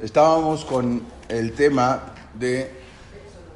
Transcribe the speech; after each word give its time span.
Estábamos 0.00 0.64
con 0.64 1.02
el 1.28 1.52
tema 1.52 2.00
de 2.34 2.70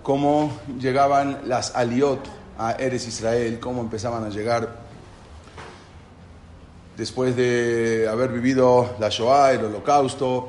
cómo 0.02 0.52
llegaban 0.78 1.42
las 1.46 1.74
aliot 1.74 2.20
a 2.58 2.72
Eres 2.72 3.06
Israel, 3.06 3.58
cómo 3.60 3.80
empezaban 3.80 4.24
a 4.24 4.28
llegar 4.28 4.82
después 6.96 7.36
de 7.36 8.06
haber 8.10 8.30
vivido 8.30 8.96
la 8.98 9.08
Shoah, 9.08 9.52
el 9.52 9.64
holocausto. 9.64 10.48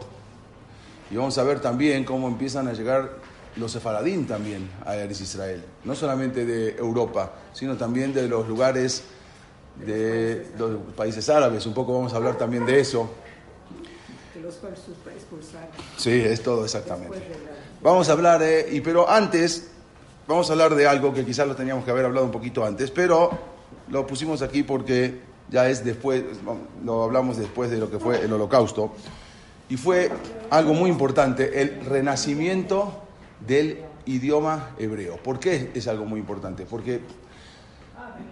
Y 1.11 1.15
vamos 1.15 1.37
a 1.37 1.43
ver 1.43 1.59
también 1.59 2.03
cómo 2.03 2.27
empiezan 2.27 2.67
a 2.67 2.73
llegar 2.73 3.17
los 3.55 3.71
sefaradín 3.71 4.25
también 4.25 4.69
a 4.85 4.95
Eres 4.95 5.21
Israel. 5.21 5.63
No 5.83 5.95
solamente 5.95 6.45
de 6.45 6.75
Europa, 6.75 7.31
sino 7.53 7.77
también 7.77 8.13
de 8.13 8.27
los 8.27 8.47
lugares 8.47 9.03
de 9.75 10.47
los 10.57 10.77
países 10.95 11.29
árabes. 11.29 11.65
Un 11.65 11.73
poco 11.73 11.93
vamos 11.93 12.13
a 12.13 12.17
hablar 12.17 12.37
también 12.37 12.65
de 12.65 12.79
eso. 12.79 13.09
Sí, 15.97 16.11
es 16.11 16.41
todo 16.41 16.65
exactamente. 16.65 17.21
Vamos 17.81 18.09
a 18.09 18.13
hablar, 18.13 18.39
de, 18.39 18.69
y, 18.71 18.81
pero 18.81 19.09
antes, 19.09 19.69
vamos 20.27 20.49
a 20.49 20.53
hablar 20.53 20.75
de 20.75 20.87
algo 20.87 21.13
que 21.13 21.25
quizás 21.25 21.47
lo 21.47 21.55
teníamos 21.55 21.83
que 21.83 21.91
haber 21.91 22.05
hablado 22.05 22.25
un 22.25 22.31
poquito 22.31 22.65
antes, 22.65 22.91
pero 22.91 23.31
lo 23.89 24.07
pusimos 24.07 24.41
aquí 24.41 24.63
porque 24.63 25.19
ya 25.49 25.69
es 25.69 25.83
después, 25.83 26.23
lo 26.83 27.03
hablamos 27.03 27.37
después 27.37 27.69
de 27.69 27.77
lo 27.77 27.91
que 27.91 27.99
fue 27.99 28.21
el 28.21 28.31
holocausto, 28.31 28.93
y 29.69 29.77
fue 29.77 30.11
algo 30.49 30.73
muy 30.73 30.89
importante, 30.89 31.61
el 31.61 31.85
renacimiento 31.85 33.03
del 33.45 33.83
idioma 34.05 34.71
hebreo. 34.77 35.17
¿Por 35.17 35.39
qué 35.39 35.71
es 35.73 35.87
algo 35.87 36.05
muy 36.05 36.19
importante? 36.19 36.65
Porque 36.65 37.01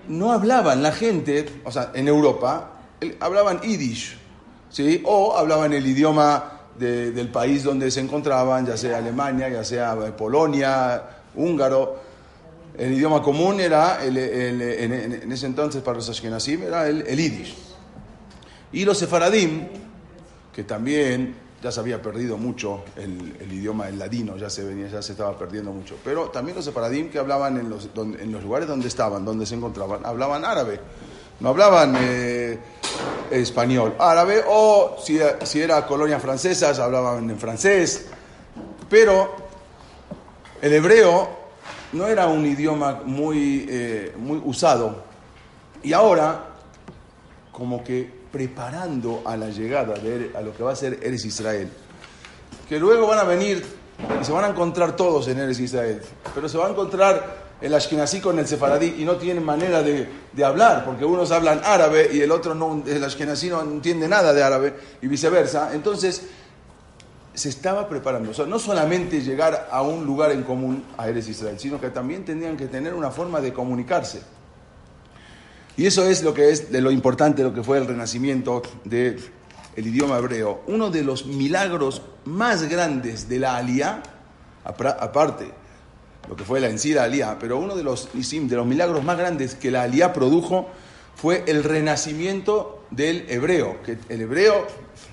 no 0.08 0.31
hablaban 0.31 0.83
la 0.83 0.91
gente, 0.91 1.45
o 1.63 1.72
sea, 1.72 1.91
en 1.94 2.08
Europa, 2.08 2.73
hablaban 3.19 3.61
yiddish, 3.61 4.17
¿sí? 4.71 5.02
O 5.05 5.35
hablaban 5.35 5.73
el 5.73 5.85
idioma 5.85 6.59
del 6.77 7.30
país 7.30 7.63
donde 7.63 7.91
se 7.91 8.00
encontraban, 8.00 8.66
ya 8.66 8.75
sea 8.75 8.97
Alemania, 8.97 9.50
ya 9.50 9.64
sea 9.64 9.95
Polonia, 10.17 11.03
húngaro. 11.36 12.11
El 12.77 12.94
idioma 12.94 13.22
común 13.22 13.59
era, 13.59 14.03
el, 14.03 14.17
en, 14.17 15.31
ese 15.31 15.45
entonces 15.45 15.83
para 15.83 15.97
los 15.97 16.09
ashkenazim, 16.09 16.64
era 16.64 16.88
el, 16.88 17.02
el 17.05 17.17
yiddish. 17.17 17.55
Y 18.72 18.86
los 18.86 18.97
sefaradim, 18.97 19.67
que 20.53 20.64
también 20.64 21.36
ya 21.61 21.72
se 21.72 21.80
había 21.80 22.02
perdido 22.02 22.38
mucho 22.38 22.83
el, 22.95 23.52
idioma, 23.52 23.88
el 23.88 23.99
ladino, 23.99 24.36
ya 24.38 24.49
se 24.49 24.64
venía, 24.64 24.88
ya 24.88 25.02
se 25.02 25.11
estaba 25.11 25.38
perdiendo 25.38 25.72
mucho. 25.72 25.95
Pero 26.03 26.30
también 26.30 26.55
los 26.55 26.66
separadim 26.66 27.09
que 27.09 27.19
hablaban 27.19 27.58
en 27.58 27.69
los, 27.69 27.89
en 27.95 28.31
los 28.31 28.44
lugares 28.44 28.67
donde 28.67 28.88
estaban, 28.88 29.23
donde 29.23 29.45
se 29.45 29.55
encontraban, 29.55 30.03
hablaban 30.05 30.44
árabe. 30.44 30.80
No 31.39 31.49
hablaban 31.49 31.95
eh, 31.99 32.58
español, 33.30 33.95
árabe, 34.00 34.44
o 34.47 34.97
si, 35.03 35.20
si 35.44 35.61
era 35.61 35.86
colonia 35.86 36.20
francesas, 36.20 36.80
hablaban 36.80 37.30
en 37.30 37.39
francés. 37.39 38.08
Pero 38.89 39.36
el 40.61 40.73
hebreo 40.73 41.30
no 41.94 42.08
era 42.08 42.28
un 42.28 42.45
idioma 42.45 43.02
muy, 43.06 43.66
eh, 43.70 44.14
muy 44.17 44.42
usado. 44.44 45.03
Y 45.83 45.94
ahora, 45.94 46.48
como 47.52 47.83
que 47.83 48.22
preparando 48.31 49.22
a 49.26 49.36
la 49.36 49.50
llegada 49.50 49.95
de 49.95 50.31
a 50.36 50.42
lo 50.42 50.55
que 50.55 50.64
va 50.64 50.72
a 50.72 50.76
ser 50.76 51.00
Eres 51.03 51.26
Israel. 51.26 51.70
Que 52.67 52.80
luego 52.80 53.08
van 53.08 53.20
a 53.20 53.23
venir 53.23 53.64
y 54.20 54.26
se 54.26 54.31
van 54.31 54.45
a 54.45 54.48
encontrar 54.50 54.95
todos 54.95 55.28
en 55.28 55.39
Eres 55.39 55.59
Israel, 55.59 56.02
pero 56.33 56.48
se 56.48 56.58
va 56.58 56.67
a 56.67 56.70
encontrar 56.70 57.50
el 57.62 57.73
Ashkenazí 57.73 58.20
con 58.20 58.40
el 58.40 58.48
Sefaradí 58.48 58.95
y 58.98 59.06
no 59.06 59.17
tienen 59.17 59.45
manera 59.45 59.84
de, 59.84 60.08
de, 60.34 60.44
hablar, 60.44 60.84
porque 60.84 61.06
unos 61.06 61.31
hablan 61.31 61.62
árabe 61.64 62.09
y 62.12 62.22
el 62.22 62.31
otro 62.31 62.56
no, 62.56 62.84
el 62.86 63.04
Ashkenazí 63.04 63.50
no 63.50 63.62
entiende 63.62 64.08
nada 64.08 64.34
de 64.34 64.44
árabe 64.44 64.73
y 65.02 65.08
viceversa. 65.08 65.72
Entonces, 65.73 66.23
se 67.34 67.50
estaba 67.50 67.88
preparando. 67.88 68.32
O 68.32 68.34
sea, 68.34 68.45
no 68.45 68.59
solamente 68.59 69.22
llegar 69.22 69.70
a 69.72 69.82
un 69.82 70.06
lugar 70.06 70.32
en 70.32 70.44
común 70.44 70.84
a 70.98 71.08
Eres 71.08 71.28
Israel, 71.30 71.59
sino 71.59 71.80
que 71.80 71.89
también 71.89 72.26
tendrían 72.26 72.58
que 72.58 72.67
tener 72.67 72.94
una 72.94 73.11
forma 73.11 73.39
de 73.42 73.54
comunicarse. 73.54 74.21
Y 75.77 75.86
eso 75.86 76.05
es 76.05 76.23
lo 76.23 76.33
que 76.33 76.50
es 76.50 76.71
de 76.71 76.82
lo 76.82 76.92
importante, 76.92 77.44
lo 77.44 77.54
que 77.54 77.64
fue 77.64 77.77
el 77.77 77.88
renacimiento 77.88 78.61
del 78.83 79.21
idioma 79.77 80.17
hebreo. 80.17 80.61
Uno 80.67 80.89
de 80.89 81.04
los 81.04 81.26
milagros 81.26 82.02
más 82.26 82.67
grandes 82.67 83.30
de 83.30 83.39
la 83.39 83.55
Aliyah, 83.55 84.04
aparte, 84.66 85.52
lo 86.31 86.37
que 86.37 86.45
fue 86.45 86.61
la 86.61 86.69
en 86.69 86.95
la 86.95 87.03
Aliyah, 87.03 87.37
pero 87.37 87.58
uno 87.58 87.75
de 87.75 87.83
los, 87.83 88.08
de 88.14 88.55
los 88.55 88.65
milagros 88.65 89.03
más 89.03 89.17
grandes 89.17 89.53
que 89.55 89.69
la 89.69 89.83
Aliyah 89.83 90.14
produjo 90.14 90.69
fue 91.14 91.43
el 91.45 91.61
renacimiento 91.61 92.86
del 92.89 93.25
hebreo. 93.30 93.83
Que 93.83 93.97
el 94.08 94.21
hebreo, 94.21 94.65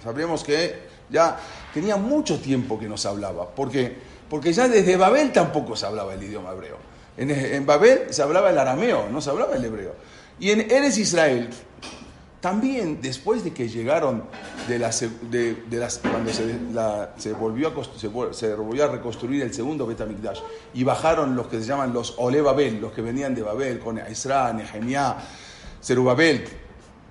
sabemos 0.05 0.45
que 0.45 0.77
ya 1.11 1.37
tenía 1.75 1.97
mucho 1.97 2.39
tiempo 2.39 2.79
que 2.79 2.89
no 2.89 2.97
se 2.97 3.09
hablaba. 3.09 3.49
¿Por 3.49 3.69
qué? 3.69 3.97
Porque 4.31 4.53
ya 4.53 4.69
desde 4.69 4.97
Babel 4.97 5.33
tampoco 5.33 5.75
se 5.75 5.87
hablaba 5.87 6.15
el 6.15 6.23
idioma 6.23 6.53
hebreo. 6.53 6.77
En 7.17 7.67
Babel 7.67 8.07
se 8.11 8.23
hablaba 8.23 8.51
el 8.51 8.59
arameo, 8.59 9.09
no 9.11 9.21
se 9.21 9.31
hablaba 9.31 9.57
el 9.57 9.65
hebreo. 9.65 9.97
Y 10.39 10.53
en 10.53 10.71
Eres 10.71 10.99
Israel, 10.99 11.51
también 12.41 13.01
después 13.03 13.43
de 13.43 13.53
que 13.53 13.69
llegaron 13.69 14.25
de, 14.69 14.79
las, 14.79 15.05
de, 15.31 15.57
las 15.71 15.99
cuando 15.99 16.31
se, 16.33 17.33
volvió 17.33 17.69
a, 17.69 18.33
se, 18.33 18.55
volvió 18.55 18.85
a 18.85 18.89
reconstruir 18.89 19.43
el 19.43 19.53
segundo 19.53 19.87
Betamigdash 19.87 20.41
y 20.75 20.85
bajaron 20.85 21.35
los 21.35 21.49
que 21.49 21.61
se 21.61 21.67
llaman 21.67 21.93
los 21.93 22.15
Ole 22.19 22.41
Babel, 22.41 22.81
los 22.81 22.93
que 22.93 23.03
venían 23.03 23.35
de 23.35 23.43
Babel, 23.43 23.81
con 23.81 23.99
Isra, 23.99 24.53
Nehemiah, 24.53 25.17
Zerubabel, 25.83 26.45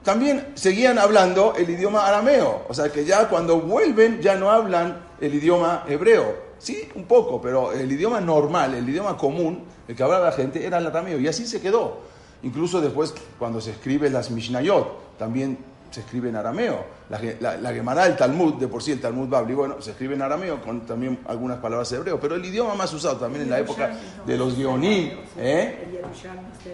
también 0.08 0.54
seguían 0.54 0.98
hablando 0.98 1.54
el 1.58 1.70
idioma 1.70 2.08
arameo. 2.08 2.66
O 2.70 2.74
sea 2.74 2.90
que 2.90 3.04
ya 3.04 3.28
cuando 3.28 3.60
vuelven 3.60 4.22
ya 4.22 4.36
no 4.36 4.50
hablan 4.50 5.02
el 5.20 5.36
idioma 5.36 5.84
hebreo. 5.86 6.48
Sí, 6.58 6.88
un 6.96 7.04
poco, 7.04 7.42
pero 7.42 7.74
el 7.74 7.92
idioma 7.92 8.22
normal, 8.22 8.74
el 8.74 8.88
idioma 8.88 9.18
común, 9.18 9.66
el 9.86 9.96
que 9.98 10.04
hablaba 10.04 10.28
la 10.28 10.32
gente, 10.32 10.66
era 10.66 10.78
el 10.78 10.88
arameo. 10.88 11.20
Y 11.20 11.28
así 11.28 11.46
se 11.46 11.60
quedó. 11.60 12.00
Incluso 12.44 12.82
después, 12.82 13.14
cuando 13.40 13.60
se 13.62 13.72
escribe 13.72 14.10
las 14.10 14.30
Mishnayot, 14.30 15.18
también 15.18 15.58
se 15.92 16.02
escribe 16.02 16.30
en 16.30 16.36
arameo. 16.36 16.86
La, 17.10 17.74
Gemara, 17.74 18.06
el 18.06 18.16
Talmud, 18.16 18.56
de 18.56 18.68
por 18.68 18.84
sí 18.84 18.92
el 18.92 19.02
Talmud 19.02 19.28
Babli, 19.28 19.54
bueno, 19.54 19.82
se 19.82 19.92
escribe 19.92 20.16
en 20.16 20.22
arameo 20.22 20.62
con 20.62 20.82
también 20.86 21.20
algunas 21.26 21.58
palabras 21.60 21.92
hebreo. 21.92 22.20
Pero 22.20 22.36
el 22.36 22.46
idioma 22.46 22.76
más 22.76 22.94
usado 22.94 23.18
también 23.18 23.44
en 23.44 23.50
la 23.50 23.60
época 23.60 23.98
de 24.26 24.38
los 24.38 24.56
Guioní, 24.56 25.14
¿eh? 25.38 26.02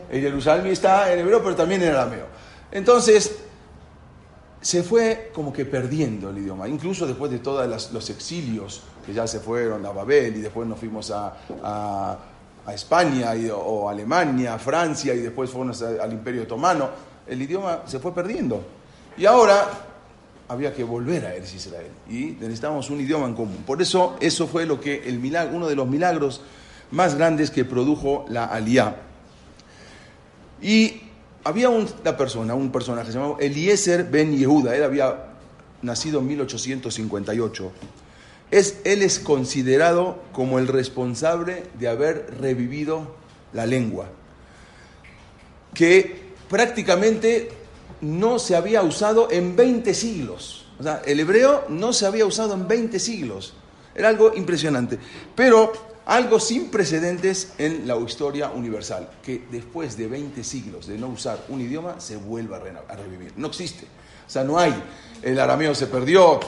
el 0.09 0.22
Yerushalmi 0.22 0.69
está 0.69 1.13
en 1.13 1.19
hebreo, 1.19 1.41
pero 1.41 1.56
también 1.56 1.84
en 1.84 1.90
arameo. 1.90 2.25
Entonces, 2.72 3.40
se 4.59 4.81
fue 4.81 5.31
como 5.34 5.53
que 5.53 5.66
perdiendo 5.66 6.29
el 6.29 6.40
idioma, 6.40 6.68
incluso 6.68 7.06
después 7.06 7.31
de 7.31 7.40
todos 7.40 7.91
los 7.91 8.09
exilios 8.09 8.81
que 9.06 9.13
ya 9.13 9.28
se 9.28 9.40
fueron 9.40 9.85
a 9.85 9.91
Babel 9.91 10.38
y 10.38 10.41
después 10.41 10.68
nos 10.68 10.79
fuimos 10.79 11.12
a 11.12 12.18
España 12.72 13.35
y, 13.35 13.50
o 13.50 13.90
Alemania, 13.90 14.57
Francia 14.57 15.13
y 15.13 15.19
después 15.19 15.50
fueron 15.50 15.74
al 16.00 16.13
Imperio 16.13 16.44
Otomano, 16.44 16.90
el 17.28 17.41
idioma 17.41 17.81
se 17.85 18.00
fue 18.00 18.13
perdiendo. 18.13 18.63
Y 19.18 19.25
ahora 19.25 19.68
había 20.47 20.73
que 20.73 20.84
volver 20.84 21.25
a 21.25 21.34
Eres 21.34 21.53
Israel 21.53 21.91
y 22.09 22.38
necesitábamos 22.40 22.90
un 22.90 23.02
idioma 23.02 23.25
en 23.25 23.34
común. 23.34 23.63
Por 23.66 23.81
eso 23.81 24.16
eso 24.19 24.47
fue 24.47 24.66
lo 24.66 24.79
que 24.79 25.07
el 25.07 25.19
milagro, 25.19 25.56
uno 25.56 25.68
de 25.68 25.75
los 25.75 25.88
milagros 25.88 26.41
más 26.91 27.16
grandes 27.16 27.52
que 27.52 27.66
produjo 27.66 28.25
la 28.29 28.46
Aliá. 28.46 28.96
Y 30.62 31.02
había 31.44 31.69
una 31.69 32.16
persona, 32.16 32.56
un 32.56 32.72
personaje 32.72 33.12
llamado 33.12 33.38
Eliezer 33.40 34.06
ben 34.06 34.38
Yehuda, 34.38 34.75
él 34.75 34.84
había 34.84 35.34
nacido 35.81 36.19
en 36.19 36.28
1858 36.28 37.72
él 38.53 39.02
es 39.02 39.19
considerado 39.19 40.22
como 40.31 40.59
el 40.59 40.68
responsable 40.68 41.64
de 41.80 41.88
haber 41.88 42.36
revivido 42.40 43.16
la 43.52 43.66
lengua, 43.66 44.09
que 45.74 46.34
prácticamente 46.50 47.50
no 48.02 48.38
se 48.38 48.56
había 48.56 48.84
usado 48.84 49.30
en 49.31 49.56
20 49.56 49.94
siglos. 49.94 50.68
O 50.79 50.84
sea, 50.84 51.02
el 51.05 51.20
hebreo 51.20 51.66
no 51.70 51.94
se 51.94 52.05
había 52.05 52.26
usado 52.26 52.53
en 52.53 52.67
20 52.67 53.00
siglos. 53.00 53.53
Era 53.96 54.09
algo 54.09 54.34
impresionante. 54.35 54.99
Pero 55.35 55.72
algo 56.06 56.40
sin 56.40 56.70
precedentes 56.70 57.53
en 57.58 57.88
la 57.88 57.97
historia 57.97 58.52
universal, 58.52 59.09
que 59.23 59.46
después 59.52 59.96
de 59.97 60.08
20 60.08 60.44
siglos 60.44 60.88
de 60.88 60.97
no 60.97 61.08
usar 61.08 61.46
un 61.49 61.61
idioma 61.61 61.99
se 61.99 62.17
vuelva 62.17 62.58
a 62.58 62.96
revivir. 62.96 63.34
No 63.38 63.47
existe. 63.47 63.88
O 64.25 64.29
sea, 64.29 64.43
no 64.43 64.58
hay. 64.58 64.73
El 65.22 65.40
arameo 65.40 65.73
se 65.73 65.87
perdió, 65.87 66.40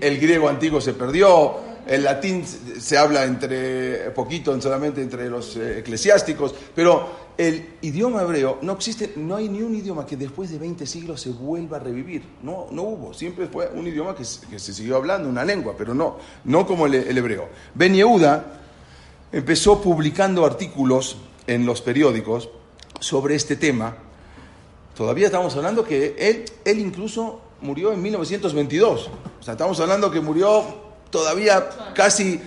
el 0.00 0.18
griego 0.18 0.48
antiguo 0.48 0.80
se 0.80 0.92
perdió, 0.92 1.56
el 1.86 2.04
latín 2.04 2.44
se 2.44 2.98
habla 2.98 3.24
entre 3.24 4.10
poquito, 4.10 4.58
solamente 4.60 5.00
entre 5.00 5.30
los 5.30 5.56
eh, 5.56 5.78
eclesiásticos, 5.78 6.54
pero 6.74 7.28
el 7.38 7.76
idioma 7.82 8.22
hebreo 8.22 8.58
no 8.62 8.72
existe, 8.72 9.14
no 9.16 9.36
hay 9.36 9.48
ni 9.48 9.62
un 9.62 9.74
idioma 9.74 10.04
que 10.04 10.16
después 10.16 10.50
de 10.50 10.58
20 10.58 10.84
siglos 10.86 11.20
se 11.20 11.30
vuelva 11.30 11.78
a 11.78 11.80
revivir. 11.80 12.24
No, 12.42 12.66
no 12.72 12.82
hubo, 12.82 13.14
siempre 13.14 13.46
fue 13.46 13.68
un 13.68 13.86
idioma 13.86 14.14
que, 14.14 14.24
se 14.24 14.74
siguió 14.74 14.96
hablando, 14.96 15.28
una 15.28 15.44
lengua, 15.44 15.74
pero 15.78 15.94
no, 15.94 16.18
no 16.44 16.66
como 16.66 16.86
el, 16.86 17.16
hebreo. 17.16 17.48
Ben 17.74 17.94
Yehuda 17.94 18.60
empezó 19.32 19.80
publicando 19.80 20.44
artículos 20.44 21.16
en 21.46 21.64
los 21.64 21.80
periódicos 21.80 22.50
sobre 23.00 23.36
este 23.36 23.56
tema. 23.56 23.96
Todavía 24.98 25.26
estamos 25.26 25.54
hablando 25.54 25.84
que 25.84 26.16
él, 26.18 26.44
él 26.64 26.80
incluso 26.80 27.40
murió 27.60 27.92
en 27.92 28.02
1922. 28.02 29.10
O 29.38 29.42
sea, 29.44 29.52
estamos 29.52 29.78
hablando 29.78 30.10
que 30.10 30.20
murió 30.20 30.64
todavía 31.08 31.68
casi 31.94 32.40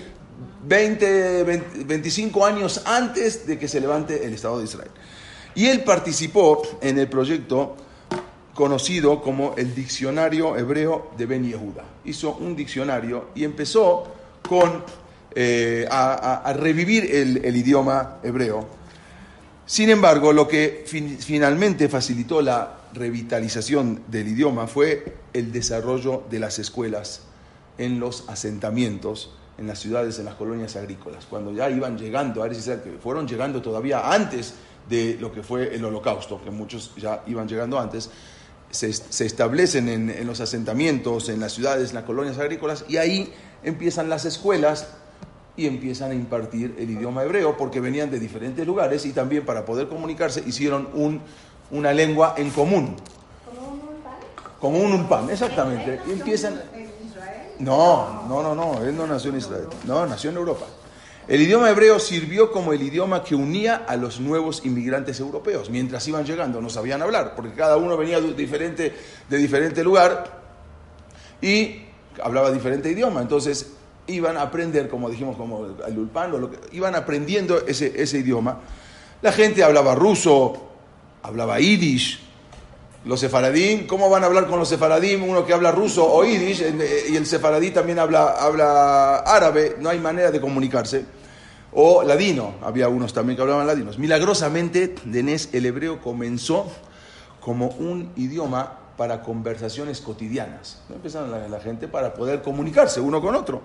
20, 0.65 1.45
25 1.85 2.45
años 2.45 2.81
antes 2.83 3.47
de 3.47 3.57
que 3.57 3.69
se 3.69 3.79
levante 3.79 4.25
el 4.25 4.33
Estado 4.33 4.57
de 4.59 4.65
Israel. 4.65 4.91
Y 5.55 5.67
él 5.67 5.85
participó 5.85 6.61
en 6.81 6.99
el 6.99 7.07
proyecto 7.07 7.77
conocido 8.53 9.21
como 9.21 9.55
el 9.55 9.73
Diccionario 9.73 10.57
Hebreo 10.57 11.11
de 11.17 11.25
Ben 11.27 11.45
Yehuda. 11.45 11.85
Hizo 12.03 12.33
un 12.35 12.57
diccionario 12.57 13.29
y 13.33 13.45
empezó 13.45 14.07
con, 14.45 14.83
eh, 15.33 15.87
a, 15.89 16.51
revivir 16.57 17.15
el, 17.15 17.55
idioma 17.55 18.17
hebreo. 18.23 18.80
Sin 19.71 19.89
embargo, 19.89 20.33
lo 20.33 20.49
que 20.49 20.83
finalmente 20.85 21.87
facilitó 21.87 22.41
la 22.41 22.79
revitalización 22.91 24.03
del 24.07 24.27
idioma 24.27 24.67
fue 24.67 25.15
el 25.31 25.53
desarrollo 25.53 26.23
de 26.29 26.39
las 26.39 26.59
escuelas 26.59 27.21
en 27.77 27.97
los 27.97 28.27
asentamientos, 28.27 29.33
en 29.57 29.67
las 29.67 29.79
ciudades, 29.79 30.19
en 30.19 30.25
las 30.25 30.35
colonias 30.35 30.75
agrícolas. 30.75 31.25
Cuando 31.25 31.53
ya 31.53 31.69
iban 31.69 31.97
llegando, 31.97 32.43
a 32.43 32.49
que 32.49 32.97
fueron 33.01 33.25
llegando 33.29 33.61
todavía 33.61 34.11
antes 34.11 34.55
de 34.89 35.15
lo 35.21 35.31
que 35.31 35.41
fue 35.41 35.73
el 35.73 35.85
holocausto, 35.85 36.43
que 36.43 36.51
muchos 36.51 36.91
ya 36.97 37.23
iban 37.27 37.47
llegando 37.47 37.79
antes, 37.79 38.09
se, 38.71 38.89
establecen 38.89 39.87
en, 39.87 40.27
los 40.27 40.41
asentamientos, 40.41 41.29
en 41.29 41.39
las 41.39 41.53
ciudades, 41.53 41.91
en 41.91 41.95
las 41.95 42.03
colonias 42.03 42.37
agrícolas, 42.39 42.83
y 42.89 42.97
ahí 42.97 43.31
empiezan 43.63 44.09
las 44.09 44.25
escuelas 44.25 44.87
y 45.57 45.67
empiezan 45.67 46.11
a 46.11 46.13
impartir 46.13 46.75
el 46.79 46.89
idioma 46.89 47.23
hebreo, 47.23 47.57
porque 47.57 47.79
venían 47.79 48.09
de 48.09 48.19
diferentes 48.19 48.65
lugares 48.65 49.05
y 49.05 49.11
también 49.11 49.45
para 49.45 49.65
poder 49.65 49.87
comunicarse 49.87 50.43
hicieron 50.45 50.89
un, 50.93 51.21
una 51.71 51.91
lengua 51.91 52.35
en 52.37 52.49
común. 52.51 52.95
¿Como 54.59 54.79
un 54.79 54.87
ulpan? 54.89 55.09
Como 55.09 55.23
un 55.23 55.29
exactamente. 55.29 55.99
Y 56.07 56.11
empiezan... 56.11 56.61
No, 57.59 58.23
no, 58.27 58.41
no, 58.41 58.55
no, 58.55 58.83
él 58.83 58.95
no 58.95 59.05
nació 59.05 59.29
en 59.29 59.37
Israel, 59.37 59.67
no, 59.85 60.05
nació 60.07 60.31
en 60.31 60.37
Europa. 60.37 60.65
El 61.27 61.41
idioma 61.41 61.69
hebreo 61.69 61.99
sirvió 61.99 62.51
como 62.51 62.73
el 62.73 62.81
idioma 62.81 63.23
que 63.23 63.35
unía 63.35 63.85
a 63.87 63.95
los 63.95 64.19
nuevos 64.19 64.65
inmigrantes 64.65 65.19
europeos. 65.19 65.69
Mientras 65.69 66.07
iban 66.07 66.25
llegando 66.25 66.59
no 66.59 66.69
sabían 66.69 67.01
hablar, 67.01 67.35
porque 67.35 67.53
cada 67.53 67.77
uno 67.77 67.95
venía 67.95 68.19
de 68.19 68.33
diferente, 68.33 68.93
de 69.29 69.37
diferente 69.37 69.83
lugar 69.83 70.41
y 71.39 71.83
hablaba 72.23 72.51
diferente 72.51 72.89
idioma. 72.89 73.21
Entonces 73.21 73.73
iban 74.13 74.37
a 74.37 74.43
aprender, 74.43 74.89
como 74.89 75.09
dijimos, 75.09 75.37
como 75.37 75.65
el 75.87 75.97
ulpan, 75.97 76.31
lo 76.31 76.51
que, 76.51 76.57
iban 76.71 76.95
aprendiendo 76.95 77.65
ese, 77.67 78.01
ese 78.01 78.19
idioma. 78.19 78.59
La 79.21 79.31
gente 79.31 79.63
hablaba 79.63 79.93
ruso, 79.95 80.69
hablaba 81.21 81.59
yiddish. 81.59 82.19
Los 83.05 83.19
sefaradín, 83.19 83.87
¿cómo 83.87 84.09
van 84.09 84.23
a 84.23 84.27
hablar 84.27 84.47
con 84.47 84.59
los 84.59 84.69
sefaradín? 84.69 85.23
Uno 85.23 85.45
que 85.45 85.53
habla 85.53 85.71
ruso 85.71 86.05
o 86.05 86.23
yiddish 86.23 86.61
eh, 86.61 87.05
y 87.09 87.15
el 87.15 87.25
sefaradí 87.25 87.71
también 87.71 87.97
habla, 87.97 88.31
habla 88.31 89.17
árabe, 89.17 89.77
no 89.79 89.89
hay 89.89 89.99
manera 89.99 90.31
de 90.31 90.39
comunicarse. 90.39 91.05
O 91.73 92.03
ladino, 92.03 92.55
había 92.61 92.89
unos 92.89 93.13
también 93.13 93.37
que 93.37 93.41
hablaban 93.41 93.65
ladinos. 93.65 93.97
Milagrosamente, 93.97 94.95
Denés, 95.05 95.49
el 95.53 95.65
hebreo 95.65 96.01
comenzó 96.01 96.71
como 97.39 97.69
un 97.69 98.11
idioma 98.17 98.77
para 98.97 99.23
conversaciones 99.23 100.01
cotidianas. 100.01 100.81
¿no? 100.89 100.95
Empezaron 100.95 101.31
la 101.49 101.59
gente 101.59 101.87
para 101.87 102.13
poder 102.13 102.41
comunicarse 102.41 102.99
uno 102.99 103.21
con 103.21 103.35
otro. 103.35 103.61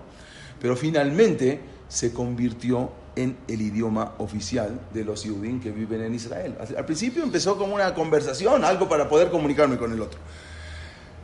Pero 0.59 0.75
finalmente 0.75 1.59
se 1.87 2.13
convirtió 2.13 2.91
en 3.15 3.35
el 3.47 3.61
idioma 3.61 4.13
oficial 4.19 4.79
de 4.93 5.03
los 5.03 5.23
judíos 5.23 5.61
que 5.61 5.71
viven 5.71 6.01
en 6.01 6.13
Israel. 6.13 6.55
Al 6.77 6.85
principio 6.85 7.23
empezó 7.23 7.57
como 7.57 7.75
una 7.75 7.93
conversación, 7.93 8.63
algo 8.63 8.87
para 8.87 9.09
poder 9.09 9.29
comunicarme 9.29 9.77
con 9.77 9.91
el 9.91 10.01
otro. 10.01 10.19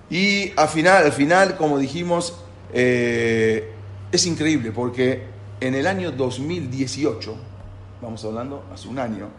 Y 0.09 0.51
al 0.55 0.67
final, 0.67 1.05
al 1.05 1.11
final 1.11 1.55
como 1.55 1.77
dijimos, 1.77 2.35
eh, 2.73 3.71
es 4.11 4.25
increíble 4.25 4.71
porque 4.71 5.23
en 5.59 5.75
el 5.75 5.87
año 5.87 6.11
2018, 6.11 7.35
vamos 8.01 8.25
hablando 8.25 8.65
hace 8.73 8.87
un 8.87 8.99
año, 8.99 9.29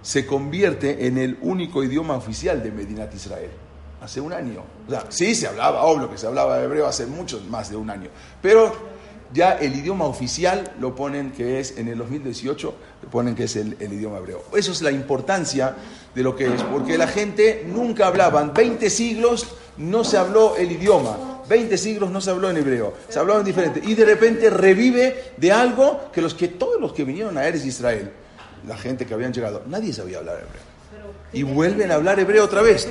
se 0.00 0.24
convierte 0.24 1.06
en 1.06 1.18
el 1.18 1.38
único 1.42 1.82
idioma 1.82 2.16
oficial 2.16 2.62
de 2.62 2.70
Medinat 2.70 3.14
Israel. 3.14 3.50
Hace 4.02 4.20
un 4.20 4.32
año. 4.32 4.62
O 4.86 4.90
sea, 4.90 5.06
sí 5.08 5.34
se 5.34 5.48
hablaba, 5.48 5.82
obvio 5.82 6.10
que 6.10 6.18
se 6.18 6.26
hablaba 6.26 6.62
hebreo 6.62 6.86
hace 6.86 7.06
mucho 7.06 7.40
más 7.48 7.70
de 7.70 7.76
un 7.76 7.90
año. 7.90 8.08
Pero 8.40 8.72
ya 9.32 9.52
el 9.52 9.74
idioma 9.74 10.06
oficial 10.06 10.72
lo 10.80 10.94
ponen 10.94 11.32
que 11.32 11.60
es, 11.60 11.76
en 11.76 11.88
el 11.88 11.98
2018, 11.98 12.74
lo 13.02 13.10
ponen 13.10 13.34
que 13.34 13.44
es 13.44 13.56
el, 13.56 13.76
idioma 13.80 14.18
hebreo. 14.18 14.44
Eso 14.56 14.72
es 14.72 14.82
la 14.82 14.90
importancia 14.90 15.74
de 16.14 16.22
lo 16.22 16.34
que 16.34 16.46
es, 16.46 16.62
porque 16.62 16.96
la 16.96 17.06
gente 17.06 17.64
nunca 17.66 18.06
hablaban, 18.06 18.54
20 18.54 18.88
siglos 18.90 19.46
no 19.76 20.04
se 20.04 20.16
habló 20.16 20.56
el 20.56 20.72
idioma, 20.72 21.42
20 21.48 21.76
siglos 21.76 22.10
no 22.10 22.20
se 22.20 22.30
habló 22.30 22.50
en 22.50 22.56
hebreo, 22.56 22.94
se 23.08 23.18
hablaba 23.18 23.40
en 23.40 23.46
diferente, 23.46 23.82
y 23.84 23.94
de 23.94 24.04
repente 24.04 24.50
revive 24.50 25.32
de 25.36 25.52
algo 25.52 26.10
que 26.12 26.22
los 26.22 26.34
que 26.34 26.48
todos 26.48 26.80
los 26.80 26.92
que 26.92 27.04
vinieron 27.04 27.36
a 27.36 27.46
Eres 27.46 27.64
Israel, 27.64 28.10
la 28.66 28.76
gente 28.76 29.06
que 29.06 29.14
habían 29.14 29.32
llegado, 29.32 29.62
nadie 29.66 29.92
sabía 29.92 30.18
hablar 30.18 30.36
hebreo. 30.36 30.68
Y 31.30 31.42
vuelven 31.42 31.90
a 31.90 31.94
hablar 31.96 32.18
hebreo 32.18 32.44
otra 32.44 32.62
vez. 32.62 32.88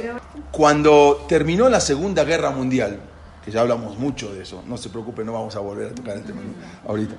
Cuando 0.51 1.25
terminó 1.27 1.69
la 1.69 1.79
Segunda 1.79 2.23
Guerra 2.23 2.51
Mundial, 2.51 2.99
que 3.43 3.51
ya 3.51 3.61
hablamos 3.61 3.97
mucho 3.97 4.33
de 4.33 4.43
eso, 4.43 4.63
no 4.67 4.77
se 4.77 4.89
preocupe, 4.89 5.23
no 5.23 5.33
vamos 5.33 5.55
a 5.55 5.59
volver 5.59 5.91
a 5.91 5.95
tocar 5.95 6.17
el 6.17 6.23
tema 6.23 6.41
ahorita. 6.85 7.15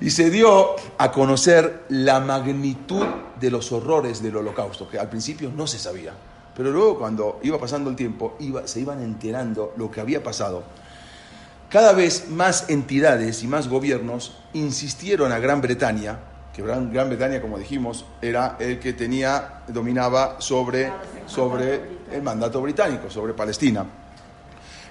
Y 0.00 0.10
se 0.10 0.30
dio 0.30 0.76
a 0.98 1.12
conocer 1.12 1.84
la 1.90 2.20
magnitud 2.20 3.06
de 3.38 3.50
los 3.50 3.70
horrores 3.70 4.22
del 4.22 4.36
holocausto, 4.36 4.88
que 4.88 4.98
al 4.98 5.08
principio 5.08 5.52
no 5.54 5.66
se 5.66 5.78
sabía, 5.78 6.12
pero 6.56 6.70
luego 6.70 6.98
cuando 6.98 7.38
iba 7.42 7.58
pasando 7.58 7.90
el 7.90 7.96
tiempo, 7.96 8.36
se 8.64 8.80
iban 8.80 9.02
enterando 9.02 9.74
lo 9.76 9.90
que 9.90 10.00
había 10.00 10.22
pasado. 10.22 10.62
Cada 11.68 11.92
vez 11.92 12.28
más 12.28 12.68
entidades 12.68 13.44
y 13.44 13.46
más 13.46 13.68
gobiernos 13.68 14.36
insistieron 14.54 15.30
a 15.30 15.38
Gran 15.38 15.60
Bretaña, 15.60 16.18
que 16.52 16.62
Gran, 16.62 16.90
Bretaña, 16.90 17.40
como 17.40 17.58
dijimos, 17.58 18.06
era 18.20 18.56
el 18.58 18.80
que 18.80 18.92
tenía, 18.92 19.62
dominaba 19.68 20.40
sobre, 20.40 20.92
sobre 21.26 21.99
el 22.12 22.22
mandato 22.22 22.60
británico, 22.60 23.10
sobre 23.10 23.34
Palestina. 23.34 23.84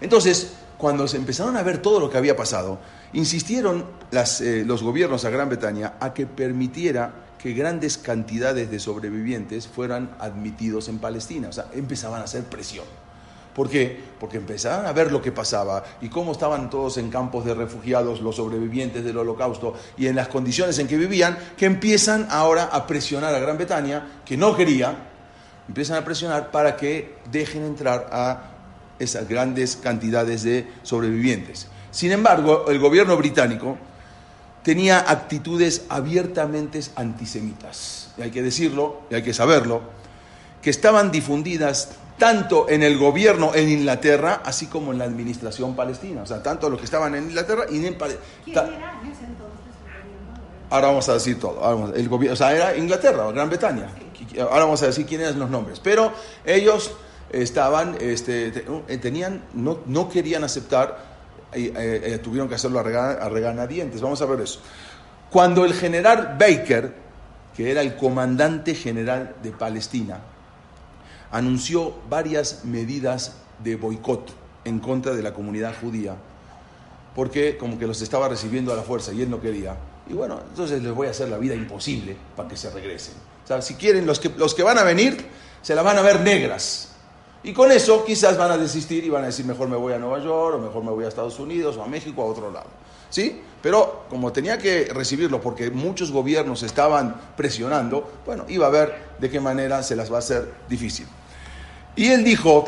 Entonces, 0.01 0.53
cuando 0.77 1.07
se 1.07 1.17
empezaron 1.17 1.57
a 1.57 1.63
ver 1.63 1.81
todo 1.81 1.99
lo 1.99 2.09
que 2.09 2.17
había 2.17 2.35
pasado, 2.35 2.79
insistieron 3.13 3.85
eh, 4.11 4.63
los 4.65 4.81
gobiernos 4.81 5.25
a 5.25 5.29
Gran 5.29 5.49
Bretaña 5.49 5.95
a 5.99 6.13
que 6.13 6.25
permitiera 6.25 7.11
que 7.37 7.53
grandes 7.53 7.97
cantidades 7.97 8.71
de 8.71 8.79
sobrevivientes 8.79 9.67
fueran 9.67 10.15
admitidos 10.19 10.87
en 10.87 10.99
Palestina. 10.99 11.49
O 11.49 11.53
sea, 11.53 11.67
empezaban 11.73 12.21
a 12.21 12.25
hacer 12.25 12.43
presión. 12.43 12.85
¿Por 13.53 13.69
qué? 13.69 13.99
Porque 14.19 14.37
empezaban 14.37 14.85
a 14.85 14.93
ver 14.93 15.11
lo 15.11 15.21
que 15.21 15.33
pasaba 15.33 15.83
y 15.99 16.07
cómo 16.07 16.31
estaban 16.31 16.69
todos 16.69 16.97
en 16.97 17.09
campos 17.09 17.43
de 17.43 17.53
refugiados, 17.53 18.21
los 18.21 18.37
sobrevivientes 18.37 19.03
del 19.03 19.17
holocausto, 19.17 19.73
y 19.97 20.07
en 20.07 20.15
las 20.15 20.29
condiciones 20.29 20.79
en 20.79 20.87
que 20.87 20.95
vivían, 20.95 21.37
que 21.57 21.65
empiezan 21.65 22.27
ahora 22.29 22.69
a 22.71 22.87
presionar 22.87 23.35
a 23.35 23.39
Gran 23.39 23.57
Bretaña, 23.57 24.21
que 24.23 24.37
no 24.37 24.55
quería, 24.55 25.08
empiezan 25.69 25.97
a 25.97 26.03
presionar 26.03 26.49
para 26.49 26.75
que 26.75 27.13
dejen 27.31 27.63
entrar 27.63 28.09
a 28.11 28.41
esas 28.97 29.29
grandes 29.29 29.77
cantidades 29.77 30.41
de 30.41 30.67
sobrevivientes. 30.81 31.67
Sin 31.91 32.11
embargo, 32.11 32.65
el 32.69 32.79
gobierno 32.79 33.15
británico 33.15 33.77
tenía 34.63 34.99
actitudes 34.99 35.85
abiertamente 35.87 36.81
antisemitas, 36.95 38.09
y 38.17 38.23
hay 38.23 38.31
que 38.31 38.41
decirlo, 38.41 39.01
y 39.11 39.15
hay 39.15 39.21
que 39.21 39.33
saberlo, 39.33 39.81
que 40.59 40.71
estaban 40.71 41.11
difundidas 41.11 41.89
tanto 42.17 42.67
en 42.67 42.81
el 42.81 42.97
gobierno 42.97 43.53
en 43.53 43.69
Inglaterra, 43.69 44.41
así 44.43 44.65
como 44.65 44.91
en 44.91 44.97
la 44.97 45.05
administración 45.05 45.75
palestina. 45.75 46.23
O 46.23 46.25
sea, 46.25 46.41
tanto 46.41 46.67
los 46.69 46.79
que 46.79 46.85
estaban 46.85 47.13
en 47.13 47.25
Inglaterra 47.25 47.65
y 47.69 47.85
en 47.85 47.95
Palestina. 47.95 48.21
Ahora 50.69 50.87
vamos 50.87 51.09
a 51.09 51.13
decir 51.13 51.39
todo. 51.39 51.93
El 51.93 52.07
gobierno, 52.09 52.33
o 52.33 52.37
sea, 52.37 52.53
era 52.53 52.77
Inglaterra, 52.77 53.31
Gran 53.31 53.49
Bretaña. 53.49 53.89
Ahora 54.39 54.65
vamos 54.65 54.83
a 54.83 54.87
decir 54.87 55.05
quiénes 55.05 55.29
eran 55.29 55.39
los 55.39 55.49
nombres. 55.49 55.79
Pero 55.79 56.11
ellos 56.45 56.91
estaban, 57.31 57.97
este, 57.99 58.53
eh, 58.87 58.97
tenían, 58.97 59.43
no, 59.53 59.79
no 59.87 60.09
querían 60.09 60.43
aceptar, 60.43 61.09
eh, 61.53 61.71
eh, 61.75 62.19
tuvieron 62.19 62.47
que 62.47 62.55
hacerlo 62.55 62.79
a, 62.79 63.29
reganadientes. 63.29 64.01
Vamos 64.01 64.21
a 64.21 64.25
ver 64.25 64.41
eso. 64.41 64.61
Cuando 65.31 65.65
el 65.65 65.73
general 65.73 66.37
Baker, 66.39 66.93
que 67.55 67.71
era 67.71 67.81
el 67.81 67.95
comandante 67.95 68.75
general 68.75 69.35
de 69.41 69.51
Palestina, 69.51 70.19
anunció 71.31 71.95
varias 72.09 72.65
medidas 72.65 73.37
de 73.63 73.75
boicot 73.75 74.31
en 74.65 74.79
contra 74.79 75.13
de 75.13 75.23
la 75.23 75.33
comunidad 75.33 75.73
judía, 75.79 76.15
porque 77.15 77.57
como 77.57 77.77
que 77.79 77.87
los 77.87 78.01
estaba 78.01 78.29
recibiendo 78.29 78.71
a 78.71 78.75
la 78.75 78.83
fuerza 78.83 79.13
y 79.13 79.21
él 79.21 79.29
no 79.29 79.41
quería. 79.41 79.75
Y 80.09 80.13
bueno, 80.13 80.41
entonces 80.49 80.81
les 80.81 80.93
voy 80.93 81.07
a 81.07 81.11
hacer 81.11 81.29
la 81.29 81.37
vida 81.37 81.53
imposible 81.53 82.17
para 82.35 82.49
que 82.49 82.57
se 82.57 82.69
regresen. 82.71 83.13
O 83.43 83.47
sea, 83.47 83.61
si 83.61 83.75
quieren, 83.75 84.05
los 84.05 84.19
que, 84.19 84.29
los 84.29 84.55
que 84.55 84.63
van 84.63 84.77
a 84.77 84.83
venir, 84.83 85.25
se 85.61 85.75
la 85.75 85.83
van 85.83 85.97
a 85.97 86.01
ver 86.01 86.21
negras. 86.21 86.89
Y 87.43 87.53
con 87.53 87.71
eso 87.71 88.03
quizás 88.03 88.37
van 88.37 88.51
a 88.51 88.57
desistir 88.57 89.03
y 89.03 89.09
van 89.09 89.23
a 89.23 89.27
decir, 89.27 89.45
mejor 89.45 89.69
me 89.69 89.77
voy 89.77 89.93
a 89.93 89.99
Nueva 89.99 90.19
York, 90.19 90.55
o 90.55 90.59
mejor 90.59 90.83
me 90.83 90.91
voy 90.91 91.05
a 91.05 91.07
Estados 91.07 91.39
Unidos, 91.39 91.77
o 91.77 91.83
a 91.83 91.87
México, 91.87 92.21
a 92.21 92.25
otro 92.25 92.51
lado. 92.51 92.67
¿Sí? 93.09 93.41
Pero 93.61 94.05
como 94.09 94.31
tenía 94.31 94.57
que 94.57 94.85
recibirlo 94.93 95.41
porque 95.41 95.69
muchos 95.71 96.11
gobiernos 96.11 96.63
estaban 96.63 97.15
presionando, 97.35 98.19
bueno, 98.25 98.45
iba 98.47 98.67
a 98.67 98.69
ver 98.69 99.15
de 99.19 99.29
qué 99.29 99.39
manera 99.39 99.83
se 99.83 99.95
las 99.95 100.11
va 100.11 100.17
a 100.17 100.19
hacer 100.19 100.51
difícil. 100.67 101.07
Y 101.95 102.07
él 102.07 102.23
dijo 102.23 102.65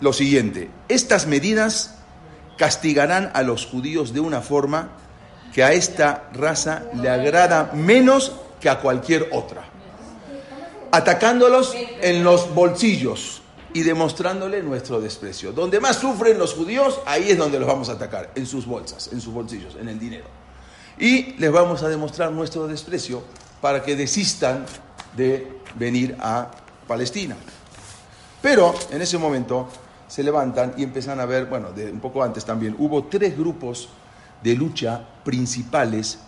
lo 0.00 0.12
siguiente, 0.12 0.70
estas 0.88 1.26
medidas 1.26 1.96
castigarán 2.56 3.30
a 3.34 3.42
los 3.42 3.66
judíos 3.66 4.12
de 4.12 4.20
una 4.20 4.40
forma 4.40 4.90
que 5.54 5.62
a 5.62 5.72
esta 5.72 6.30
raza 6.32 6.82
le 7.00 7.08
agrada 7.08 7.70
menos 7.74 8.32
que 8.60 8.68
a 8.68 8.80
cualquier 8.80 9.28
otra, 9.30 9.64
atacándolos 10.90 11.76
en 12.00 12.24
los 12.24 12.52
bolsillos 12.52 13.40
y 13.72 13.82
demostrándole 13.82 14.64
nuestro 14.64 15.00
desprecio. 15.00 15.52
Donde 15.52 15.78
más 15.78 15.96
sufren 15.96 16.38
los 16.38 16.54
judíos, 16.54 17.00
ahí 17.06 17.30
es 17.30 17.38
donde 17.38 17.60
los 17.60 17.68
vamos 17.68 17.88
a 17.88 17.92
atacar, 17.92 18.32
en 18.34 18.46
sus 18.46 18.66
bolsas, 18.66 19.10
en 19.12 19.20
sus 19.20 19.32
bolsillos, 19.32 19.76
en 19.76 19.88
el 19.88 19.98
dinero. 20.00 20.24
Y 20.98 21.34
les 21.34 21.52
vamos 21.52 21.84
a 21.84 21.88
demostrar 21.88 22.32
nuestro 22.32 22.66
desprecio 22.66 23.22
para 23.60 23.80
que 23.80 23.94
desistan 23.94 24.66
de 25.16 25.60
venir 25.76 26.16
a 26.18 26.50
Palestina. 26.88 27.36
Pero 28.42 28.74
en 28.90 29.00
ese 29.00 29.18
momento 29.18 29.68
se 30.08 30.24
levantan 30.24 30.74
y 30.76 30.82
empiezan 30.82 31.20
a 31.20 31.26
ver, 31.26 31.46
bueno, 31.46 31.68
un 31.76 32.00
poco 32.00 32.24
antes 32.24 32.44
también, 32.44 32.74
hubo 32.76 33.04
tres 33.04 33.38
grupos 33.38 33.88
de 34.42 34.54
lucha 34.54 35.06
principales 35.24 36.18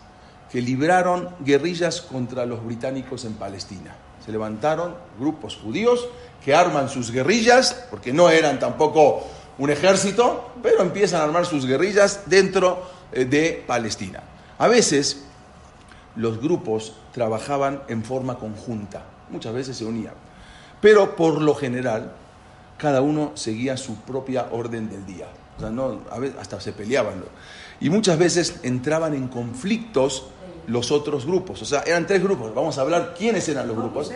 que 0.51 0.61
libraron 0.61 1.29
guerrillas 1.41 2.01
contra 2.01 2.47
los 2.47 2.65
británicos 2.65 3.25
en 3.25 3.35
Palestina. 3.35 3.97
Se 4.25 4.33
levantaron 4.33 4.95
grupos 5.19 5.57
judíos 5.57 6.09
que 6.45 6.55
arman 6.55 6.89
sus 6.89 7.11
guerrillas, 7.11 7.87
porque 7.91 8.13
no 8.13 8.31
eran 8.31 8.59
tampoco 8.59 9.25
un 9.59 9.71
ejército, 9.71 10.53
pero 10.63 10.83
empiezan 10.83 11.21
a 11.21 11.25
armar 11.25 11.47
sus 11.47 11.67
guerrillas 11.67 12.23
dentro 12.27 12.83
eh, 13.13 13.25
de 13.25 13.65
Palestina. 13.67 14.23
A 14.59 14.69
veces 14.69 15.25
los 16.15 16.41
grupos 16.41 16.95
trabajaban 17.13 17.83
en 17.89 18.05
forma 18.05 18.39
conjunta, 18.39 19.05
muchas 19.31 19.53
veces 19.53 19.77
se 19.77 19.85
unían, 19.85 20.15
pero 20.81 21.17
por 21.17 21.41
lo 21.41 21.55
general 21.55 22.13
cada 22.79 23.01
uno 23.01 23.33
seguía 23.35 23.77
su 23.77 23.97
propia 23.97 24.49
orden 24.51 24.89
del 24.89 25.07
día. 25.07 25.29
O 25.57 25.61
sea, 25.61 25.71
no, 25.71 26.01
a 26.11 26.19
veces 26.19 26.37
hasta 26.39 26.61
se 26.61 26.73
peleaban. 26.73 27.25
Y 27.80 27.90
muchas 27.90 28.18
veces 28.18 28.61
entraban 28.62 29.14
en 29.14 29.28
conflictos 29.28 30.25
los 30.66 30.90
otros 30.90 31.26
grupos. 31.26 31.62
O 31.62 31.64
sea, 31.64 31.83
eran 31.87 32.06
tres 32.06 32.23
grupos. 32.23 32.54
Vamos 32.54 32.78
a 32.78 32.80
hablar 32.80 33.14
quiénes 33.16 33.49
eran 33.49 33.68
los 33.68 33.76
grupos. 33.76 34.11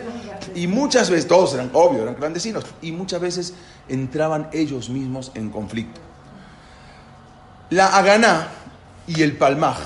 Y 0.55 0.67
muchas 0.67 1.09
veces, 1.09 1.27
todos 1.27 1.53
eran, 1.53 1.69
obvio, 1.73 2.03
eran 2.03 2.15
clandestinos. 2.15 2.65
Y 2.81 2.91
muchas 2.91 3.21
veces 3.21 3.53
entraban 3.87 4.49
ellos 4.51 4.89
mismos 4.89 5.31
en 5.35 5.49
conflicto. 5.49 5.99
La 7.69 7.97
Aganá 7.97 8.49
y 9.07 9.21
el 9.21 9.37
Palmaj 9.37 9.77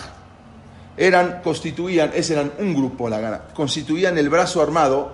eran, 0.98 1.42
constituían, 1.44 2.12
ese 2.16 2.34
eran 2.34 2.52
un 2.58 2.74
grupo, 2.74 3.10
la 3.10 3.18
Aganá, 3.18 3.42
constituían 3.54 4.18
el 4.18 4.30
brazo 4.30 4.62
armado 4.62 5.12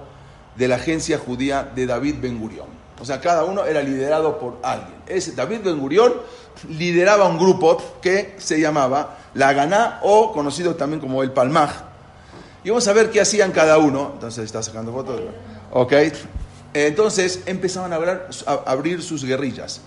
de 0.55 0.67
la 0.67 0.75
agencia 0.75 1.17
judía 1.17 1.69
de 1.75 1.85
David 1.85 2.15
Ben 2.21 2.39
Gurión. 2.39 2.67
O 2.99 3.05
sea, 3.05 3.19
cada 3.19 3.43
uno 3.43 3.65
era 3.65 3.81
liderado 3.81 4.39
por 4.39 4.59
alguien. 4.63 5.01
Ese 5.07 5.31
David 5.33 5.61
Ben 5.65 5.79
Gurión 5.79 6.13
lideraba 6.69 7.25
un 7.27 7.37
grupo 7.37 7.99
que 8.01 8.35
se 8.37 8.59
llamaba 8.59 9.17
la 9.33 9.53
Ganá 9.53 9.99
o 10.03 10.31
conocido 10.31 10.75
también 10.75 10.99
como 10.99 11.23
el 11.23 11.31
Palmaj. 11.31 11.71
Y 12.63 12.69
vamos 12.69 12.87
a 12.87 12.93
ver 12.93 13.09
qué 13.09 13.21
hacían 13.21 13.51
cada 13.51 13.77
uno. 13.77 14.11
Entonces, 14.13 14.45
¿está 14.45 14.61
sacando 14.61 14.91
fotos? 14.91 15.19
Ok. 15.71 15.93
Entonces 16.73 17.43
empezaban 17.45 17.93
a, 17.93 17.99
abrir 18.65 19.01
sus 19.01 19.25
guerrillas. 19.25 19.81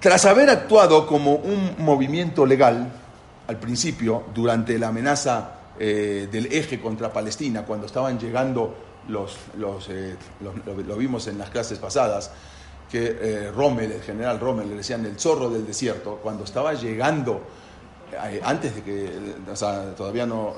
Tras 0.00 0.26
haber 0.26 0.50
actuado 0.50 1.06
como 1.06 1.36
un 1.36 1.76
movimiento 1.78 2.44
legal 2.44 2.92
al 3.46 3.58
principio, 3.58 4.24
durante 4.34 4.78
la 4.78 4.88
amenaza 4.88 5.52
eh, 5.78 6.28
del 6.30 6.46
eje 6.46 6.80
contra 6.80 7.12
Palestina, 7.12 7.64
cuando 7.64 7.86
estaban 7.86 8.18
llegando 8.18 8.74
los, 9.08 9.36
los, 9.58 9.88
eh, 9.90 10.16
lo, 10.40 10.96
vimos 10.96 11.26
en 11.26 11.38
las 11.38 11.50
clases 11.50 11.78
pasadas, 11.78 12.30
que 12.94 13.18
eh, 13.20 13.50
Rommel, 13.50 13.90
el 13.90 14.02
general 14.02 14.38
Rommel, 14.38 14.68
le 14.68 14.76
decían 14.76 15.04
el 15.04 15.18
zorro 15.18 15.50
del 15.50 15.66
desierto, 15.66 16.20
cuando 16.22 16.44
estaba 16.44 16.74
llegando, 16.74 17.40
eh, 18.12 18.40
antes 18.44 18.76
de 18.76 18.82
que, 18.84 19.10
sea, 19.54 19.96
todavía 19.96 20.24
no, 20.24 20.54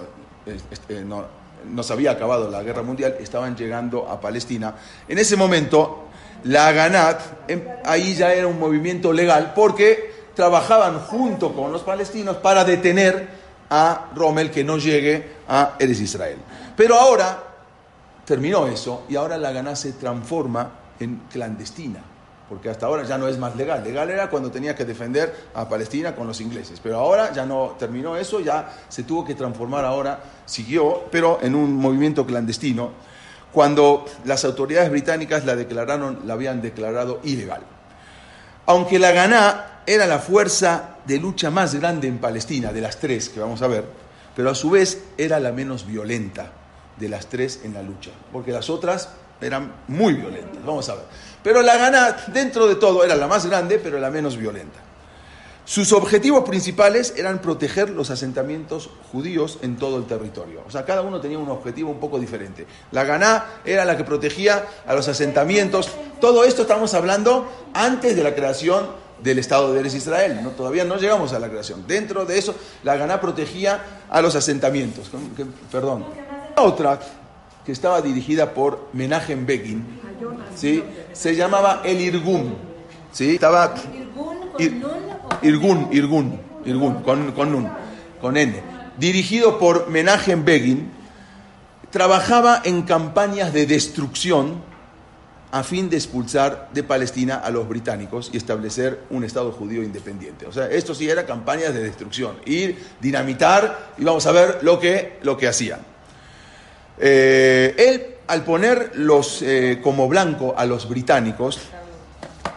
no, 1.06 1.24
no, 1.64 1.82
se 1.82 1.92
había 1.94 2.10
acabado 2.10 2.50
la 2.50 2.62
guerra 2.62 2.82
mundial, 2.82 3.16
estaban 3.20 3.56
llegando 3.56 4.06
a 4.06 4.20
Palestina. 4.20 4.74
En 5.08 5.16
ese 5.16 5.34
momento, 5.34 6.08
la 6.44 6.72
Ganat, 6.72 7.22
em, 7.48 7.62
ahí 7.86 8.14
ya 8.14 8.34
era 8.34 8.46
un 8.46 8.58
movimiento 8.58 9.14
legal, 9.14 9.54
porque 9.54 10.26
trabajaban 10.34 11.00
junto 11.00 11.54
con 11.54 11.72
los 11.72 11.80
palestinos 11.84 12.36
para 12.36 12.66
detener 12.66 13.28
a 13.70 14.10
Rommel 14.14 14.50
que 14.50 14.62
no 14.62 14.76
llegue 14.76 15.36
a 15.48 15.76
Eres 15.78 16.00
Israel. 16.02 16.36
Pero 16.76 16.96
ahora 16.96 17.42
terminó 18.26 18.66
eso 18.66 19.04
y 19.08 19.16
ahora 19.16 19.38
la 19.38 19.52
Ganá 19.52 19.74
se 19.74 19.92
transforma 19.92 20.70
en 21.00 21.22
clandestina, 21.32 22.00
porque 22.48 22.70
hasta 22.70 22.86
ahora 22.86 23.02
ya 23.04 23.18
no 23.18 23.28
es 23.28 23.38
más 23.38 23.56
legal. 23.56 23.82
Legal 23.82 24.10
era 24.10 24.30
cuando 24.30 24.50
tenía 24.50 24.74
que 24.74 24.84
defender 24.84 25.34
a 25.54 25.68
Palestina 25.68 26.14
con 26.14 26.26
los 26.26 26.40
ingleses, 26.40 26.80
pero 26.80 26.98
ahora 26.98 27.32
ya 27.32 27.44
no 27.44 27.76
terminó 27.78 28.16
eso, 28.16 28.40
ya 28.40 28.72
se 28.88 29.02
tuvo 29.02 29.24
que 29.24 29.34
transformar 29.34 29.84
ahora, 29.84 30.20
siguió, 30.44 31.04
pero 31.10 31.38
en 31.42 31.54
un 31.54 31.74
movimiento 31.74 32.24
clandestino, 32.26 32.90
cuando 33.52 34.04
las 34.24 34.44
autoridades 34.44 34.90
británicas 34.90 35.44
la 35.44 35.56
declararon, 35.56 36.20
la 36.24 36.34
habían 36.34 36.62
declarado 36.62 37.20
ilegal. 37.24 37.62
Aunque 38.66 38.98
la 38.98 39.12
Ganá 39.12 39.82
era 39.86 40.06
la 40.06 40.18
fuerza 40.18 40.96
de 41.06 41.18
lucha 41.18 41.50
más 41.50 41.74
grande 41.74 42.08
en 42.08 42.18
Palestina, 42.18 42.72
de 42.72 42.80
las 42.80 42.98
tres 42.98 43.28
que 43.28 43.40
vamos 43.40 43.62
a 43.62 43.68
ver, 43.68 43.84
pero 44.34 44.50
a 44.50 44.54
su 44.54 44.70
vez 44.70 45.04
era 45.16 45.40
la 45.40 45.52
menos 45.52 45.86
violenta 45.86 46.52
de 46.96 47.08
las 47.08 47.26
tres 47.26 47.60
en 47.64 47.74
la 47.74 47.82
lucha, 47.82 48.10
porque 48.32 48.52
las 48.52 48.68
otras 48.68 49.10
eran 49.40 49.72
muy 49.88 50.14
violentas, 50.14 50.64
vamos 50.64 50.88
a 50.88 50.94
ver. 50.96 51.04
Pero 51.46 51.62
la 51.62 51.76
gana, 51.76 52.16
dentro 52.32 52.66
de 52.66 52.74
todo, 52.74 53.04
era 53.04 53.14
la 53.14 53.28
más 53.28 53.46
grande, 53.46 53.78
pero 53.78 54.00
la 54.00 54.10
menos 54.10 54.36
violenta. 54.36 54.80
Sus 55.64 55.92
objetivos 55.92 56.42
principales 56.42 57.14
eran 57.16 57.38
proteger 57.38 57.90
los 57.90 58.10
asentamientos 58.10 58.90
judíos 59.12 59.60
en 59.62 59.76
todo 59.76 59.96
el 59.98 60.06
territorio. 60.06 60.64
O 60.66 60.72
sea, 60.72 60.84
cada 60.84 61.02
uno 61.02 61.20
tenía 61.20 61.38
un 61.38 61.48
objetivo 61.48 61.88
un 61.88 62.00
poco 62.00 62.18
diferente. 62.18 62.66
La 62.90 63.04
Ganá 63.04 63.60
era 63.64 63.84
la 63.84 63.96
que 63.96 64.02
protegía 64.02 64.66
a 64.88 64.94
los 64.96 65.06
asentamientos. 65.06 65.88
Todo 66.20 66.42
esto 66.42 66.62
estamos 66.62 66.94
hablando 66.94 67.48
antes 67.74 68.16
de 68.16 68.24
la 68.24 68.34
creación 68.34 68.88
del 69.22 69.38
Estado 69.38 69.72
de 69.72 69.78
Eres 69.78 69.94
Israel. 69.94 70.40
No, 70.42 70.50
todavía 70.50 70.82
no 70.82 70.96
llegamos 70.96 71.32
a 71.32 71.38
la 71.38 71.48
creación. 71.48 71.86
Dentro 71.86 72.24
de 72.24 72.38
eso, 72.38 72.56
la 72.82 72.96
Ganá 72.96 73.20
protegía 73.20 74.04
a 74.10 74.20
los 74.20 74.34
asentamientos. 74.34 75.12
Perdón 75.70 76.06
otra 76.56 76.98
que 77.64 77.72
estaba 77.72 78.00
dirigida 78.00 78.54
por 78.54 78.88
Menachem 78.92 79.44
Begin, 79.44 79.84
¿sí? 80.54 80.82
se 81.12 81.34
llamaba 81.34 81.82
El 81.84 82.00
Irgun. 82.00 82.54
¿sí? 83.12 83.34
Estaba, 83.34 83.74
Irgun, 84.58 85.88
Irgun, 85.92 86.40
Irgun, 86.64 87.02
con, 87.02 87.32
con, 87.32 87.52
nun, 87.52 87.68
con 88.20 88.36
N. 88.36 88.60
Dirigido 88.98 89.58
por 89.58 89.88
Menachem 89.88 90.44
Begin, 90.44 90.90
trabajaba 91.90 92.62
en 92.64 92.82
campañas 92.82 93.52
de 93.52 93.66
destrucción 93.66 94.62
a 95.52 95.62
fin 95.62 95.88
de 95.88 95.96
expulsar 95.96 96.68
de 96.72 96.82
Palestina 96.82 97.36
a 97.36 97.50
los 97.50 97.68
británicos 97.68 98.30
y 98.32 98.36
establecer 98.36 99.00
un 99.10 99.24
Estado 99.24 99.52
judío 99.52 99.82
independiente. 99.82 100.46
O 100.46 100.52
sea, 100.52 100.66
esto 100.66 100.94
sí 100.94 101.08
era 101.08 101.24
campañas 101.24 101.72
de 101.72 101.82
destrucción, 101.82 102.36
ir, 102.44 102.84
dinamitar 103.00 103.92
y 103.96 104.04
vamos 104.04 104.26
a 104.26 104.32
ver 104.32 104.58
lo 104.62 104.78
que, 104.78 105.18
lo 105.22 105.36
que 105.36 105.48
hacían. 105.48 105.80
Eh, 106.98 107.74
él, 107.78 108.15
al 108.28 108.44
poner 108.44 108.92
los, 108.94 109.42
eh, 109.42 109.80
como 109.82 110.08
blanco 110.08 110.54
a 110.56 110.66
los 110.66 110.88
británicos, 110.88 111.60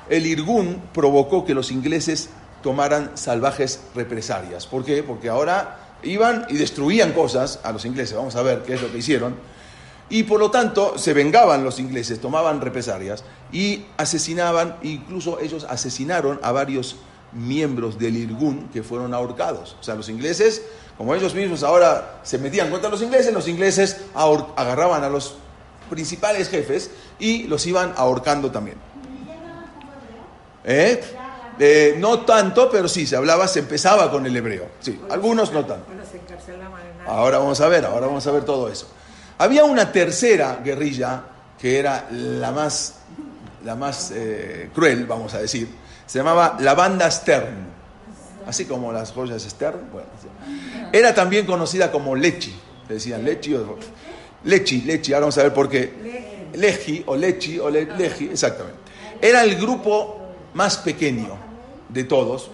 el 0.09 0.25
Irgun 0.25 0.81
provocó 0.93 1.45
que 1.45 1.53
los 1.53 1.71
ingleses 1.71 2.29
tomaran 2.63 3.11
salvajes 3.15 3.81
represalias. 3.95 4.67
¿Por 4.67 4.83
qué? 4.83 5.03
Porque 5.03 5.29
ahora 5.29 5.97
iban 6.03 6.45
y 6.49 6.57
destruían 6.57 7.13
cosas 7.13 7.59
a 7.63 7.71
los 7.71 7.85
ingleses. 7.85 8.15
Vamos 8.15 8.35
a 8.35 8.41
ver 8.41 8.63
qué 8.63 8.73
es 8.73 8.81
lo 8.81 8.91
que 8.91 8.97
hicieron. 8.97 9.35
Y 10.09 10.23
por 10.23 10.39
lo 10.39 10.49
tanto 10.49 10.97
se 10.97 11.13
vengaban 11.13 11.63
los 11.63 11.79
ingleses, 11.79 12.19
tomaban 12.19 12.61
represalias 12.61 13.23
y 13.51 13.85
asesinaban, 13.97 14.77
incluso 14.81 15.39
ellos 15.39 15.67
asesinaron 15.69 16.39
a 16.41 16.51
varios 16.51 16.95
miembros 17.31 17.99
del 17.99 18.17
Irgun 18.17 18.69
que 18.69 18.81
fueron 18.81 19.13
ahorcados. 19.13 19.77
O 19.79 19.83
sea, 19.83 19.93
los 19.93 20.09
ingleses 20.09 20.63
como 20.99 21.15
ellos 21.15 21.33
mismos 21.33 21.63
ahora 21.63 22.19
se 22.23 22.37
metían 22.37 22.69
contra 22.69 22.89
los 22.89 23.01
ingleses, 23.01 23.31
los 23.33 23.47
ingleses 23.47 24.01
agarraban 24.13 25.01
a 25.01 25.09
los 25.09 25.35
principales 25.89 26.49
jefes 26.49 26.91
y 27.19 27.43
los 27.43 27.65
iban 27.65 27.93
ahorcando 27.97 28.51
también. 28.51 28.77
¿Eh? 30.63 31.01
¿Eh? 31.59 31.95
no 31.97 32.21
tanto, 32.21 32.69
pero 32.69 32.87
sí, 32.87 33.05
se 33.05 33.15
hablaba, 33.15 33.47
se 33.47 33.59
empezaba 33.59 34.09
con 34.11 34.25
el 34.25 34.35
hebreo. 34.35 34.67
Sí, 34.79 34.99
algunos 35.09 35.51
no 35.51 35.65
tanto. 35.65 35.85
Ahora 37.05 37.39
vamos 37.39 37.59
a 37.59 37.67
ver, 37.67 37.85
ahora 37.85 38.07
vamos 38.07 38.25
a 38.27 38.31
ver 38.31 38.45
todo 38.45 38.69
eso. 38.69 38.87
Había 39.37 39.63
una 39.63 39.91
tercera 39.91 40.59
guerrilla 40.63 41.23
que 41.59 41.79
era 41.79 42.07
la 42.11 42.51
más, 42.51 42.95
la 43.65 43.75
más 43.75 44.11
eh, 44.13 44.69
cruel, 44.73 45.05
vamos 45.05 45.33
a 45.33 45.39
decir. 45.39 45.67
Se 46.05 46.19
llamaba 46.19 46.57
la 46.59 46.73
banda 46.75 47.09
Stern 47.09 47.79
así 48.49 48.65
como 48.65 48.91
las 48.91 49.11
joyas 49.11 49.43
Stern. 49.43 49.91
Bueno, 49.91 50.07
era 50.91 51.13
también 51.13 51.45
conocida 51.45 51.91
como 51.91 52.15
Lechi, 52.15 52.53
le 52.87 52.95
decían 52.95 53.23
Lechi 53.23 53.53
o 53.53 53.77
Lechi, 54.43 54.81
Lechi, 54.81 55.13
ahora 55.13 55.25
vamos 55.25 55.37
a 55.37 55.43
ver 55.43 55.53
por 55.53 55.69
qué. 55.69 56.49
Lechi 56.53 57.03
o 57.05 57.15
Lechi 57.15 57.59
o 57.59 57.69
Lechi, 57.69 58.29
exactamente. 58.31 58.79
Era 59.21 59.43
el 59.43 59.55
grupo 59.55 60.19
más 60.53 60.77
pequeño 60.77 61.37
de 61.89 62.03
todos, 62.03 62.49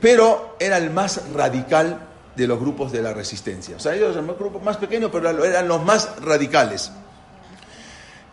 pero 0.00 0.56
era 0.60 0.76
el 0.78 0.90
más 0.90 1.32
radical 1.32 2.06
de 2.36 2.46
los 2.46 2.60
grupos 2.60 2.92
de 2.92 3.02
la 3.02 3.14
resistencia. 3.14 3.76
O 3.76 3.80
sea, 3.80 3.94
ellos 3.94 4.12
eran 4.12 4.28
un 4.28 4.36
grupo 4.36 4.60
más 4.60 4.76
pequeño, 4.76 5.10
pero 5.10 5.44
eran 5.44 5.68
los 5.68 5.82
más 5.82 6.20
radicales. 6.20 6.92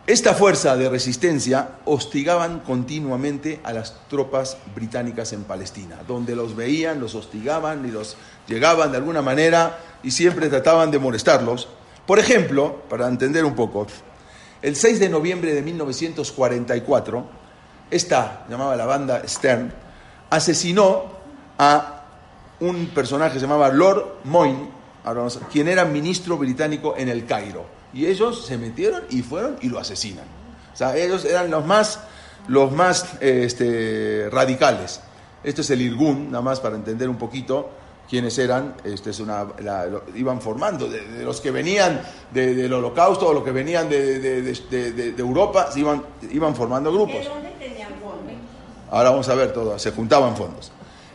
Esta 0.06 0.34
fuerza 0.34 0.76
de 0.76 0.90
resistencia 0.90 1.78
hostigaban 1.86 2.60
continuamente 2.60 3.60
a 3.64 3.72
las 3.72 4.06
tropas 4.08 4.58
británicas 4.74 5.32
en 5.32 5.44
Palestina, 5.44 6.00
donde 6.06 6.36
los 6.36 6.54
veían, 6.54 7.00
los 7.00 7.14
hostigaban 7.14 7.88
y 7.88 7.90
los 7.90 8.18
llegaban 8.46 8.90
de 8.90 8.98
alguna 8.98 9.22
manera 9.22 9.78
y 10.02 10.10
siempre 10.10 10.50
trataban 10.50 10.90
de 10.90 10.98
molestarlos. 10.98 11.68
Por 12.06 12.18
ejemplo, 12.18 12.82
para 12.88 13.08
entender 13.08 13.44
un 13.44 13.54
poco, 13.54 13.86
el 14.60 14.76
6 14.76 15.00
de 15.00 15.08
noviembre 15.08 15.54
de 15.54 15.62
1944, 15.62 17.26
esta, 17.90 18.46
llamaba 18.48 18.76
la 18.76 18.86
banda 18.86 19.22
Stern, 19.26 19.72
asesinó 20.30 21.04
a 21.58 22.02
un 22.60 22.86
personaje 22.88 23.34
que 23.34 23.40
se 23.40 23.46
llamaba 23.46 23.68
Lord 23.68 24.20
Moyne, 24.24 24.68
quien 25.52 25.68
era 25.68 25.84
ministro 25.84 26.36
británico 26.36 26.94
en 26.96 27.08
el 27.08 27.26
Cairo. 27.26 27.66
Y 27.92 28.06
ellos 28.06 28.44
se 28.46 28.58
metieron 28.58 29.04
y 29.10 29.22
fueron 29.22 29.56
y 29.60 29.68
lo 29.68 29.78
asesinan. 29.78 30.24
O 30.72 30.76
sea, 30.76 30.96
ellos 30.96 31.24
eran 31.24 31.50
los 31.50 31.64
más, 31.64 32.00
los 32.48 32.72
más 32.72 33.14
este, 33.20 34.28
radicales. 34.30 35.00
Esto 35.42 35.60
es 35.60 35.70
el 35.70 35.82
Irgun, 35.82 36.30
nada 36.30 36.42
más 36.42 36.60
para 36.60 36.74
entender 36.74 37.08
un 37.08 37.16
poquito 37.16 37.70
quiénes 38.08 38.38
eran. 38.38 38.74
Este 38.84 39.10
es 39.10 39.20
una, 39.20 39.46
iban 40.14 40.40
formando, 40.40 40.88
de, 40.88 41.22
los 41.22 41.40
que 41.40 41.50
venían 41.50 42.00
del 42.30 42.72
holocausto 42.72 43.28
o 43.28 43.32
los 43.32 43.44
que 43.44 43.52
venían 43.52 43.88
de, 43.88 45.14
Europa, 45.18 45.70
iban, 45.76 46.02
iban 46.30 46.54
formando 46.54 46.92
grupos. 46.92 47.26
Ahora 48.90 49.10
vamos 49.10 49.28
a 49.28 49.34
ver 49.34 49.52
todo, 49.52 49.78
se 49.78 49.90
juntaban 49.90 50.36
fondos. 50.36 50.70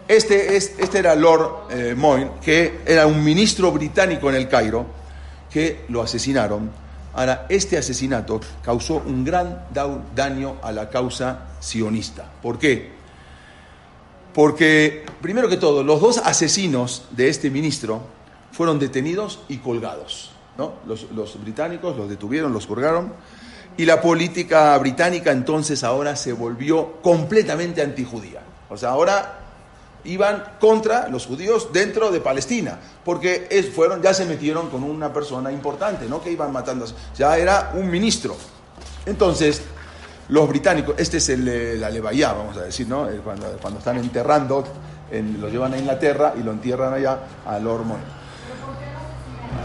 Este, 0.07 0.57
es, 0.57 0.73
este 0.79 0.99
era 0.99 1.15
Lord 1.15 1.71
eh, 1.71 1.93
Moyne, 1.95 2.31
que 2.41 2.81
era 2.85 3.05
un 3.05 3.23
ministro 3.23 3.71
británico 3.71 4.29
en 4.29 4.35
el 4.35 4.49
Cairo, 4.49 4.85
que 5.51 5.85
lo 5.89 6.01
asesinaron. 6.01 6.71
Ahora, 7.13 7.45
este 7.49 7.77
asesinato 7.77 8.39
causó 8.63 8.95
un 9.05 9.23
gran 9.23 9.65
daño 10.15 10.57
a 10.61 10.71
la 10.71 10.89
causa 10.89 11.49
sionista. 11.59 12.29
¿Por 12.41 12.57
qué? 12.57 12.98
Porque, 14.33 15.05
primero 15.21 15.49
que 15.49 15.57
todo, 15.57 15.83
los 15.83 16.01
dos 16.01 16.17
asesinos 16.19 17.03
de 17.11 17.29
este 17.29 17.49
ministro 17.49 18.01
fueron 18.51 18.79
detenidos 18.79 19.39
y 19.47 19.57
colgados. 19.57 20.31
¿no? 20.57 20.73
Los, 20.85 21.41
británicos 21.41 21.95
los 21.97 22.09
detuvieron, 22.09 22.53
los 22.53 22.67
colgaron. 22.67 23.13
Y 23.77 23.85
la 23.85 24.01
política 24.01 24.77
británica 24.77 25.31
entonces 25.31 25.83
ahora 25.83 26.15
se 26.15 26.33
volvió 26.33 27.01
completamente 27.01 27.81
antijudía. 27.81 28.41
O 28.69 28.77
sea, 28.77 28.89
ahora 28.89 29.39
iban 30.03 30.43
contra 30.59 31.07
los 31.07 31.25
judíos 31.25 31.69
dentro 31.71 32.11
de 32.11 32.19
Palestina, 32.19 32.79
porque 33.03 33.47
es, 33.49 33.69
fueron, 33.69 34.01
ya 34.01 34.13
se 34.13 34.25
metieron 34.25 34.69
con 34.69 34.83
una 34.83 35.11
persona 35.11 35.51
importante, 35.51 36.07
no 36.07 36.21
que 36.21 36.31
iban 36.31 36.51
matando, 36.51 36.85
ya 37.17 37.37
era 37.37 37.71
un 37.75 37.89
ministro. 37.89 38.35
Entonces, 39.05 39.61
los 40.29 40.47
británicos, 40.47 40.95
este 40.97 41.17
es 41.17 41.29
el, 41.29 41.47
eh, 41.47 41.75
la 41.77 41.89
vamos 42.33 42.57
a 42.57 42.61
decir, 42.61 42.87
¿no? 42.87 43.07
Cuando, 43.23 43.57
cuando 43.61 43.79
están 43.79 43.97
enterrando, 43.97 44.63
lo 45.39 45.49
llevan 45.49 45.73
a 45.73 45.77
Inglaterra 45.77 46.33
y 46.39 46.43
lo 46.43 46.51
entierran 46.51 46.93
allá 46.93 47.19
al 47.45 47.65
Hormón. 47.65 48.19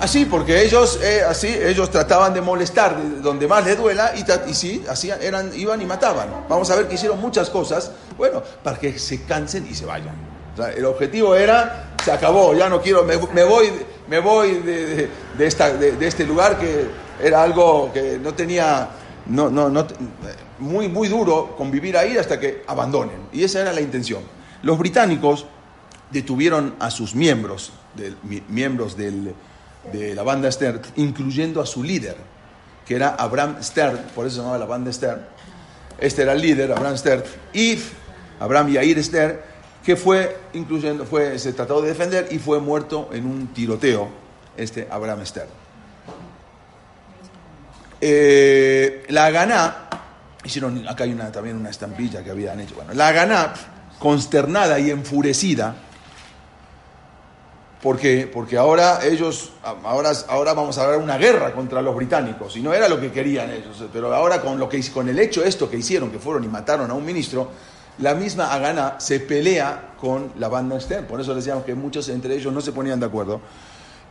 Así, 0.00 0.25
porque 0.25 0.62
ellos, 0.62 0.99
eh, 1.02 1.23
así, 1.26 1.49
ellos 1.49 1.90
trataban 1.90 2.35
de 2.35 2.40
molestar 2.40 2.97
donde 3.23 3.47
más 3.47 3.64
les 3.64 3.78
duela 3.78 4.12
y, 4.16 4.54
sí, 4.54 4.85
hacían, 4.88 5.23
eran, 5.23 5.50
iban 5.54 5.80
y 5.80 5.87
mataban. 5.87 6.28
Vamos 6.49 6.71
a 6.71 6.76
ver 6.76 6.88
que 6.88 6.94
hicieron 6.94 7.21
muchas 7.21 7.49
cosas, 7.50 7.90
bueno, 8.16 8.42
para 8.62 8.78
que 8.78 8.99
se 8.99 9.25
cansen 9.25 9.66
y 9.71 9.75
se 9.75 9.87
vayan. 9.87 10.14
el 10.76 10.85
objetivo 10.85 11.35
era, 11.35 11.94
se 12.04 12.11
acabó, 12.12 12.54
ya 12.54 12.68
no 12.68 12.80
quiero, 12.80 13.04
me, 13.04 13.17
voy, 13.17 13.71
me 14.08 14.19
voy 14.19 14.54
de, 14.60 15.08
esta, 15.39 15.73
de, 15.73 16.06
este 16.06 16.25
lugar 16.25 16.58
que 16.58 16.86
era 17.23 17.43
algo 17.43 17.91
que 17.93 18.19
no 18.19 18.34
tenía, 18.34 18.89
no, 19.26 19.49
no, 19.50 19.86
muy, 20.58 20.88
muy 20.88 21.08
duro 21.08 21.54
convivir 21.56 21.97
ahí 21.97 22.17
hasta 22.17 22.38
que 22.38 22.62
abandonen. 22.67 23.28
Y 23.32 23.45
esa 23.45 23.60
era 23.60 23.73
la 23.73 23.80
intención. 23.80 24.23
Los 24.62 24.78
británicos 24.78 25.47
detuvieron 26.10 26.75
a 26.78 26.90
sus 26.90 27.14
miembros, 27.14 27.73
miembros 28.49 28.97
del 28.97 29.34
de 29.93 30.14
la 30.14 30.23
banda 30.23 30.50
Stern, 30.50 30.80
incluyendo 30.97 31.60
a 31.60 31.67
su 31.67 31.82
líder, 31.82 32.17
que 32.86 32.95
era 32.95 33.10
Abraham 33.10 33.56
Stern, 33.62 33.99
por 34.14 34.26
eso 34.26 34.36
se 34.36 34.40
llamaba 34.40 34.58
la 34.58 34.67
banda 34.67 34.93
Stern. 34.93 35.23
Este 35.99 36.23
era 36.23 36.32
el 36.32 36.40
líder, 36.40 36.73
Abraham 36.73 36.97
Stern, 36.97 37.23
y 37.52 37.78
Abraham 38.40 38.71
Yair 38.71 39.02
Stern, 39.02 39.38
que 39.84 39.97
fue, 39.97 40.36
incluyendo, 40.54 41.04
fue, 41.04 41.38
se 41.38 41.52
trató 41.52 41.82
de 41.82 41.88
defender 41.88 42.28
y 42.30 42.38
fue 42.38 42.60
muerto 42.60 43.10
en 43.12 43.26
un 43.26 43.49
tiroteo, 43.49 44.08
este 44.56 44.88
Abraham 44.90 45.25
Stern. 45.25 45.49
Eh, 48.00 49.04
la 49.08 49.30
Ganá, 49.30 49.88
hicieron, 50.45 50.87
acá 50.87 51.04
hay 51.04 51.13
una, 51.13 51.33
también 51.33 51.57
una 51.57 51.71
estampilla 51.71 52.23
que 52.23 52.30
habían 52.30 52.61
hecho, 52.61 52.75
bueno, 52.75 52.93
la 52.95 53.13
Ganá, 53.13 53.54
consternada 53.99 54.78
y 54.78 54.91
enfurecida, 54.91 55.75
porque, 57.83 58.30
porque 58.33 58.57
ahora 58.57 59.04
ellos, 59.04 59.52
ahora, 59.63 60.13
ahora 60.28 60.54
vamos 60.54 60.78
a 60.78 60.87
ver 60.87 60.99
una 60.99 61.19
guerra 61.19 61.52
contra 61.52 61.83
los 61.83 61.95
británicos, 61.95 62.57
y 62.57 62.63
no 62.63 62.73
era 62.73 62.89
lo 62.89 63.00
que 63.00 63.11
querían 63.11 63.50
ellos, 63.50 63.85
pero 63.93 64.15
ahora 64.15 64.41
con, 64.41 64.59
lo 64.59 64.69
que, 64.69 64.83
con 64.91 65.09
el 65.09 65.19
hecho 65.19 65.45
esto 65.45 65.71
que 65.71 65.76
hicieron, 65.76 66.11
que 66.11 66.19
fueron 66.19 66.45
y 66.45 66.49
mataron 66.49 66.91
a 66.91 66.95
un 66.95 67.04
ministro, 67.04 67.50
la 67.99 68.15
misma 68.15 68.52
Agana 68.52 68.97
se 68.99 69.21
pelea 69.21 69.95
con 70.00 70.33
la 70.39 70.49
banda 70.49 70.80
Stern, 70.80 71.07
por 71.07 71.21
eso 71.21 71.35
decíamos 71.35 71.65
que 71.65 71.75
muchos 71.75 72.09
entre 72.09 72.35
ellos 72.35 72.52
no 72.52 72.61
se 72.61 72.73
ponían 72.73 73.00
de 73.00 73.07
acuerdo, 73.07 73.41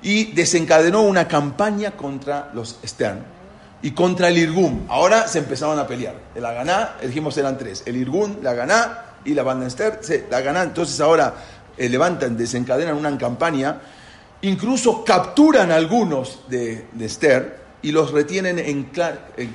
y 0.01 0.33
desencadenó 0.33 1.01
una 1.01 1.27
campaña 1.27 1.91
contra 1.91 2.51
los 2.53 2.77
Stern 2.85 3.32
y 3.83 3.91
contra 3.91 4.29
el 4.29 4.37
Irgun. 4.37 4.85
Ahora 4.89 5.27
se 5.27 5.39
empezaron 5.39 5.77
a 5.77 5.85
pelear. 5.85 6.15
El 6.33 6.45
Aganá, 6.45 6.95
dijimos 7.03 7.37
eran 7.37 7.57
tres, 7.57 7.83
el 7.85 7.97
Irgun, 7.97 8.39
la 8.41 8.51
Aganá 8.51 9.05
y 9.25 9.33
la 9.33 9.43
banda 9.43 9.69
Stern, 9.69 9.99
la 10.31 10.37
Aganá, 10.37 10.63
entonces 10.63 10.99
ahora 11.01 11.35
eh, 11.77 11.89
levantan, 11.89 12.35
desencadenan 12.35 12.95
una 12.95 13.15
campaña, 13.17 13.81
incluso 14.41 15.03
capturan 15.03 15.71
algunos 15.71 16.39
de, 16.47 16.87
de 16.93 17.05
Esther 17.05 17.63
y 17.81 17.91
los 17.91 18.11
retienen 18.11 18.57
en, 18.57 18.89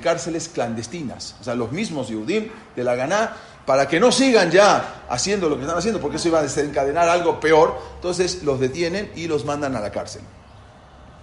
cárceles 0.01 0.47
clandestinas. 0.49 1.35
O 1.41 1.43
sea, 1.43 1.55
los 1.55 1.71
mismos 1.71 2.09
Yehudim 2.09 2.49
de 2.75 2.83
la 2.83 2.95
Ganá, 2.95 3.35
para 3.65 3.87
que 3.87 3.99
no 3.99 4.11
sigan 4.11 4.51
ya 4.51 5.05
haciendo 5.09 5.49
lo 5.49 5.55
que 5.55 5.63
están 5.63 5.77
haciendo, 5.77 5.99
porque 5.99 6.17
eso 6.17 6.27
iba 6.27 6.39
a 6.39 6.43
desencadenar 6.43 7.09
algo 7.09 7.39
peor, 7.39 7.79
entonces 7.95 8.43
los 8.43 8.59
detienen 8.59 9.11
y 9.15 9.27
los 9.27 9.45
mandan 9.45 9.75
a 9.75 9.81
la 9.81 9.91
cárcel. 9.91 10.21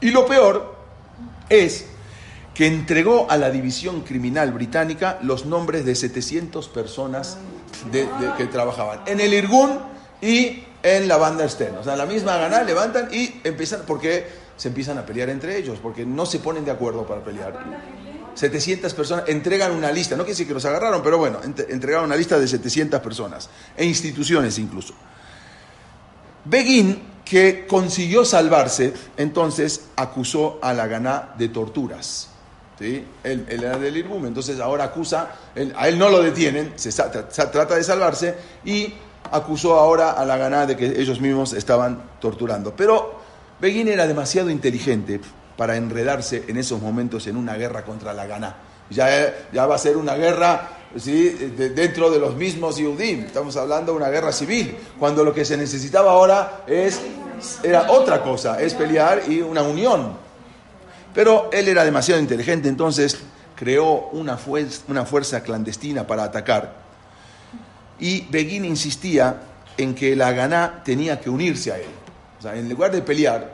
Y 0.00 0.10
lo 0.10 0.26
peor 0.26 0.74
es 1.48 1.86
que 2.56 2.66
entregó 2.66 3.30
a 3.30 3.36
la 3.36 3.50
división 3.50 4.00
criminal 4.00 4.50
británica 4.50 5.18
los 5.22 5.44
nombres 5.44 5.84
de 5.84 5.94
700 5.94 6.68
personas 6.70 7.36
que 7.92 8.46
trabajaban 8.46 9.00
en 9.06 9.20
el 9.20 9.34
Irgun 9.34 9.78
y 10.22 10.64
en 10.82 11.06
la 11.06 11.18
banda 11.18 11.44
externa. 11.44 11.80
O 11.80 11.84
sea, 11.84 11.96
la 11.96 12.06
misma 12.06 12.38
gana 12.38 12.62
levantan 12.62 13.12
y 13.12 13.40
empiezan, 13.44 13.82
porque 13.86 14.26
se 14.56 14.68
empiezan 14.68 14.96
a 14.96 15.04
pelear 15.04 15.28
entre 15.28 15.58
ellos, 15.58 15.78
porque 15.82 16.06
no 16.06 16.24
se 16.24 16.38
ponen 16.38 16.64
de 16.64 16.70
acuerdo 16.70 17.06
para 17.06 17.22
pelear. 17.22 17.62
700 18.34 18.94
personas 18.94 19.24
entregan 19.28 19.72
una 19.72 19.92
lista, 19.92 20.16
no 20.16 20.22
quiere 20.22 20.32
decir 20.32 20.46
que 20.46 20.54
los 20.54 20.64
agarraron, 20.64 21.02
pero 21.02 21.18
bueno, 21.18 21.40
entregaron 21.42 22.06
una 22.06 22.16
lista 22.16 22.38
de 22.38 22.48
700 22.48 23.00
personas, 23.00 23.50
e 23.76 23.84
instituciones 23.84 24.58
incluso. 24.58 24.94
Begin, 26.46 27.02
que 27.22 27.66
consiguió 27.66 28.24
salvarse, 28.24 28.94
entonces 29.18 29.88
acusó 29.96 30.58
a 30.62 30.72
la 30.72 30.86
Ganá 30.86 31.34
de 31.36 31.48
torturas. 31.50 32.30
¿Sí? 32.78 33.04
Él, 33.24 33.46
era 33.48 33.78
del 33.78 33.96
Irbum, 33.96 34.26
entonces 34.26 34.60
ahora 34.60 34.84
acusa, 34.84 35.30
a 35.76 35.88
él 35.88 35.98
no 35.98 36.08
lo 36.08 36.22
detienen, 36.22 36.74
se 36.76 36.92
trata 36.92 37.74
de 37.74 37.84
salvarse 37.84 38.34
y 38.64 38.92
acusó 39.32 39.78
ahora 39.78 40.12
a 40.12 40.24
la 40.24 40.36
Ganá 40.36 40.66
de 40.66 40.76
que 40.76 40.86
ellos 40.86 41.20
mismos 41.20 41.52
estaban 41.52 42.02
torturando. 42.20 42.74
Pero 42.74 43.20
Begin 43.60 43.88
era 43.88 44.06
demasiado 44.06 44.50
inteligente 44.50 45.20
para 45.56 45.76
enredarse 45.76 46.44
en 46.48 46.56
esos 46.56 46.80
momentos 46.80 47.26
en 47.26 47.36
una 47.36 47.54
guerra 47.54 47.84
contra 47.84 48.12
la 48.12 48.26
Ganá. 48.26 48.56
Ya, 48.90 49.34
ya 49.52 49.66
va 49.66 49.74
a 49.74 49.78
ser 49.78 49.96
una 49.96 50.14
guerra 50.14 50.68
¿sí? 50.96 51.30
dentro 51.74 52.10
de 52.10 52.18
los 52.18 52.36
mismos 52.36 52.76
Yudim. 52.76 53.24
Estamos 53.24 53.56
hablando 53.56 53.92
de 53.92 53.98
una 53.98 54.08
guerra 54.08 54.32
civil, 54.32 54.76
cuando 54.98 55.24
lo 55.24 55.34
que 55.34 55.44
se 55.44 55.56
necesitaba 55.56 56.12
ahora 56.12 56.64
es, 56.66 57.00
era 57.62 57.90
otra 57.90 58.22
cosa, 58.22 58.60
es 58.60 58.74
pelear 58.74 59.22
y 59.28 59.40
una 59.40 59.62
unión. 59.62 60.25
Pero 61.16 61.50
él 61.52 61.66
era 61.66 61.84
demasiado 61.84 62.20
inteligente, 62.20 62.68
entonces 62.68 63.18
creó 63.56 64.10
una, 64.12 64.38
una 64.86 65.04
fuerza 65.04 65.42
clandestina 65.42 66.06
para 66.06 66.22
atacar 66.22 66.86
y 67.98 68.26
Begin 68.28 68.64
insistía 68.64 69.40
en 69.76 69.94
que 69.94 70.14
la 70.14 70.32
Ganá 70.32 70.82
tenía 70.84 71.20
que 71.20 71.30
unirse 71.30 71.72
a 71.72 71.78
él. 71.78 71.88
O 72.38 72.42
sea, 72.42 72.54
en 72.54 72.68
lugar 72.68 72.92
de 72.92 73.02
pelear, 73.02 73.50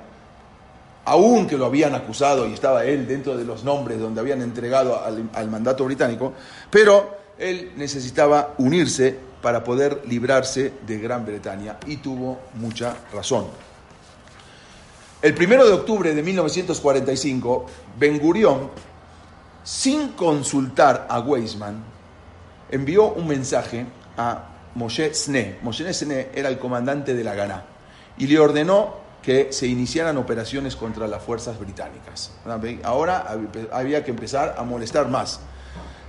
aún 1.05 1.47
que 1.47 1.57
lo 1.57 1.67
habían 1.67 1.95
acusado 1.95 2.49
y 2.49 2.53
estaba 2.53 2.85
él 2.85 3.07
dentro 3.07 3.37
de 3.37 3.45
los 3.45 3.65
nombres 3.65 3.99
donde 4.01 4.21
habían 4.21 4.43
entregado 4.43 5.01
al, 5.05 5.49
mandato 5.49 5.85
británico, 5.85 6.33
pero 6.71 7.17
él 7.39 7.73
necesitaba 7.77 8.55
unirse 8.59 9.17
para 9.41 9.65
poder 9.65 10.03
librarse 10.07 10.73
de 10.87 10.99
Gran 10.99 11.25
Bretaña 11.25 11.79
y 11.87 11.97
tuvo 11.97 12.41
mucha 12.55 12.97
razón. 13.13 13.47
El 15.23 15.35
primero 15.35 15.65
de 15.65 15.73
octubre 15.73 16.13
de 16.13 16.21
1945, 16.21 17.67
Ben 17.97 18.19
Gurion, 18.19 18.71
sin 19.63 20.09
consultar 20.09 21.07
a 21.09 21.21
Weizmann, 21.21 21.85
envió 22.69 23.13
un 23.13 23.29
mensaje 23.29 23.87
a 24.17 24.49
Moshe 24.75 25.15
Sne. 25.15 25.59
Moshe 25.63 25.95
Sne 25.95 26.31
era 26.35 26.49
el 26.49 26.59
comandante 26.59 27.15
de 27.15 27.23
la 27.23 27.37
Gana 27.37 27.63
y 28.19 28.27
le 28.27 28.41
ordenó 28.41 28.97
que 29.23 29.53
se 29.53 29.69
iniciaran 29.69 30.17
operaciones 30.17 30.75
contra 30.75 31.07
las 31.07 31.23
fuerzas 31.23 31.57
británicas. 31.57 32.33
Ahora 32.83 33.25
había 33.71 34.05
que 34.05 34.11
empezar 34.11 34.57
a 34.59 34.65
molestar 34.65 35.09
más. 35.09 35.39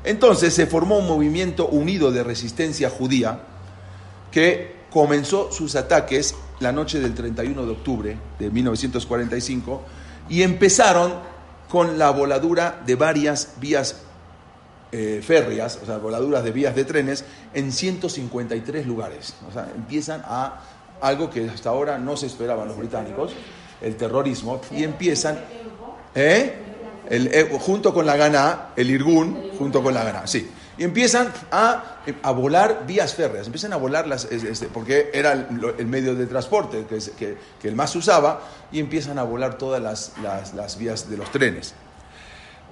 Entonces 0.04 0.56
se 0.56 0.66
formó 0.66 0.98
un 0.98 1.06
movimiento 1.06 1.68
unido 1.68 2.12
de 2.12 2.24
resistencia 2.24 2.90
judía 2.90 3.42
que 4.32 4.76
comenzó 4.90 5.52
sus 5.52 5.76
ataques 5.76 6.34
la 6.64 6.72
noche 6.72 7.00
del 7.00 7.14
31 7.14 7.66
de 7.66 7.72
octubre 7.72 8.18
de 8.40 8.50
1945 8.50 9.82
y 10.30 10.42
empezaron 10.42 11.14
con 11.70 12.00
la 12.00 12.10
voladura 12.10 12.82
de 12.86 12.96
varias 12.96 13.56
vías 13.60 13.98
eh, 14.92 15.22
férreas, 15.26 15.80
o 15.82 15.86
sea, 15.86 15.98
voladuras 15.98 16.44
de 16.44 16.52
vías 16.52 16.76
de 16.76 16.86
trenes 16.86 17.26
en 17.54 17.72
153 17.72 18.86
lugares. 18.86 19.34
O 19.50 19.52
sea, 19.52 19.68
empiezan 19.76 20.22
a 20.26 20.62
algo 21.02 21.30
que 21.30 21.50
hasta 21.50 21.70
ahora 21.70 21.98
no 21.98 22.16
se 22.16 22.28
esperaban 22.28 22.68
los 22.68 22.78
británicos, 22.78 23.34
el 23.82 23.96
terrorismo, 23.96 24.62
y 24.72 24.84
empiezan, 24.84 25.40
¿eh? 26.16 26.54
El, 27.10 27.50
junto 27.60 27.94
con 27.94 28.06
la 28.06 28.16
Gana, 28.16 28.70
el 28.76 28.90
Irgun, 28.90 29.52
junto 29.58 29.84
con 29.84 29.94
la 29.94 30.04
Gana, 30.04 30.26
sí. 30.26 30.50
Y 30.78 30.84
empiezan 30.84 31.32
a, 31.52 32.00
a, 32.24 32.32
volar 32.32 32.86
vías 32.88 33.14
férreas, 33.14 33.46
empiezan 33.46 33.74
a 33.74 33.76
volar 33.76 34.08
las, 34.08 34.26
este, 34.26 34.68
porque 34.68 35.12
era 35.14 35.34
el, 35.34 35.86
medio 35.86 36.16
de 36.16 36.26
transporte 36.26 36.86
que, 36.90 36.98
que, 37.16 37.38
que, 37.62 37.68
el 37.68 37.76
más 37.76 37.96
usaba, 37.96 38.42
y 38.72 38.80
empiezan 38.80 39.20
a 39.20 39.24
volar 39.24 39.58
todas 39.60 39.82
las, 39.82 40.14
las, 40.56 40.78
vías 40.80 41.10
de 41.10 41.18
los 41.18 41.32
trenes. 41.32 41.76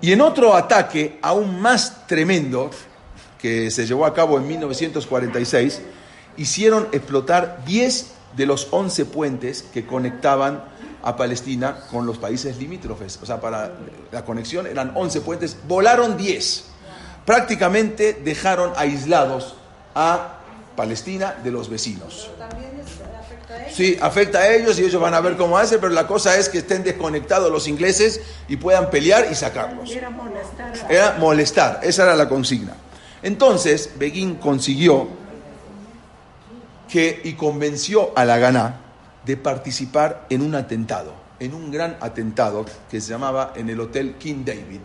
Y 0.02 0.12
en 0.14 0.22
otro 0.22 0.56
ataque 0.56 1.20
aún 1.22 1.62
más 1.62 2.08
tremendo, 2.08 2.72
que 3.38 3.70
se 3.70 3.86
llevó 3.86 4.08
a 4.08 4.14
cabo 4.16 4.38
en 4.38 4.48
1946, 4.48 5.82
hicieron 6.38 6.88
explotar 6.92 7.64
10 7.66 8.14
de 8.36 8.46
los 8.48 8.68
11 8.72 9.06
puentes 9.06 9.62
que 9.62 9.86
conectaban 9.86 10.64
a 11.04 11.16
Palestina 11.16 11.82
con 11.92 12.08
los 12.08 12.18
países 12.18 12.58
limítrofes. 12.58 13.20
O 13.22 13.28
sea, 13.28 13.40
para 13.40 13.74
la 14.12 14.26
conexión 14.26 14.66
eran 14.66 14.92
11 14.96 15.22
puentes, 15.22 15.58
volaron 15.68 16.18
10. 16.18 16.71
Prácticamente 17.26 18.14
dejaron 18.14 18.74
aislados 18.76 19.56
a 19.96 20.40
Palestina 20.76 21.36
de 21.44 21.52
los 21.52 21.70
vecinos. 21.70 22.30
Sí, 23.72 23.98
afecta 24.02 24.40
a 24.40 24.54
ellos 24.54 24.80
y 24.80 24.84
ellos 24.84 25.02
van 25.02 25.14
a 25.14 25.22
ver 25.22 25.38
cómo 25.38 25.58
hace, 25.58 25.78
pero 25.78 25.94
la 25.94 26.08
cosa 26.08 26.38
es 26.38 26.50
que 26.50 26.60
estén 26.60 26.84
desconectados 26.84 27.52
los 27.52 27.68
ingleses 27.68 28.22
y 28.48 28.58
puedan 28.58 28.90
pelear 28.90 29.28
y 29.32 29.36
sacarlos. 29.36 29.92
Era 29.92 30.10
molestar. 30.10 30.92
Era 30.92 31.16
molestar, 31.20 31.80
esa 31.84 32.04
era 32.04 32.16
la 32.16 32.28
consigna. 32.28 32.76
Entonces, 33.24 33.92
Begin 33.98 34.36
consiguió 34.36 35.08
que, 36.90 37.22
y 37.24 37.34
convenció 37.34 38.12
a 38.16 38.26
la 38.26 38.38
Gana 38.38 38.82
de 39.26 39.38
participar 39.38 40.26
en 40.30 40.42
un 40.42 40.56
atentado, 40.56 41.14
en 41.40 41.54
un 41.54 41.72
gran 41.72 41.98
atentado 42.02 42.66
que 42.90 43.00
se 43.00 43.10
llamaba 43.12 43.54
en 43.56 43.70
el 43.70 43.80
Hotel 43.80 44.16
King 44.16 44.44
David. 44.44 44.82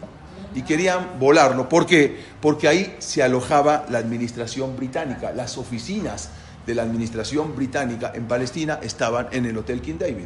Y 0.56 0.62
querían 0.62 1.20
volarlo. 1.20 1.68
¿Por 1.68 1.86
qué? 1.86 2.18
Porque 2.40 2.66
ahí 2.66 2.96
se 2.98 3.22
alojaba 3.22 3.86
la 3.88 3.98
administración 3.98 4.76
británica, 4.76 5.30
las 5.32 5.56
oficinas 5.58 6.30
de 6.66 6.74
la 6.74 6.82
administración 6.82 7.54
británica 7.54 8.10
en 8.14 8.26
Palestina 8.26 8.80
estaban 8.82 9.28
en 9.30 9.46
el 9.46 9.56
Hotel 9.56 9.80
King 9.80 9.98
David. 10.00 10.24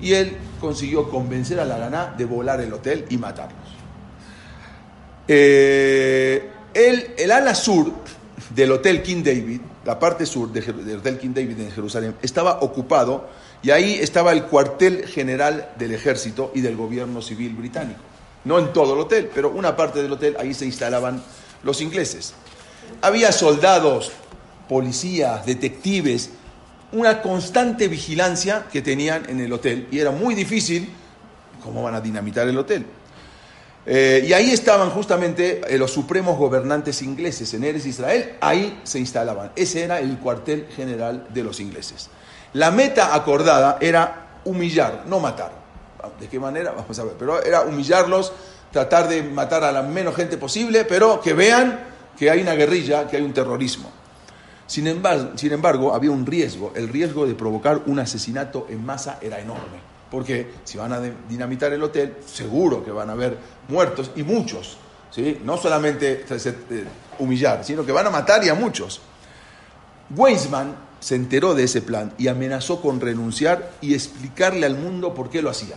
Y 0.00 0.12
él 0.12 0.36
consiguió 0.60 1.10
convencer 1.10 1.58
a 1.58 1.64
la 1.64 1.78
Gana 1.78 2.14
de 2.16 2.24
volar 2.24 2.60
el 2.60 2.72
hotel 2.72 3.06
y 3.10 3.18
matarlos. 3.18 3.74
Eh, 5.26 6.48
el, 6.72 7.14
el 7.18 7.30
ala 7.32 7.54
sur 7.54 7.92
del 8.54 8.70
Hotel 8.70 9.02
King 9.02 9.22
David 9.24 9.60
la 9.84 9.98
parte 9.98 10.26
sur 10.26 10.52
del 10.52 10.98
Hotel 10.98 11.18
King 11.18 11.32
David 11.34 11.58
en 11.58 11.70
Jerusalén, 11.70 12.14
estaba 12.22 12.60
ocupado 12.60 13.28
y 13.62 13.70
ahí 13.70 13.94
estaba 13.94 14.32
el 14.32 14.44
cuartel 14.44 15.06
general 15.06 15.70
del 15.78 15.92
ejército 15.92 16.52
y 16.54 16.60
del 16.60 16.76
gobierno 16.76 17.22
civil 17.22 17.54
británico. 17.54 18.00
No 18.44 18.58
en 18.58 18.72
todo 18.72 18.94
el 18.94 19.00
hotel, 19.00 19.30
pero 19.34 19.50
una 19.50 19.76
parte 19.76 20.02
del 20.02 20.12
hotel, 20.12 20.36
ahí 20.38 20.54
se 20.54 20.64
instalaban 20.64 21.22
los 21.62 21.80
ingleses. 21.80 22.34
Había 23.02 23.32
soldados, 23.32 24.12
policías, 24.68 25.44
detectives, 25.44 26.30
una 26.92 27.22
constante 27.22 27.88
vigilancia 27.88 28.66
que 28.72 28.82
tenían 28.82 29.28
en 29.28 29.40
el 29.40 29.52
hotel 29.52 29.86
y 29.90 29.98
era 29.98 30.10
muy 30.10 30.34
difícil 30.34 30.90
cómo 31.62 31.82
van 31.82 31.94
a 31.94 32.00
dinamitar 32.00 32.48
el 32.48 32.58
hotel. 32.58 32.86
Eh, 33.86 34.24
y 34.28 34.32
ahí 34.32 34.50
estaban 34.50 34.90
justamente 34.90 35.62
eh, 35.66 35.78
los 35.78 35.90
supremos 35.90 36.38
gobernantes 36.38 37.00
ingleses 37.02 37.52
en 37.54 37.64
Eres 37.64 37.86
Israel, 37.86 38.36
ahí 38.40 38.80
se 38.84 38.98
instalaban. 38.98 39.52
Ese 39.56 39.84
era 39.84 40.00
el 40.00 40.18
cuartel 40.18 40.66
general 40.76 41.26
de 41.30 41.42
los 41.42 41.60
ingleses. 41.60 42.10
La 42.52 42.70
meta 42.70 43.14
acordada 43.14 43.78
era 43.80 44.40
humillar, 44.44 45.04
no 45.06 45.20
matar. 45.20 45.59
¿De 46.18 46.28
qué 46.28 46.38
manera? 46.38 46.72
Vamos 46.72 46.98
a 46.98 47.04
ver. 47.04 47.14
Pero 47.18 47.42
era 47.42 47.62
humillarlos, 47.62 48.32
tratar 48.72 49.08
de 49.08 49.22
matar 49.22 49.64
a 49.64 49.72
la 49.72 49.82
menos 49.82 50.14
gente 50.14 50.36
posible, 50.36 50.84
pero 50.84 51.20
que 51.20 51.32
vean 51.32 51.80
que 52.18 52.30
hay 52.30 52.42
una 52.42 52.54
guerrilla, 52.54 53.06
que 53.06 53.16
hay 53.16 53.22
un 53.22 53.32
terrorismo. 53.32 53.90
Sin 54.66 54.86
embargo, 54.86 55.32
sin 55.36 55.52
embargo, 55.52 55.94
había 55.94 56.10
un 56.10 56.24
riesgo. 56.24 56.72
El 56.76 56.88
riesgo 56.88 57.26
de 57.26 57.34
provocar 57.34 57.82
un 57.86 57.98
asesinato 57.98 58.66
en 58.70 58.84
masa 58.84 59.18
era 59.20 59.40
enorme. 59.40 59.80
Porque 60.10 60.50
si 60.64 60.78
van 60.78 60.92
a 60.92 61.00
dinamitar 61.28 61.72
el 61.72 61.82
hotel, 61.82 62.16
seguro 62.24 62.84
que 62.84 62.90
van 62.90 63.10
a 63.10 63.12
haber 63.12 63.36
muertos 63.68 64.10
y 64.16 64.22
muchos. 64.22 64.78
¿sí? 65.10 65.40
No 65.44 65.56
solamente 65.56 66.24
eh, 66.28 66.84
humillar, 67.18 67.64
sino 67.64 67.84
que 67.84 67.92
van 67.92 68.06
a 68.06 68.10
matar 68.10 68.44
y 68.44 68.48
a 68.48 68.54
muchos. 68.54 69.00
Weizmann 70.14 70.74
se 71.00 71.14
enteró 71.14 71.54
de 71.54 71.64
ese 71.64 71.82
plan 71.82 72.12
y 72.18 72.28
amenazó 72.28 72.80
con 72.80 73.00
renunciar 73.00 73.72
y 73.80 73.94
explicarle 73.94 74.66
al 74.66 74.76
mundo 74.76 75.14
por 75.14 75.30
qué 75.30 75.42
lo 75.42 75.50
hacía. 75.50 75.76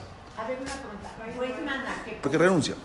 Porque 2.22 2.38
renuncia. 2.38 2.76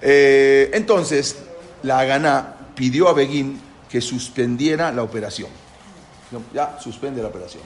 Eh, 0.00 0.70
entonces, 0.74 1.38
la 1.82 2.00
Haganá 2.00 2.54
pidió 2.74 3.08
a 3.08 3.12
Begin 3.12 3.60
que 3.88 4.00
suspendiera 4.00 4.92
la 4.92 5.02
operación. 5.02 5.48
Ya 6.52 6.78
suspende 6.80 7.22
la 7.22 7.28
operación. 7.28 7.62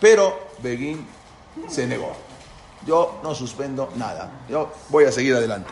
Pero 0.00 0.50
Begin 0.62 1.06
se 1.68 1.86
negó. 1.86 2.12
Yo 2.86 3.20
no 3.22 3.34
suspendo 3.34 3.90
nada. 3.96 4.30
Yo 4.48 4.72
voy 4.88 5.04
a 5.04 5.12
seguir 5.12 5.34
adelante. 5.34 5.70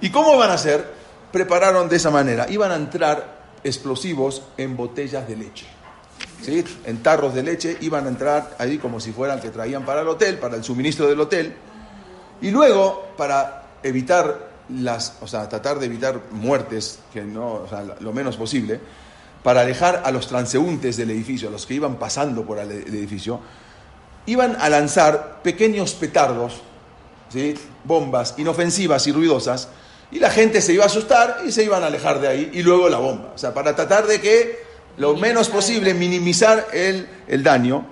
¿Y 0.00 0.10
cómo 0.10 0.36
van 0.36 0.50
a 0.50 0.54
hacer? 0.54 0.92
Prepararon 1.32 1.88
de 1.88 1.96
esa 1.96 2.10
manera. 2.10 2.46
Iban 2.50 2.72
a 2.72 2.76
entrar 2.76 3.44
explosivos 3.62 4.42
en 4.56 4.76
botellas 4.76 5.26
de 5.26 5.36
leche. 5.36 5.66
En 6.46 7.02
tarros 7.02 7.34
de 7.34 7.42
leche 7.42 7.76
iban 7.80 8.06
a 8.06 8.08
entrar 8.08 8.56
ahí 8.58 8.78
como 8.78 9.00
si 9.00 9.12
fueran 9.12 9.40
que 9.40 9.50
traían 9.50 9.84
para 9.84 10.02
el 10.02 10.08
hotel, 10.08 10.38
para 10.38 10.56
el 10.56 10.64
suministro 10.64 11.08
del 11.08 11.20
hotel. 11.20 11.54
Y 12.42 12.50
luego, 12.50 13.08
para 13.16 13.66
evitar 13.82 14.50
las, 14.68 15.18
o 15.20 15.26
sea, 15.26 15.48
tratar 15.48 15.78
de 15.78 15.86
evitar 15.86 16.20
muertes, 16.30 16.98
que 17.12 17.22
no, 17.22 17.54
o 17.54 17.68
sea, 17.68 17.82
lo 18.00 18.12
menos 18.12 18.36
posible, 18.36 18.80
para 19.42 19.60
alejar 19.60 20.02
a 20.04 20.10
los 20.10 20.26
transeúntes 20.26 20.96
del 20.96 21.10
edificio, 21.10 21.48
a 21.48 21.50
los 21.50 21.66
que 21.66 21.74
iban 21.74 21.96
pasando 21.96 22.44
por 22.44 22.58
el 22.58 22.70
edificio, 22.70 23.40
iban 24.26 24.56
a 24.58 24.68
lanzar 24.70 25.42
pequeños 25.42 25.92
petardos, 25.94 26.62
¿sí? 27.28 27.54
bombas 27.84 28.34
inofensivas 28.38 29.06
y 29.06 29.12
ruidosas, 29.12 29.68
y 30.10 30.18
la 30.18 30.30
gente 30.30 30.60
se 30.62 30.72
iba 30.72 30.84
a 30.84 30.86
asustar 30.86 31.42
y 31.46 31.52
se 31.52 31.64
iban 31.64 31.82
a 31.82 31.88
alejar 31.88 32.20
de 32.20 32.28
ahí, 32.28 32.50
y 32.54 32.62
luego 32.62 32.88
la 32.88 32.98
bomba. 32.98 33.32
O 33.34 33.38
sea, 33.38 33.52
para 33.52 33.76
tratar 33.76 34.06
de 34.06 34.20
que 34.20 34.63
lo 34.96 35.16
menos 35.16 35.48
posible 35.48 35.94
minimizar 35.94 36.68
el, 36.72 37.08
el 37.26 37.42
daño. 37.42 37.86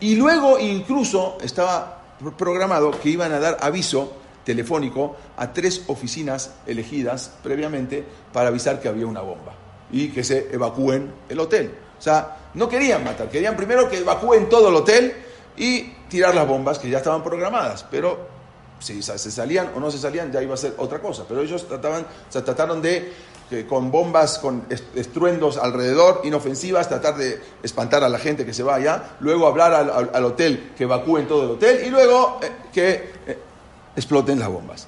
Y 0.00 0.16
luego 0.16 0.58
incluso 0.58 1.38
estaba 1.42 2.02
programado 2.36 2.90
que 2.90 3.10
iban 3.10 3.32
a 3.32 3.40
dar 3.40 3.58
aviso 3.60 4.12
telefónico 4.44 5.16
a 5.36 5.52
tres 5.52 5.82
oficinas 5.88 6.54
elegidas 6.66 7.32
previamente 7.42 8.04
para 8.32 8.48
avisar 8.48 8.80
que 8.80 8.88
había 8.88 9.06
una 9.06 9.20
bomba 9.20 9.52
y 9.90 10.08
que 10.08 10.24
se 10.24 10.48
evacúen 10.52 11.12
el 11.28 11.40
hotel. 11.40 11.74
O 11.98 12.02
sea, 12.02 12.36
no 12.54 12.68
querían 12.68 13.04
matar, 13.04 13.28
querían 13.28 13.56
primero 13.56 13.88
que 13.88 13.98
evacúen 13.98 14.48
todo 14.48 14.68
el 14.68 14.76
hotel 14.76 15.12
y 15.56 15.82
tirar 16.08 16.34
las 16.34 16.46
bombas 16.46 16.78
que 16.78 16.88
ya 16.88 16.98
estaban 16.98 17.22
programadas. 17.22 17.84
Pero 17.90 18.26
si 18.78 19.02
se 19.02 19.18
salían 19.30 19.72
o 19.74 19.80
no 19.80 19.90
se 19.90 19.98
salían, 19.98 20.32
ya 20.32 20.42
iba 20.42 20.54
a 20.54 20.56
ser 20.56 20.74
otra 20.78 21.00
cosa. 21.00 21.24
Pero 21.28 21.42
ellos 21.42 21.66
trataban, 21.66 22.06
o 22.34 22.42
trataron 22.42 22.80
de, 22.80 23.12
con 23.68 23.90
bombas, 23.90 24.38
con 24.38 24.64
estruendos 24.94 25.56
alrededor, 25.56 26.20
inofensivas, 26.24 26.88
tratar 26.88 27.16
de 27.16 27.40
espantar 27.62 28.04
a 28.04 28.08
la 28.08 28.18
gente 28.18 28.44
que 28.44 28.52
se 28.52 28.62
vaya, 28.62 29.16
luego 29.20 29.46
hablar 29.46 29.72
al, 29.72 30.24
hotel 30.24 30.72
que 30.76 30.84
evacúen 30.84 31.26
todo 31.26 31.44
el 31.44 31.50
hotel 31.52 31.86
y 31.86 31.90
luego 31.90 32.40
eh, 32.42 32.50
que 32.72 33.10
eh, 33.26 33.38
exploten 33.96 34.38
las 34.38 34.48
bombas. 34.48 34.86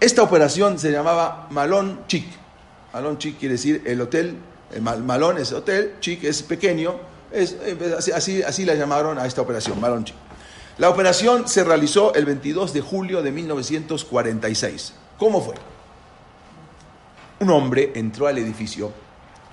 Esta 0.00 0.22
operación 0.22 0.78
se 0.78 0.92
llamaba 0.92 1.48
Malón 1.50 2.00
Chic. 2.06 2.26
Malón 2.92 3.18
Chic 3.18 3.38
quiere 3.38 3.54
decir 3.54 3.82
el 3.84 4.00
hotel 4.00 4.36
El 4.72 4.82
malón 4.82 5.38
es 5.38 5.52
hotel, 5.52 5.94
chic 6.00 6.24
es 6.24 6.42
pequeño, 6.42 6.94
es, 7.32 7.56
eh, 7.62 7.96
así, 8.14 8.42
así 8.42 8.64
la 8.64 8.74
llamaron 8.74 9.18
a 9.18 9.26
esta 9.26 9.40
operación, 9.40 9.80
malón 9.80 10.04
chic. 10.04 10.16
La 10.76 10.88
operación 10.88 11.48
se 11.48 11.64
realizó 11.64 12.14
el 12.14 12.24
22 12.26 12.72
de 12.72 12.80
julio 12.80 13.22
de 13.22 13.32
1946. 13.32 14.94
¿Cómo 15.18 15.42
fue? 15.42 15.56
Un 17.40 17.50
hombre 17.50 17.92
entró 17.94 18.26
al 18.26 18.38
edificio, 18.38 18.92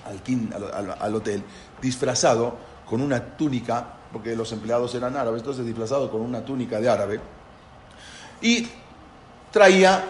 al, 0.06 0.96
al 1.00 1.16
hotel, 1.16 1.44
disfrazado 1.82 2.58
con 2.88 3.02
una 3.02 3.38
túnica, 3.38 3.94
porque 4.12 4.36
los 4.36 4.52
empleados 4.52 4.94
eran 4.96 5.16
árabes, 5.16 5.42
entonces 5.42 5.66
disfrazado 5.66 6.10
con 6.10 6.22
una 6.22 6.44
túnica 6.44 6.80
de 6.80 6.90
árabe, 6.90 7.20
y 8.42 8.68
traía 9.52 10.04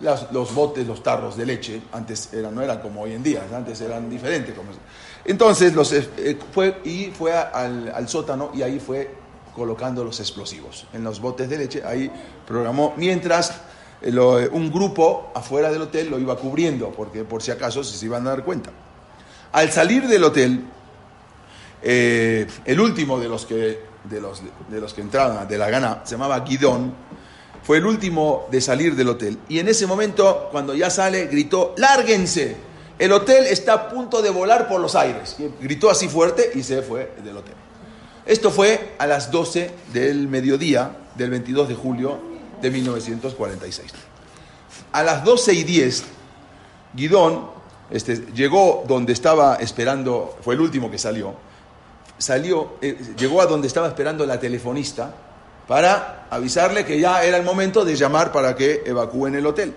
los 0.00 0.54
botes, 0.54 0.86
los 0.86 1.02
tarros 1.02 1.36
de 1.36 1.44
leche, 1.44 1.82
antes 1.92 2.32
eran, 2.32 2.54
no 2.54 2.62
eran 2.62 2.80
como 2.80 3.02
hoy 3.02 3.14
en 3.14 3.22
día, 3.22 3.42
antes 3.52 3.80
eran 3.80 4.08
diferentes. 4.08 4.54
Entonces 5.24 5.74
los, 5.74 5.92
eh, 5.92 6.38
fue, 6.52 6.80
y 6.84 7.06
fue 7.06 7.32
al, 7.32 8.08
sótano 8.08 8.50
y 8.54 8.62
ahí 8.62 8.78
fue 8.78 9.14
colocando 9.54 10.04
los 10.04 10.20
explosivos 10.20 10.86
en 10.92 11.02
los 11.02 11.20
botes 11.20 11.48
de 11.48 11.58
leche, 11.58 11.82
ahí 11.84 12.10
programó, 12.46 12.94
mientras 12.96 13.60
eh, 14.02 14.10
eh, 14.10 14.48
un 14.52 14.72
grupo 14.72 15.32
afuera 15.34 15.70
del 15.70 15.82
hotel 15.82 16.10
lo 16.10 16.18
iba 16.18 16.36
cubriendo, 16.36 16.90
porque 16.90 17.24
por 17.24 17.42
si 17.42 17.50
acaso 17.50 17.82
se 17.84 18.04
iban 18.04 18.26
a 18.26 18.30
dar 18.30 18.44
cuenta. 18.44 18.70
Al 19.52 19.70
salir 19.70 20.06
del 20.06 20.24
hotel, 20.24 20.64
el 21.80 22.80
último 22.80 23.18
de 23.18 23.28
los 23.28 23.46
que, 23.46 23.80
de 24.04 24.20
los, 24.20 24.42
de 24.68 24.80
los 24.80 24.92
que 24.92 25.00
entraban 25.00 25.46
de 25.48 25.56
la 25.56 25.70
gana 25.70 26.02
se 26.04 26.12
llamaba 26.12 26.40
Guidón, 26.40 26.92
fue 27.62 27.78
el 27.78 27.86
último 27.86 28.46
de 28.50 28.60
salir 28.60 28.96
del 28.96 29.08
hotel. 29.08 29.38
Y 29.48 29.58
en 29.58 29.68
ese 29.68 29.86
momento, 29.86 30.48
cuando 30.50 30.74
ya 30.74 30.90
sale, 30.90 31.26
gritó, 31.26 31.74
lárguense, 31.76 32.56
el 32.98 33.12
hotel 33.12 33.46
está 33.46 33.74
a 33.74 33.88
punto 33.90 34.22
de 34.22 34.30
volar 34.30 34.68
por 34.68 34.80
los 34.80 34.94
aires. 34.94 35.36
gritó 35.60 35.90
así 35.90 36.08
fuerte 36.08 36.50
y 36.54 36.62
se 36.62 36.82
fue 36.82 37.12
del 37.22 37.36
hotel. 37.36 37.54
Esto 38.26 38.50
fue 38.50 38.94
a 38.98 39.06
las 39.06 39.30
12 39.30 39.70
del 39.92 40.28
mediodía 40.28 40.96
del 41.14 41.30
22 41.30 41.68
de 41.68 41.74
julio 41.74 42.18
de 42.60 42.70
1946. 42.70 43.92
A 44.92 45.02
las 45.02 45.24
12 45.24 45.54
y 45.54 45.64
10, 45.64 46.04
Guidón 46.94 47.50
este, 47.90 48.16
llegó 48.34 48.84
donde 48.86 49.12
estaba 49.12 49.56
esperando, 49.56 50.36
fue 50.42 50.54
el 50.54 50.60
último 50.60 50.90
que 50.90 50.98
salió, 50.98 51.34
salió, 52.18 52.72
eh, 52.82 52.98
llegó 53.16 53.40
a 53.40 53.46
donde 53.46 53.66
estaba 53.66 53.88
esperando 53.88 54.26
la 54.26 54.38
telefonista, 54.40 55.14
para 55.66 56.26
avisarle 56.30 56.84
que 56.84 56.98
ya 56.98 57.22
era 57.22 57.36
el 57.36 57.44
momento 57.44 57.84
de 57.84 57.94
llamar 57.94 58.32
para 58.32 58.56
que 58.56 58.82
evacúen 58.86 59.34
el 59.34 59.46
hotel. 59.46 59.74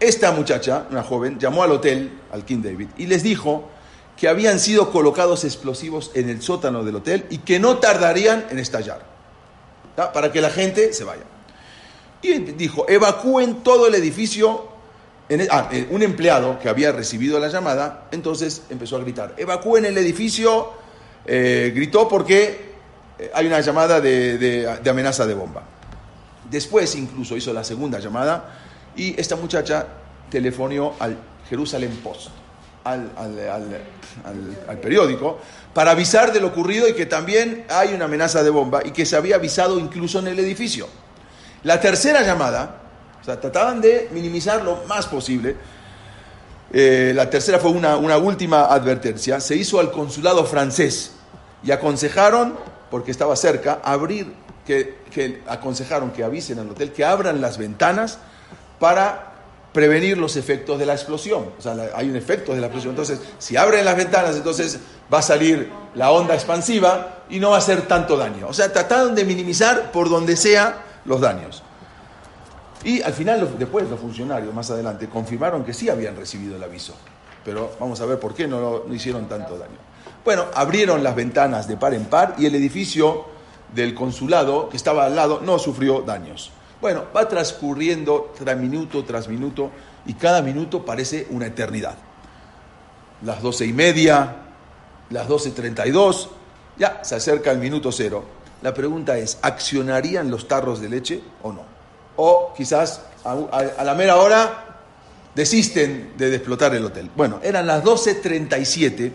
Esta 0.00 0.32
muchacha, 0.32 0.86
una 0.90 1.02
joven, 1.02 1.38
llamó 1.38 1.62
al 1.62 1.72
hotel, 1.72 2.18
al 2.32 2.44
King 2.44 2.62
David, 2.62 2.88
y 2.96 3.06
les 3.06 3.22
dijo 3.22 3.68
que 4.16 4.28
habían 4.28 4.58
sido 4.58 4.90
colocados 4.90 5.44
explosivos 5.44 6.10
en 6.14 6.30
el 6.30 6.40
sótano 6.40 6.84
del 6.84 6.96
hotel 6.96 7.26
y 7.30 7.38
que 7.38 7.60
no 7.60 7.78
tardarían 7.78 8.46
en 8.50 8.58
estallar, 8.58 9.04
para 9.94 10.32
que 10.32 10.40
la 10.40 10.50
gente 10.50 10.92
se 10.92 11.04
vaya. 11.04 11.24
Y 12.22 12.38
dijo, 12.38 12.86
evacúen 12.88 13.62
todo 13.62 13.86
el 13.86 13.94
edificio. 13.94 14.68
ah, 15.50 15.68
eh, 15.72 15.86
un 15.90 16.02
empleado 16.02 16.58
que 16.58 16.68
había 16.68 16.92
recibido 16.92 17.38
la 17.38 17.48
llamada, 17.48 18.08
entonces 18.10 18.62
empezó 18.70 18.96
a 18.96 19.00
gritar, 19.00 19.34
evacúen 19.36 19.84
el 19.84 19.96
edificio, 19.98 20.72
eh, 21.26 21.72
gritó 21.74 22.08
porque 22.08 22.68
eh, 23.18 23.30
hay 23.34 23.46
una 23.46 23.60
llamada 23.60 24.00
de, 24.00 24.78
amenaza 24.88 25.26
de 25.26 25.34
bomba. 25.34 25.62
Después 26.50 26.94
incluso 26.96 27.36
hizo 27.36 27.52
la 27.52 27.62
segunda 27.62 27.98
llamada 27.98 28.58
y 28.96 29.18
esta 29.20 29.36
muchacha 29.36 29.86
telefonió 30.30 30.94
al 30.98 31.18
Jerusalem 31.48 31.94
Post, 31.96 32.28
al, 32.84 33.10
periódico, 34.80 35.38
para 35.74 35.90
avisar 35.90 36.32
de 36.32 36.40
lo 36.40 36.48
ocurrido 36.48 36.88
y 36.88 36.94
que 36.94 37.06
también 37.06 37.66
hay 37.68 37.92
una 37.92 38.06
amenaza 38.06 38.42
de 38.42 38.50
bomba 38.50 38.80
y 38.84 38.92
que 38.92 39.04
se 39.04 39.16
había 39.16 39.36
avisado 39.36 39.78
incluso 39.78 40.20
en 40.20 40.28
el 40.28 40.38
edificio. 40.38 40.88
La 41.64 41.80
tercera 41.80 42.22
llamada, 42.22 42.76
o 43.20 43.24
sea, 43.24 43.40
trataban 43.40 43.80
de 43.80 44.08
minimizar 44.12 44.62
lo 44.62 44.84
más 44.86 45.06
posible. 45.06 45.56
Eh, 46.72 47.12
la 47.14 47.28
tercera 47.28 47.58
fue 47.58 47.70
una, 47.70 47.96
una 47.96 48.18
última 48.18 48.66
advertencia, 48.66 49.40
se 49.40 49.56
hizo 49.56 49.80
al 49.80 49.90
consulado 49.90 50.44
francés 50.44 51.12
y 51.62 51.70
aconsejaron 51.70 52.54
porque 52.90 53.10
estaba 53.10 53.36
cerca, 53.36 53.80
abrir, 53.82 54.32
que, 54.66 55.42
aconsejaron 55.46 56.10
que 56.10 56.24
avisen 56.24 56.58
al 56.58 56.70
hotel, 56.70 56.92
que 56.92 57.04
abran 57.04 57.40
las 57.40 57.58
ventanas 57.58 58.18
para 58.78 59.32
prevenir 59.72 60.18
los 60.18 60.36
efectos 60.36 60.78
de 60.78 60.86
la 60.86 60.94
explosión. 60.94 61.50
O 61.58 61.62
sea, 61.62 61.74
hay 61.94 62.08
un 62.08 62.16
efecto 62.16 62.54
de 62.54 62.60
la 62.60 62.66
explosión. 62.66 62.92
Entonces, 62.92 63.20
si 63.38 63.56
abren 63.56 63.84
las 63.84 63.96
ventanas, 63.96 64.36
entonces 64.36 64.78
va 65.12 65.18
a 65.18 65.22
salir 65.22 65.70
la 65.94 66.10
onda 66.10 66.34
expansiva 66.34 67.24
y 67.28 67.38
no 67.40 67.50
va 67.50 67.56
a 67.56 67.58
hacer 67.58 67.82
tanto 67.82 68.16
daño. 68.16 68.48
O 68.48 68.52
sea, 68.52 68.72
trataron 68.72 69.14
de 69.14 69.24
minimizar 69.24 69.92
por 69.92 70.08
donde 70.08 70.36
sea 70.36 70.84
los 71.04 71.20
daños. 71.20 71.62
Y 72.84 73.02
al 73.02 73.12
final, 73.12 73.56
después 73.58 73.88
los 73.88 73.98
funcionarios, 73.98 74.54
más 74.54 74.70
adelante, 74.70 75.08
confirmaron 75.08 75.64
que 75.64 75.74
sí 75.74 75.88
habían 75.88 76.16
recibido 76.16 76.56
el 76.56 76.62
aviso. 76.62 76.94
Pero 77.44 77.72
vamos 77.80 78.00
a 78.00 78.06
ver 78.06 78.20
por 78.20 78.34
qué 78.34 78.46
no, 78.46 78.84
no 78.86 78.94
hicieron 78.94 79.28
tanto 79.28 79.58
daño. 79.58 79.78
Bueno, 80.24 80.46
abrieron 80.54 81.02
las 81.02 81.14
ventanas 81.14 81.66
de 81.66 81.76
par 81.76 81.94
en 81.94 82.04
par 82.04 82.34
y 82.38 82.46
el 82.46 82.54
edificio 82.54 83.26
del 83.74 83.94
consulado 83.94 84.68
que 84.68 84.76
estaba 84.76 85.04
al 85.06 85.16
lado 85.16 85.40
no 85.42 85.58
sufrió 85.58 86.02
daños. 86.02 86.52
Bueno, 86.80 87.04
va 87.16 87.28
transcurriendo 87.28 88.32
tras 88.38 88.56
minuto 88.56 89.04
tras 89.04 89.28
minuto 89.28 89.70
y 90.06 90.14
cada 90.14 90.42
minuto 90.42 90.84
parece 90.84 91.26
una 91.30 91.46
eternidad. 91.46 91.96
Las 93.22 93.42
doce 93.42 93.66
y 93.66 93.72
media, 93.72 94.36
las 95.10 95.26
doce 95.26 95.50
treinta 95.50 95.86
y 95.86 95.90
dos, 95.90 96.30
ya 96.76 97.02
se 97.02 97.16
acerca 97.16 97.50
el 97.50 97.58
minuto 97.58 97.90
cero. 97.90 98.24
La 98.62 98.74
pregunta 98.74 99.16
es, 99.18 99.38
¿accionarían 99.42 100.30
los 100.30 100.48
tarros 100.48 100.80
de 100.80 100.88
leche 100.88 101.20
o 101.42 101.52
no? 101.52 101.62
O 102.16 102.52
quizás 102.56 103.02
a, 103.24 103.84
la 103.84 103.94
mera 103.94 104.16
hora 104.16 104.80
desisten 105.34 106.14
de 106.16 106.34
explotar 106.34 106.74
el 106.74 106.84
hotel. 106.84 107.10
Bueno, 107.14 107.38
eran 107.42 107.66
las 107.66 107.84
doce 107.84 108.14
treinta 108.16 108.58
y 108.58 108.64
siete 108.64 109.12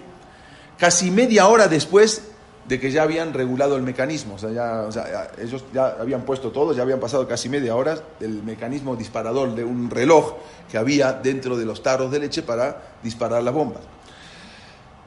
casi 0.78 1.12
media 1.12 1.48
hora 1.48 1.68
después 1.68 2.24
de 2.68 2.80
que 2.80 2.92
ya 2.92 3.04
habían 3.04 3.34
regulado 3.34 3.76
el 3.76 3.84
mecanismo. 3.84 4.36
O 4.36 4.38
sea, 4.38 4.52
ya, 4.52 5.32
ellos 5.42 5.66
ya 5.74 5.98
habían 6.00 6.24
puesto 6.24 6.52
todo, 6.52 6.74
ya 6.74 6.84
habían 6.84 7.00
pasado 7.00 7.28
casi 7.28 7.50
media 7.50 7.76
hora 7.76 8.00
del 8.20 8.42
mecanismo 8.44 8.96
disparador 8.96 9.54
de 9.54 9.66
un 9.66 9.90
reloj 9.90 10.36
que 10.72 10.78
había 10.78 11.12
dentro 11.14 11.58
de 11.58 11.66
los 11.66 11.84
tarros 11.84 12.12
de 12.12 12.20
leche 12.20 12.42
para 12.42 12.96
disparar 13.04 13.44
las 13.44 13.54
bombas. 13.54 13.84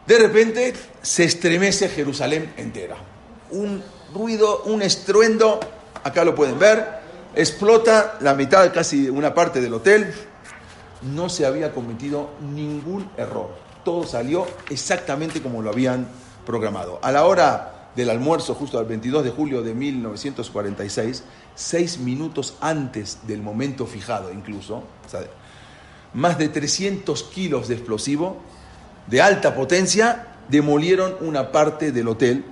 De 0.07 0.18
repente 0.18 0.75
se 1.01 1.25
estremece 1.25 1.88
Jerusalén 1.88 2.53
entera. 2.57 2.96
Un 3.51 3.83
ruido, 4.16 4.62
un 4.64 4.83
estruendo, 4.83 5.61
acá 6.02 6.24
lo 6.24 6.35
pueden 6.35 6.59
ver, 6.59 6.85
explota 7.35 8.16
la 8.20 8.35
mitad, 8.35 8.72
casi 8.72 9.09
una 9.09 9.35
parte 9.35 9.61
del 9.61 9.74
hotel. 9.74 10.12
No 11.02 11.29
se 11.29 11.46
había 11.46 11.72
cometido 11.72 12.31
ningún 12.40 13.11
error 13.16 13.66
todo 13.87 14.05
salió 14.05 14.48
exactamente 14.68 15.40
como 15.40 15.62
lo 15.62 15.70
habían 15.70 16.09
programado. 16.44 16.98
A 17.05 17.12
la 17.12 17.24
hora 17.24 17.90
del 17.94 18.11
almuerzo, 18.11 18.52
justo 18.57 18.81
al 18.81 18.85
22 18.85 19.22
de 19.22 19.31
julio 19.31 19.62
de 19.62 19.74
1946, 19.74 21.22
seis 21.55 21.98
minutos 21.98 22.57
antes 22.61 23.20
del 23.29 23.42
momento 23.42 23.87
fijado 23.87 24.33
incluso, 24.33 24.83
más 26.14 26.37
de 26.37 26.48
300 26.48 27.22
kilos 27.33 27.68
de 27.68 27.74
explosivo 27.74 28.38
de 29.07 29.22
alta 29.22 29.55
potencia 29.55 30.35
demolieron 30.48 31.14
una 31.20 31.52
parte 31.52 31.92
del 31.92 32.09
hotel 32.09 32.44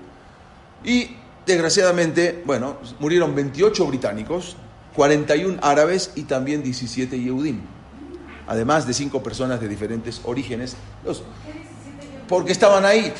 y 0.84 1.16
desgraciadamente, 1.46 2.42
bueno, 2.44 2.78
murieron 2.98 3.34
28 3.34 3.86
británicos, 3.86 4.56
41 4.96 5.58
árabes 5.62 6.12
y 6.14 6.22
también 6.24 6.62
17 6.62 7.18
yehudim 7.18 7.60
además 8.46 8.86
de 8.86 8.94
cinco 8.94 9.22
personas 9.22 9.60
de 9.60 9.68
diferentes 9.68 10.20
orígenes, 10.24 10.76
porque 12.28 12.52
estaban 12.52 12.84
ahí, 12.84 13.12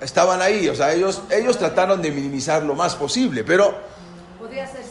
estaban 0.00 0.40
ahí, 0.42 0.68
o 0.68 0.74
sea, 0.74 0.92
ellos, 0.92 1.22
ellos 1.30 1.58
trataron 1.58 2.02
de 2.02 2.10
minimizar 2.10 2.62
lo 2.62 2.74
más 2.74 2.94
posible, 2.94 3.44
pero 3.44 3.74
podía 4.38 4.66
ser, 4.66 4.82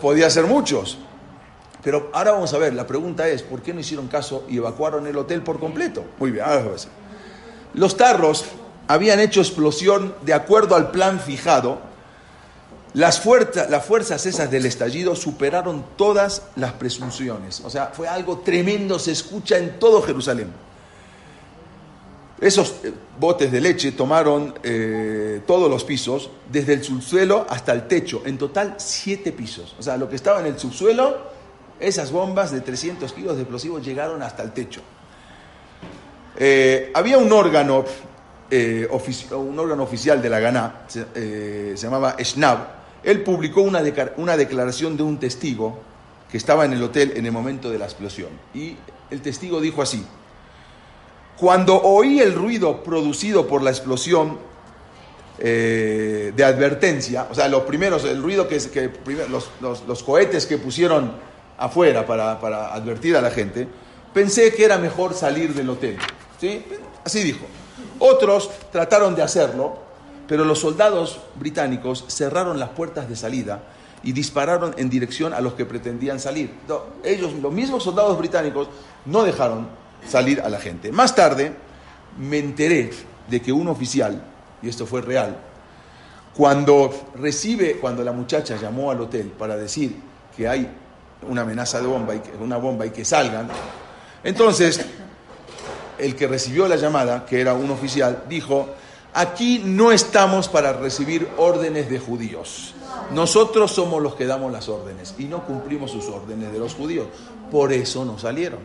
podía 0.00 0.30
ser 0.30 0.44
muchos. 0.46 0.98
Pero 1.82 2.10
ahora 2.12 2.32
vamos 2.32 2.52
a 2.54 2.58
ver, 2.58 2.74
la 2.74 2.86
pregunta 2.86 3.28
es, 3.28 3.42
¿por 3.42 3.62
qué 3.62 3.72
no 3.72 3.80
hicieron 3.80 4.08
caso 4.08 4.44
y 4.48 4.56
evacuaron 4.56 5.06
el 5.06 5.16
hotel 5.16 5.42
por 5.42 5.60
completo? 5.60 6.04
Muy 6.18 6.32
bien, 6.32 6.44
ahora 6.44 6.62
ver. 6.62 6.80
Los 7.72 7.96
tarros 7.96 8.46
habían 8.88 9.20
hecho 9.20 9.40
explosión 9.40 10.14
de 10.22 10.34
acuerdo 10.34 10.74
al 10.74 10.90
plan 10.90 11.20
fijado 11.20 11.78
las, 12.94 13.20
fuerzas 13.20 14.26
esas 14.26 14.50
del 14.50 14.66
estallido 14.66 15.14
superaron 15.14 15.84
todas 15.96 16.42
las 16.56 16.72
presunciones. 16.72 17.60
O 17.60 17.70
sea, 17.70 17.88
fue 17.88 18.08
algo 18.08 18.38
tremendo, 18.38 18.98
se 18.98 19.12
escucha 19.12 19.58
en 19.58 19.78
todo 19.78 20.02
Jerusalén. 20.02 20.50
Esos 22.40 22.76
eh, 22.84 22.92
botes 23.18 23.50
de 23.50 23.60
leche 23.60 23.92
tomaron 23.92 24.54
eh, 24.62 25.42
todos 25.46 25.68
los 25.68 25.84
pisos, 25.84 26.30
desde 26.50 26.74
el 26.74 26.84
subsuelo 26.84 27.46
hasta 27.48 27.72
el 27.72 27.88
techo, 27.88 28.22
en 28.24 28.38
total 28.38 28.76
siete 28.78 29.32
pisos. 29.32 29.74
O 29.78 29.82
sea, 29.82 29.96
lo 29.96 30.08
que 30.08 30.16
estaba 30.16 30.40
en 30.40 30.46
el 30.46 30.58
subsuelo, 30.58 31.18
esas 31.80 32.10
bombas 32.10 32.52
de 32.52 32.60
300 32.60 33.12
kilos 33.12 33.36
de 33.36 33.42
explosivos 33.42 33.84
llegaron 33.84 34.22
hasta 34.22 34.42
el 34.42 34.52
techo. 34.52 34.80
Eh, 36.36 36.92
había 36.94 37.18
un 37.18 37.30
órgano, 37.32 37.84
un 38.50 39.58
órgano 39.58 39.82
oficial 39.82 40.22
de 40.22 40.30
la 40.30 40.38
Ganá, 40.38 40.82
se, 40.86 41.74
llamaba 41.76 42.16
Schnab, 42.22 42.77
él 43.02 43.22
publicó 43.22 43.62
una, 43.62 43.82
una 44.16 44.36
declaración 44.36 44.96
de 44.96 45.02
un 45.02 45.18
testigo 45.18 45.78
que 46.30 46.36
estaba 46.36 46.64
en 46.64 46.72
el 46.72 46.82
hotel 46.82 47.12
en 47.16 47.26
el 47.26 47.32
momento 47.32 47.70
de 47.70 47.78
la 47.78 47.84
explosión. 47.84 48.28
Y 48.54 48.76
el 49.10 49.22
testigo 49.22 49.60
dijo 49.60 49.82
así, 49.82 50.04
cuando 51.38 51.80
oí 51.80 52.20
el 52.20 52.34
ruido 52.34 52.82
producido 52.82 53.46
por 53.46 53.62
la 53.62 53.70
explosión 53.70 54.38
de 55.38 56.44
advertencia, 56.44 57.28
o 57.30 57.34
sea, 57.34 57.46
los 57.46 57.62
primeros, 57.62 58.02
el 58.04 58.20
ruido 58.20 58.48
que, 58.48 58.58
que 58.58 58.90
los, 59.28 59.50
los, 59.60 60.02
cohetes 60.02 60.46
que 60.46 60.58
pusieron 60.58 61.12
afuera 61.56 62.04
para, 62.04 62.40
para 62.40 62.74
advertir 62.74 63.16
a 63.16 63.20
la 63.20 63.30
gente, 63.30 63.68
pensé 64.12 64.52
que 64.52 64.64
era 64.64 64.78
mejor 64.78 65.14
salir 65.14 65.54
del 65.54 65.70
hotel. 65.70 65.96
¿Sí? 66.40 66.64
Así 67.04 67.22
dijo. 67.22 67.46
Otros 68.00 68.50
trataron 68.72 69.14
de 69.14 69.22
hacerlo, 69.22 69.78
pero 70.28 70.44
los 70.44 70.60
soldados 70.60 71.20
británicos 71.36 72.04
cerraron 72.08 72.60
las 72.60 72.68
puertas 72.68 73.08
de 73.08 73.16
salida 73.16 73.62
y 74.02 74.12
dispararon 74.12 74.74
en 74.76 74.90
dirección 74.90 75.32
a 75.32 75.40
los 75.40 75.54
que 75.54 75.64
pretendían 75.64 76.20
salir. 76.20 76.54
ellos, 77.02 77.32
los 77.42 77.52
mismos 77.52 77.82
soldados 77.82 78.16
británicos, 78.18 78.68
no 79.06 79.24
dejaron 79.24 79.68
salir 80.06 80.40
a 80.40 80.48
la 80.48 80.60
gente. 80.60 80.92
Más 80.92 81.14
tarde 81.14 81.52
me 82.18 82.38
enteré 82.38 82.90
de 83.28 83.42
que 83.42 83.52
un 83.52 83.68
oficial, 83.68 84.22
y 84.62 84.68
esto 84.68 84.86
fue 84.86 85.00
real, 85.00 85.36
cuando 86.36 86.90
recibe, 87.16 87.78
cuando 87.78 88.04
la 88.04 88.12
muchacha 88.12 88.56
llamó 88.56 88.90
al 88.90 89.00
hotel 89.00 89.32
para 89.36 89.56
decir 89.56 89.96
que 90.36 90.46
hay 90.46 90.70
una 91.28 91.40
amenaza 91.40 91.80
de 91.80 91.86
bomba 91.86 92.14
y 92.14 92.20
que, 92.20 92.30
una 92.36 92.58
bomba 92.58 92.86
y 92.86 92.90
que 92.90 93.04
salgan, 93.04 93.48
entonces 94.22 94.84
el 95.98 96.14
que 96.14 96.28
recibió 96.28 96.68
la 96.68 96.76
llamada, 96.76 97.26
que 97.26 97.40
era 97.40 97.54
un 97.54 97.70
oficial, 97.70 98.24
dijo, 98.28 98.68
aquí 99.14 99.62
no 99.64 99.92
estamos 99.92 100.48
para 100.48 100.72
recibir 100.72 101.28
órdenes 101.36 101.90
de 101.90 101.98
judíos. 101.98 102.74
Nosotros 103.12 103.72
somos 103.72 104.02
los 104.02 104.14
que 104.14 104.26
damos 104.26 104.52
las 104.52 104.68
órdenes 104.68 105.14
y 105.18 105.24
no 105.24 105.44
cumplimos 105.44 105.90
sus 105.90 106.06
órdenes 106.08 106.52
de 106.52 106.58
los 106.58 106.74
judíos. 106.74 107.06
Por 107.50 107.72
eso 107.72 108.04
no 108.04 108.18
salieron. 108.18 108.60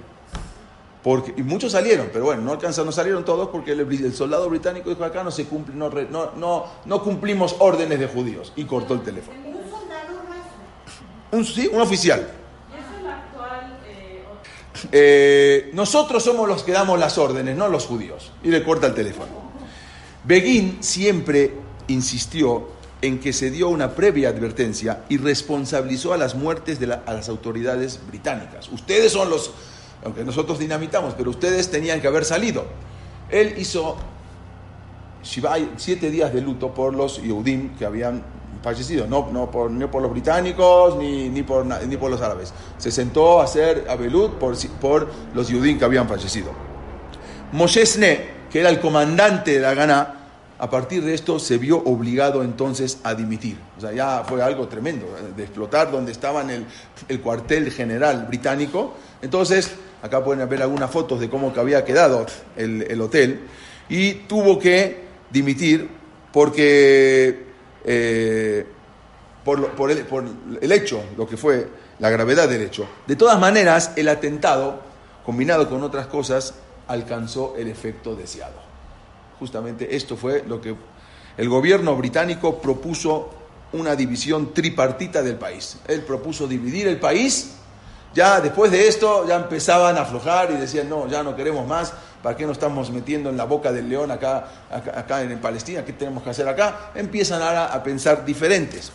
Porque, 1.04 1.34
y 1.36 1.44
muchos 1.44 1.74
salieron, 1.74 2.10
pero 2.14 2.26
bueno, 2.26 2.42
no 2.42 2.54
alcanzaron, 2.54 2.86
no 2.86 2.92
salieron 2.94 3.26
todos 3.26 3.50
porque 3.50 3.74
el, 3.74 4.14
soldado 4.14 4.50
británico 4.50 4.90
dijo 4.90 5.04
acá 5.04 5.22
no 5.22 5.32
se 5.32 5.46
cumple, 5.46 5.76
no, 5.76 5.90
no, 6.38 6.66
no, 6.86 7.04
cumplimos 7.04 7.58
órdenes 7.60 8.00
de 8.00 8.08
judíos 8.08 8.54
y 8.56 8.64
cortó 8.64 8.94
el 8.94 9.02
teléfono. 9.02 9.38
¿Un 9.46 9.70
soldado 9.70 10.14
un, 11.32 11.46
sí, 11.46 11.70
un 11.72 11.82
oficial. 11.82 12.26
Eh, 14.92 15.72
nosotros 15.74 16.24
somos 16.24 16.48
los 16.48 16.64
que 16.64 16.72
damos 16.72 17.00
las 17.00 17.18
órdenes, 17.18 17.56
no 17.58 17.68
los 17.68 17.86
judíos. 17.86 18.32
Y 18.44 18.50
le 18.50 18.64
corta 18.64 18.88
el 18.88 18.94
teléfono. 18.94 19.43
Begin 20.24 20.78
siempre 20.82 21.54
insistió 21.88 22.68
en 23.02 23.20
que 23.20 23.34
se 23.34 23.52
dio 23.52 23.68
una 23.68 23.96
previa 23.96 24.30
advertencia 24.30 25.04
y 25.10 25.18
responsabilizó 25.18 26.14
a 26.14 26.18
las 26.18 26.36
muertes 26.36 26.80
de 26.80 26.88
las 26.88 27.28
autoridades 27.28 28.00
británicas. 28.08 28.70
Ustedes 28.70 29.12
son 29.12 29.30
los, 29.30 29.52
aunque 30.06 30.24
nosotros 30.24 30.58
dinamitamos, 30.58 31.14
pero 31.16 31.30
ustedes 31.30 31.70
tenían 31.70 32.00
que 32.00 32.08
haber 32.08 32.24
salido. 32.24 32.66
Él 33.30 33.56
hizo 33.58 33.98
siete 35.78 36.12
días 36.12 36.34
de 36.34 36.42
luto 36.42 36.74
por 36.74 36.94
los 36.94 37.22
Yehudim 37.22 37.76
que 37.76 37.86
habían 37.86 38.24
fallecido, 38.62 39.06
no, 39.08 39.30
no, 39.32 39.52
por, 39.52 39.70
por 39.90 40.02
los 40.02 40.12
británicos 40.12 40.96
ni, 40.98 41.28
ni, 41.28 41.44
por, 41.44 41.66
ni 41.66 41.98
por 41.98 42.10
los 42.10 42.22
árabes. 42.22 42.54
Se 42.78 42.92
sentó 42.92 43.42
a 43.42 43.44
hacer 43.44 43.86
Abelud 43.90 44.32
por, 44.40 44.56
por 44.80 45.12
los 45.34 45.52
judíos 45.52 45.78
que 45.78 45.86
habían 45.86 46.08
fallecido. 46.08 46.52
Moshe 47.52 47.86
Sne, 47.86 48.43
que 48.54 48.60
era 48.60 48.70
el 48.70 48.80
comandante 48.80 49.54
de 49.54 49.60
la 49.60 49.74
Gana, 49.74 50.14
a 50.60 50.70
partir 50.70 51.04
de 51.04 51.16
esto 51.16 51.40
se 51.40 51.58
vio 51.58 51.80
obligado 51.80 52.44
entonces 52.44 53.00
a 53.04 53.16
dimitir. 53.16 53.58
O 53.76 53.82
sea, 53.82 53.92
ya 53.92 54.24
fue 54.24 54.44
algo 54.44 54.68
tremendo, 54.68 55.08
eh, 55.08 55.34
de 55.36 55.44
explotar 55.44 55.92
donde 55.92 56.12
estaba 56.12 56.42
el, 56.44 56.66
el 57.10 57.20
cuartel 57.20 57.72
general 57.72 58.28
británico. 58.28 58.94
Entonces, 59.24 59.72
acá 60.04 60.24
pueden 60.24 60.48
ver 60.48 60.62
algunas 60.62 60.92
fotos 60.92 61.20
de 61.20 61.32
cómo 61.32 61.52
que 61.52 61.60
había 61.60 61.84
quedado 61.84 62.28
el, 62.56 62.84
el 62.84 63.02
hotel, 63.02 63.42
y 63.90 64.14
tuvo 64.14 64.60
que 64.60 65.02
dimitir 65.32 65.90
porque 66.32 67.48
eh, 67.84 68.66
por, 69.44 69.92
el, 69.92 70.72
hecho, 70.72 71.04
lo 71.18 71.28
que 71.28 71.38
fue 71.38 71.68
la 71.98 72.10
gravedad 72.12 72.48
del 72.48 72.62
hecho. 72.62 72.88
De 73.08 73.16
todas 73.16 73.40
maneras, 73.40 73.94
el 73.96 74.08
atentado, 74.08 74.80
combinado 75.26 75.68
con 75.68 75.82
otras 75.84 76.06
cosas, 76.08 76.54
alcanzó 76.88 77.56
el 77.58 77.68
efecto 77.68 78.16
deseado. 78.16 78.62
Justamente 79.40 79.96
esto 79.96 80.16
fue 80.16 80.44
lo 80.48 80.62
que 80.62 80.76
el 81.38 81.50
gobierno 81.50 81.96
británico 81.96 82.62
propuso 82.62 83.30
una 83.74 83.96
división 83.96 84.54
tripartita 84.54 85.24
del 85.24 85.36
país. 85.36 85.78
Él 85.88 86.02
propuso 86.02 86.48
dividir 86.48 86.88
el 86.88 87.00
país. 87.00 87.56
Ya 88.14 88.40
después 88.40 88.72
de 88.72 88.88
esto 88.88 89.28
ya 89.28 89.38
empezaban 89.38 89.98
a 89.98 90.02
aflojar 90.02 90.52
y 90.52 90.56
decían, 90.56 90.88
no, 90.88 91.08
ya 91.08 91.24
no 91.24 91.36
queremos 91.36 91.68
más, 91.68 91.94
¿Para 92.24 92.38
qué 92.38 92.46
nos 92.46 92.54
estamos 92.54 92.90
metiendo 92.90 93.30
en 93.30 93.36
la 93.36 93.44
boca 93.44 93.74
del 93.74 93.90
león 93.90 94.10
acá, 94.10 94.48
acá, 94.72 95.22
en 95.24 95.38
Palestina? 95.40 95.84
¿Qué 95.84 95.92
tenemos 95.92 96.24
que 96.24 96.30
hacer 96.30 96.48
acá? 96.48 96.92
Empiezan 96.96 97.42
ahora 97.42 97.66
a 97.66 97.84
pensar 97.84 98.24
diferentes. 98.24 98.94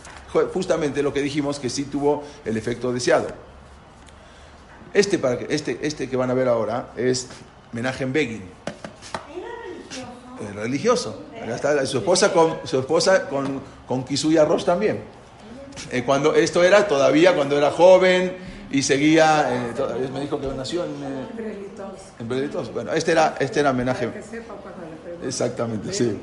Justamente 0.51 1.03
lo 1.03 1.13
que 1.13 1.21
dijimos 1.21 1.59
que 1.59 1.69
sí 1.69 1.85
tuvo 1.85 2.23
el 2.43 2.57
efecto 2.57 2.91
deseado. 2.91 3.27
Este, 4.95 5.19
para 5.19 5.37
que, 5.37 5.53
este, 5.53 5.77
este 5.83 6.09
que 6.09 6.17
van 6.17 6.31
a 6.31 6.33
ver 6.33 6.47
ahora 6.47 6.89
es 6.97 7.27
Menachem 7.71 8.11
Begin. 8.11 8.43
¿Era 10.41 10.61
religioso? 10.61 11.23
está 11.47 11.85
su 11.85 11.97
esposa 11.97 12.31
con, 12.31 12.59
su 12.63 12.79
esposa 12.79 13.27
con, 13.27 13.61
con 13.87 14.03
Kisuya 14.03 14.45
Ross 14.45 14.65
también. 14.65 15.01
Eh, 15.91 16.03
cuando 16.05 16.35
esto 16.35 16.63
era 16.63 16.87
todavía 16.87 17.35
cuando 17.35 17.57
era 17.57 17.71
joven, 17.71 18.35
y 18.71 18.83
seguía, 18.83 19.49
eh, 19.51 20.09
me 20.13 20.21
dijo 20.21 20.39
que 20.39 20.47
nació 20.47 20.85
en... 20.85 20.91
Eh, 20.91 21.55
en 22.19 22.29
Brelitos. 22.29 22.71
Bueno, 22.71 22.93
este 22.93 23.11
era, 23.13 23.35
este 23.39 23.61
era 23.61 23.71
homenaje. 23.71 24.11
Exactamente, 25.23 25.91
sí. 25.91 26.17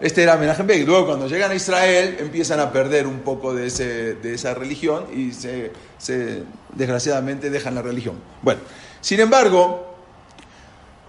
Este 0.00 0.22
era 0.22 0.34
homenaje 0.34 0.62
en 0.62 0.86
Luego, 0.86 1.06
cuando 1.06 1.26
llegan 1.26 1.50
a 1.50 1.54
Israel, 1.54 2.16
empiezan 2.20 2.60
a 2.60 2.70
perder 2.70 3.06
un 3.06 3.20
poco 3.20 3.54
de, 3.54 3.66
ese, 3.66 4.14
de 4.14 4.34
esa 4.34 4.54
religión 4.54 5.06
y 5.14 5.32
se, 5.32 5.72
se, 5.98 6.42
desgraciadamente 6.74 7.50
dejan 7.50 7.74
la 7.74 7.82
religión. 7.82 8.16
Bueno, 8.42 8.60
sin 9.00 9.20
embargo, 9.20 9.93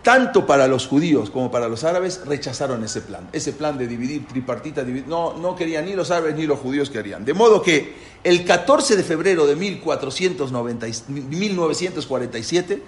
tanto 0.06 0.46
para 0.46 0.68
los 0.68 0.86
judíos 0.86 1.32
como 1.32 1.50
para 1.50 1.68
los 1.68 1.84
árabes 1.84 2.22
rechazaron 2.28 2.84
ese 2.84 3.02
plan, 3.02 3.28
ese 3.34 3.54
plan 3.54 3.76
de 3.76 3.88
dividir 3.88 4.28
tripartita, 4.28 4.84
no, 4.84 5.34
no 5.34 5.56
querían 5.56 5.86
ni 5.86 5.96
los 5.96 6.12
árabes 6.12 6.36
ni 6.36 6.46
los 6.46 6.60
judíos 6.60 6.92
querían. 6.92 7.26
De 7.26 7.34
modo 7.34 7.60
que 7.64 7.96
el 8.24 8.46
14 8.46 8.98
de 8.98 9.04
febrero 9.04 9.48
de 9.48 9.56
1490, 9.56 10.86
1947, 11.08 12.84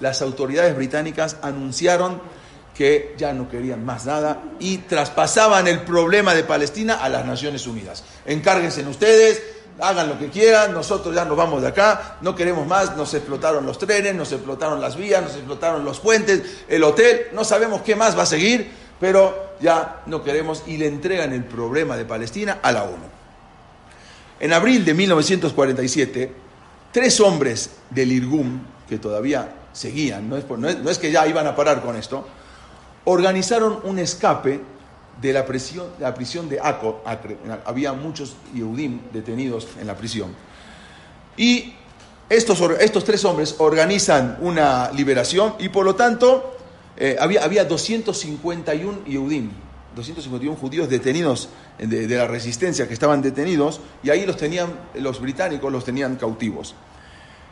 las 0.00 0.20
autoridades 0.22 0.74
británicas 0.74 1.36
anunciaron 1.40 2.20
que 2.76 3.14
ya 3.16 3.32
no 3.32 3.48
querían 3.48 3.84
más 3.84 4.04
nada 4.04 4.42
y 4.58 4.78
traspasaban 4.78 5.68
el 5.68 5.82
problema 5.82 6.34
de 6.34 6.42
Palestina 6.42 6.94
a 6.94 7.08
las 7.08 7.24
Naciones 7.24 7.68
Unidas. 7.68 8.02
Encárguense 8.26 8.82
ustedes, 8.82 9.40
hagan 9.80 10.08
lo 10.08 10.18
que 10.18 10.28
quieran, 10.28 10.72
nosotros 10.72 11.14
ya 11.14 11.24
nos 11.24 11.36
vamos 11.36 11.62
de 11.62 11.68
acá, 11.68 12.16
no 12.20 12.34
queremos 12.34 12.66
más, 12.66 12.96
nos 12.96 13.12
explotaron 13.14 13.66
los 13.66 13.78
trenes, 13.78 14.14
nos 14.14 14.32
explotaron 14.32 14.80
las 14.80 14.96
vías, 14.96 15.22
nos 15.22 15.34
explotaron 15.34 15.84
los 15.84 16.00
puentes, 16.00 16.64
el 16.68 16.82
hotel, 16.82 17.26
no 17.32 17.44
sabemos 17.44 17.82
qué 17.82 17.94
más 17.94 18.16
va 18.16 18.22
a 18.22 18.26
seguir, 18.26 18.70
pero 18.98 19.54
ya 19.60 20.02
no 20.06 20.22
queremos 20.22 20.62
y 20.66 20.76
le 20.76 20.86
entregan 20.86 21.32
el 21.32 21.44
problema 21.44 21.96
de 21.96 22.04
Palestina 22.04 22.58
a 22.62 22.72
la 22.72 22.84
ONU. 22.84 23.06
En 24.40 24.52
abril 24.52 24.84
de 24.84 24.94
1947, 24.94 26.32
tres 26.92 27.20
hombres 27.20 27.70
del 27.90 28.12
IRGUM, 28.12 28.60
que 28.88 28.98
todavía 28.98 29.54
seguían, 29.72 30.28
no 30.28 30.36
es, 30.36 30.44
no 30.48 30.90
es 30.90 30.98
que 30.98 31.10
ya 31.10 31.26
iban 31.26 31.46
a 31.46 31.56
parar 31.56 31.82
con 31.82 31.96
esto, 31.96 32.26
organizaron 33.04 33.80
un 33.84 33.98
escape 33.98 34.60
de 35.20 35.32
la, 35.32 35.46
prisión, 35.46 35.88
la 35.98 36.14
prisión 36.14 36.48
de 36.48 36.60
Acre. 36.60 37.38
Había 37.64 37.92
muchos 37.92 38.36
Yehudim 38.54 39.00
detenidos 39.12 39.68
en 39.80 39.86
la 39.86 39.96
prisión. 39.96 40.34
Y 41.36 41.74
estos, 42.28 42.60
estos 42.80 43.04
tres 43.04 43.24
hombres 43.24 43.56
organizan 43.58 44.38
una 44.40 44.90
liberación 44.92 45.54
y 45.58 45.68
por 45.68 45.84
lo 45.84 45.94
tanto 45.94 46.56
eh, 46.96 47.16
había, 47.18 47.44
había 47.44 47.64
251 47.64 49.04
Yehudim, 49.04 49.50
251 49.94 50.56
judíos 50.56 50.88
detenidos 50.88 51.48
de, 51.78 52.08
la 52.08 52.26
resistencia 52.26 52.88
que 52.88 52.94
estaban 52.94 53.22
detenidos 53.22 53.80
y 54.02 54.10
ahí 54.10 54.24
los 54.26 54.36
tenían, 54.36 54.72
los 54.94 55.20
británicos 55.20 55.70
los 55.70 55.84
tenían 55.84 56.16
cautivos. 56.16 56.74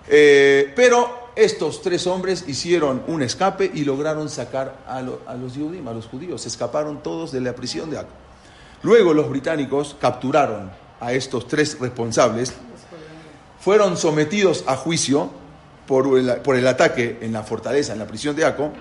Eh, 0.08 0.72
pero 0.76 1.30
estos 1.36 1.82
tres 1.82 2.06
hombres 2.06 2.44
hicieron 2.46 3.02
un 3.06 3.22
escape 3.22 3.70
y 3.72 3.84
lograron 3.84 4.28
sacar 4.28 4.78
a, 4.86 5.02
los 5.02 5.18
a 5.26 5.34
los 5.34 6.06
judíos. 6.06 6.46
Escaparon 6.46 7.02
todos 7.02 7.32
de 7.32 7.40
la 7.40 7.54
prisión 7.54 7.90
de 7.90 7.98
Acre. 7.98 8.24
Luego 8.82 9.14
los 9.14 9.28
británicos 9.30 9.96
capturaron 9.98 10.70
a 11.00 11.12
estos 11.12 11.48
tres 11.48 11.78
responsables, 11.80 12.52
fueron 13.58 13.96
sometidos 13.96 14.64
a 14.66 14.76
juicio 14.76 15.30
por 15.86 16.18
el, 16.18 16.66
ataque 16.68 17.18
en 17.20 17.32
la 17.32 17.42
fortaleza, 17.42 17.92
en 17.92 17.98
la 17.98 18.06
prisión 18.06 18.36
de 18.36 18.44
Aco, 18.44 18.72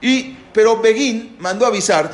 Y, 0.00 0.36
pero 0.52 0.80
Begin 0.80 1.36
mandó 1.38 1.66
avisar 1.66 2.10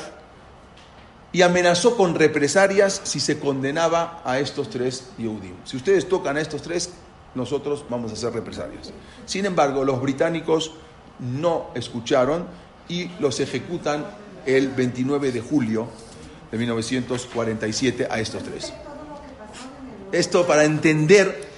y 1.32 1.42
amenazó 1.42 1.96
con 1.96 2.14
represalias 2.14 3.00
si 3.04 3.20
se 3.20 3.38
condenaba 3.38 4.22
a 4.24 4.38
estos 4.38 4.70
tres 4.70 5.10
Yehudim. 5.18 5.54
Si 5.64 5.76
ustedes 5.76 6.08
tocan 6.08 6.36
a 6.36 6.40
estos 6.40 6.62
tres, 6.62 6.90
nosotros 7.34 7.84
vamos 7.88 8.10
a 8.10 8.14
hacer 8.14 8.32
represalias. 8.32 8.92
Sin 9.26 9.46
embargo, 9.46 9.84
los 9.84 10.00
británicos 10.00 10.72
no 11.18 11.68
escucharon 11.74 12.46
y 12.88 13.08
los 13.20 13.40
ejecutan 13.40 14.06
el 14.46 14.68
29 14.68 15.32
de 15.32 15.40
julio 15.40 15.86
de 16.50 16.58
1947 16.58 18.08
a 18.10 18.20
estos 18.20 18.42
tres. 18.42 18.72
Esto 20.12 20.46
para 20.46 20.64
entender, 20.64 21.48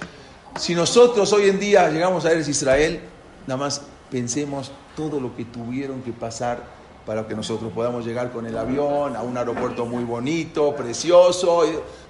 si 0.59 0.75
nosotros 0.75 1.33
hoy 1.33 1.49
en 1.49 1.59
día 1.59 1.89
llegamos 1.89 2.25
a 2.25 2.31
Eres 2.31 2.47
Israel, 2.47 2.99
nada 3.47 3.57
más 3.57 3.81
pensemos 4.11 4.71
todo 4.95 5.19
lo 5.19 5.35
que 5.35 5.45
tuvieron 5.45 6.03
que 6.03 6.11
pasar 6.11 6.63
para 7.05 7.27
que 7.27 7.35
nosotros 7.35 7.71
podamos 7.73 8.05
llegar 8.05 8.31
con 8.31 8.45
el 8.45 8.57
avión 8.57 9.15
a 9.15 9.23
un 9.23 9.35
aeropuerto 9.37 9.85
muy 9.85 10.03
bonito, 10.03 10.75
precioso, 10.75 11.63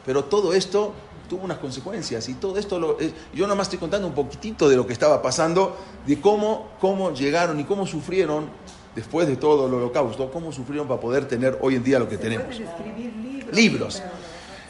pero 0.05 0.25
todo 0.25 0.53
esto 0.53 0.93
tuvo 1.33 1.45
unas 1.45 1.57
consecuencias 1.57 2.29
y 2.29 2.35
todo 2.35 2.59
esto, 2.59 2.77
lo, 2.77 2.95
yo 3.33 3.47
nomás 3.47 3.65
estoy 3.65 3.79
contando 3.79 4.05
un 4.07 4.13
poquitito 4.13 4.69
de 4.69 4.75
lo 4.75 4.85
que 4.85 4.93
estaba 4.93 5.19
pasando, 5.19 5.75
de 6.05 6.21
cómo, 6.21 6.73
cómo 6.79 7.11
llegaron 7.11 7.59
y 7.59 7.63
cómo 7.63 7.87
sufrieron 7.87 8.45
después 8.93 9.27
de 9.27 9.35
todo 9.35 9.65
el 9.65 9.73
holocausto, 9.73 10.29
cómo 10.31 10.51
sufrieron 10.51 10.87
para 10.87 11.01
poder 11.01 11.27
tener 11.27 11.57
hoy 11.61 11.73
en 11.73 11.83
día 11.83 11.97
lo 11.97 12.07
que 12.07 12.19
tenemos. 12.19 12.55
Libros. 12.59 13.55
libros. 13.55 14.03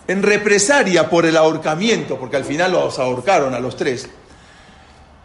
En 0.07 0.24
represalia 0.24 1.09
por 1.09 1.26
el 1.26 1.36
ahorcamiento, 1.36 2.18
porque 2.18 2.38
al 2.38 2.45
final 2.45 2.72
los 2.72 2.97
ahorcaron 2.97 3.53
a 3.53 3.59
los 3.59 3.76
tres, 3.76 4.07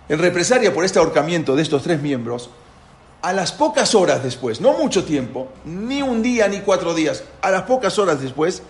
en 0.08 0.18
represalia 0.18 0.74
por 0.74 0.84
este 0.84 0.98
ahorcamiento 0.98 1.54
de 1.54 1.62
estos 1.62 1.84
tres 1.84 2.02
miembros, 2.02 2.50
a 3.22 3.32
las 3.32 3.52
pocas 3.52 3.94
horas 3.94 4.24
después, 4.24 4.60
no 4.60 4.72
mucho 4.72 5.04
tiempo, 5.04 5.46
ni 5.64 6.02
un 6.02 6.20
día 6.20 6.48
ni 6.48 6.62
cuatro 6.62 6.94
días, 6.94 7.22
a 7.42 7.52
las 7.52 7.62
pocas 7.62 7.96
horas 8.00 8.20
después, 8.20 8.60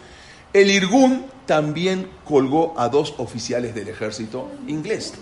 el 0.52 0.70
Irgun 0.70 1.26
también 1.46 2.10
colgó 2.24 2.74
a 2.78 2.88
dos 2.88 3.14
oficiales 3.18 3.74
del 3.74 3.88
ejército 3.88 4.50
inglés. 4.66 5.14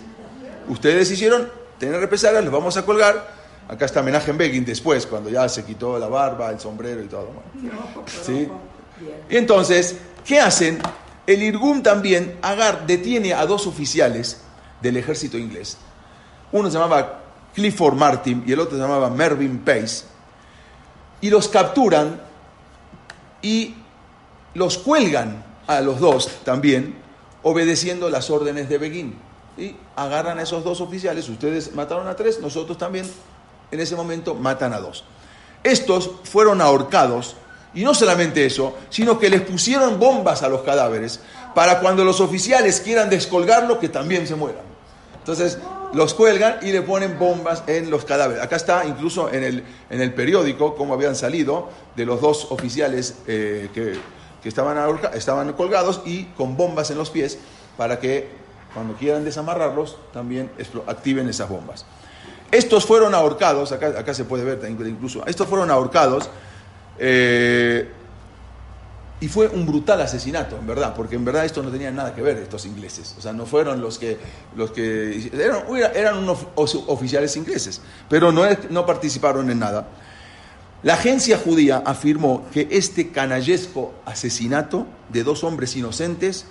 Ustedes 0.67 1.09
hicieron 1.11 1.49
tener 1.79 1.99
represalias, 1.99 2.43
los 2.43 2.53
vamos 2.53 2.75
a 2.77 2.85
colgar. 2.85 3.37
Acá 3.67 3.85
está 3.85 3.99
en 3.99 4.37
Begin 4.37 4.65
después, 4.65 5.05
cuando 5.05 5.29
ya 5.29 5.47
se 5.49 5.65
quitó 5.65 5.99
la 5.99 6.07
barba, 6.07 6.49
el 6.49 6.59
sombrero 6.59 7.03
y 7.03 7.07
todo. 7.07 7.29
¿Sí? 8.23 8.47
Y 9.29 9.35
entonces, 9.35 9.97
¿qué 10.25 10.39
hacen? 10.39 10.79
El 11.25 11.43
Irgun 11.43 11.83
también 11.83 12.37
agar, 12.41 12.87
detiene 12.87 13.33
a 13.33 13.45
dos 13.45 13.67
oficiales 13.67 14.41
del 14.81 14.97
ejército 14.97 15.37
inglés 15.37 15.77
uno 16.51 16.69
se 16.69 16.77
llamaba 16.77 17.19
Clifford 17.53 17.95
Martin 17.95 18.43
y 18.45 18.53
el 18.53 18.59
otro 18.59 18.77
se 18.77 18.81
llamaba 18.81 19.09
Mervyn 19.09 19.59
Pace. 19.59 20.05
Y 21.21 21.29
los 21.29 21.47
capturan 21.47 22.21
y 23.41 23.75
los 24.53 24.77
cuelgan 24.77 25.43
a 25.67 25.81
los 25.81 25.99
dos 25.99 26.29
también, 26.43 26.95
obedeciendo 27.43 28.09
las 28.09 28.29
órdenes 28.29 28.69
de 28.69 28.77
Begin. 28.77 29.19
Y 29.57 29.75
agarran 29.95 30.39
a 30.39 30.43
esos 30.43 30.63
dos 30.63 30.81
oficiales, 30.81 31.27
ustedes 31.29 31.73
mataron 31.73 32.07
a 32.07 32.15
tres, 32.15 32.39
nosotros 32.39 32.77
también 32.77 33.09
en 33.71 33.79
ese 33.79 33.95
momento 33.95 34.35
matan 34.35 34.73
a 34.73 34.79
dos. 34.79 35.03
Estos 35.63 36.11
fueron 36.23 36.61
ahorcados, 36.61 37.35
y 37.73 37.83
no 37.83 37.93
solamente 37.93 38.45
eso, 38.45 38.75
sino 38.89 39.19
que 39.19 39.29
les 39.29 39.41
pusieron 39.41 39.99
bombas 39.99 40.43
a 40.43 40.49
los 40.49 40.61
cadáveres 40.61 41.19
para 41.53 41.79
cuando 41.79 42.03
los 42.05 42.21
oficiales 42.21 42.81
quieran 42.81 43.09
descolgarlo, 43.09 43.79
que 43.79 43.89
también 43.89 44.27
se 44.27 44.35
mueran. 44.35 44.63
Entonces, 45.19 45.57
los 45.93 46.13
cuelgan 46.13 46.59
y 46.61 46.71
le 46.71 46.81
ponen 46.81 47.17
bombas 47.17 47.63
en 47.67 47.89
los 47.89 48.05
cadáveres. 48.05 48.43
Acá 48.43 48.55
está 48.55 48.85
incluso 48.85 49.31
en 49.31 49.43
el, 49.43 49.63
en 49.89 50.01
el 50.01 50.13
periódico 50.13 50.75
cómo 50.75 50.93
habían 50.93 51.15
salido 51.15 51.69
de 51.95 52.05
los 52.05 52.21
dos 52.21 52.47
oficiales 52.51 53.15
eh, 53.27 53.69
que, 53.73 53.99
estaban, 54.43 54.99
estaban 55.13 55.53
colgados 55.53 56.01
y 56.05 56.25
con 56.37 56.57
bombas 56.57 56.91
en 56.91 56.97
los 56.97 57.09
pies 57.09 57.37
para 57.75 57.99
que 57.99 58.29
cuando 58.73 58.95
quieran 58.95 59.23
desamarrarlos 59.23 59.97
también 60.13 60.51
activen 60.87 61.27
esas 61.29 61.49
bombas. 61.49 61.85
Estos 62.51 62.85
fueron 62.85 63.13
ahorcados, 63.13 63.71
acá, 63.71 63.87
acá 63.87 64.13
se 64.13 64.23
puede 64.23 64.43
ver 64.43 64.59
incluso, 64.69 65.25
estos 65.25 65.47
fueron 65.47 65.69
ahorcados 65.69 66.29
eh, 66.97 67.89
y 69.19 69.27
fue 69.27 69.47
un 69.47 69.65
brutal 69.65 69.99
asesinato, 70.01 70.57
en 70.57 70.67
verdad, 70.67 70.93
porque 70.95 71.15
en 71.15 71.25
verdad 71.25 71.43
esto 71.43 71.63
no 71.63 71.71
tenía 71.71 71.91
nada 71.91 72.13
que 72.13 72.21
ver, 72.21 72.37
estos 72.37 72.65
ingleses. 72.67 73.15
O 73.17 73.21
sea, 73.21 73.33
no 73.33 73.47
fueron 73.47 73.81
los 73.81 73.97
que... 73.97 74.17
Los 74.55 74.71
que 74.71 75.31
eran, 75.33 75.63
eran 75.95 76.17
unos 76.19 76.45
oficiales 76.55 77.35
ingleses, 77.35 77.81
pero 78.07 78.31
no, 78.31 78.43
no 78.69 78.85
participaron 78.85 79.49
en 79.49 79.57
nada. 79.57 79.87
La 80.83 80.93
agencia 80.93 81.37
judía 81.37 81.81
afirmó 81.85 82.45
que 82.51 82.67
este 82.71 83.09
canallesco 83.09 83.93
asesinato 84.05 84.85
de 85.09 85.23
dos 85.23 85.43
hombres 85.43 85.75
inocentes 85.75 86.45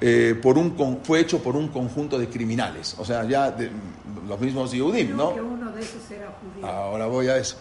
eh, 0.00 0.34
por 0.40 0.56
un, 0.56 1.00
fue 1.04 1.20
hecho 1.20 1.42
por 1.42 1.56
un 1.56 1.68
conjunto 1.68 2.18
de 2.18 2.28
criminales, 2.28 2.96
o 2.98 3.04
sea, 3.04 3.24
ya 3.24 3.54
los 4.26 4.40
mismos 4.40 4.72
Yehudim, 4.72 5.14
¿no? 5.14 5.34
Ahora 6.62 7.06
voy 7.06 7.28
a 7.28 7.36
eso. 7.36 7.56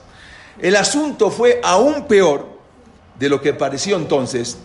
El 0.58 0.76
asunto 0.78 1.32
fue 1.32 1.60
aún 1.62 2.06
peor 2.08 2.48
de 3.20 3.28
lo 3.28 3.42
que 3.42 3.54
pareció 3.54 3.98
entonces, 3.98 4.58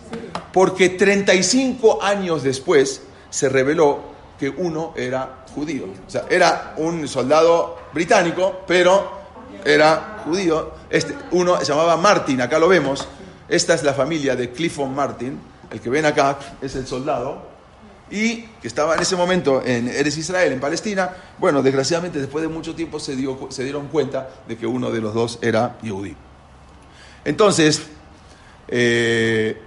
porque 0.53 0.89
35 0.89 2.01
años 2.01 2.43
después 2.43 3.01
se 3.29 3.49
reveló 3.49 3.99
que 4.39 4.49
uno 4.49 4.93
era 4.95 5.45
judío. 5.53 5.85
O 6.07 6.09
sea, 6.09 6.25
era 6.29 6.73
un 6.77 7.07
soldado 7.07 7.77
británico, 7.93 8.61
pero 8.65 9.11
era 9.65 10.21
judío. 10.25 10.71
Este, 10.95 11.13
uno 11.31 11.59
se 11.59 11.65
llamaba 11.65 11.97
Martin, 11.97 12.39
acá 12.39 12.57
lo 12.57 12.69
vemos. 12.69 13.05
Esta 13.49 13.73
es 13.73 13.83
la 13.83 13.93
familia 13.93 14.33
de 14.33 14.51
Clifford 14.51 14.87
Martin. 14.87 15.37
El 15.69 15.81
que 15.81 15.89
ven 15.89 16.05
acá 16.05 16.39
es 16.61 16.73
el 16.77 16.87
soldado. 16.87 17.49
Y 18.09 18.43
que 18.43 18.69
estaba 18.69 18.95
en 18.95 19.01
ese 19.01 19.17
momento 19.17 19.61
en 19.65 19.89
Eres 19.89 20.15
Israel, 20.17 20.53
en 20.53 20.61
Palestina. 20.61 21.11
Bueno, 21.37 21.61
desgraciadamente 21.61 22.19
después 22.19 22.43
de 22.43 22.47
mucho 22.47 22.75
tiempo 22.75 22.97
se, 23.01 23.17
dio, 23.17 23.49
se 23.49 23.65
dieron 23.65 23.89
cuenta 23.89 24.29
de 24.47 24.55
que 24.55 24.65
uno 24.65 24.89
de 24.89 25.01
los 25.01 25.13
dos 25.13 25.37
era 25.41 25.75
judío. 25.81 26.15
Entonces, 27.25 27.81
eh, 28.69 29.61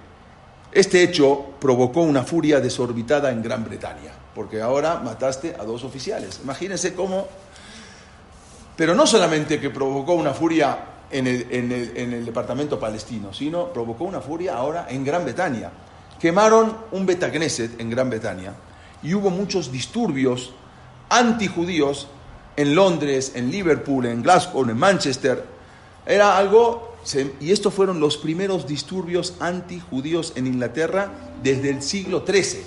este 0.72 1.02
hecho 1.02 1.44
provocó 1.60 2.00
una 2.00 2.22
furia 2.22 2.58
desorbitada 2.58 3.30
en 3.30 3.42
Gran 3.42 3.66
Bretaña, 3.66 4.12
porque 4.34 4.62
ahora 4.62 4.98
mataste 5.04 5.54
a 5.60 5.64
dos 5.64 5.84
oficiales. 5.84 6.40
Imagínense 6.42 6.94
cómo... 6.94 7.28
Pero 8.78 8.94
no 8.94 9.06
solamente 9.06 9.60
que 9.60 9.68
provocó 9.68 10.14
una 10.14 10.32
furia 10.32 10.96
en 11.10 11.26
el, 11.26 12.24
departamento 12.24 12.78
palestino, 12.78 13.32
sino 13.32 13.72
provocó 13.72 14.04
una 14.04 14.20
furia 14.20 14.56
ahora 14.56 14.86
en 14.90 15.04
Gran 15.04 15.24
Bretaña. 15.24 15.70
Quemaron 16.20 16.76
un 16.92 17.06
Betagneset 17.06 17.80
en 17.80 17.90
Gran 17.90 18.10
Bretaña 18.10 18.54
y 19.02 19.14
hubo 19.14 19.30
muchos 19.30 19.70
disturbios 19.70 20.52
antijudíos 21.08 22.08
en 22.56 22.74
Londres, 22.74 23.32
en 23.34 23.50
Liverpool, 23.50 24.06
en 24.06 24.22
Glasgow, 24.22 24.68
en 24.68 24.76
Manchester. 24.76 25.44
Era 26.04 26.36
algo 26.36 26.88
y 27.40 27.52
estos 27.52 27.72
fueron 27.72 28.00
los 28.00 28.16
primeros 28.18 28.66
disturbios 28.66 29.34
antijudíos 29.40 30.32
en 30.36 30.46
Inglaterra 30.46 31.10
desde 31.42 31.70
el 31.70 31.82
siglo 31.82 32.24
XIII, 32.26 32.62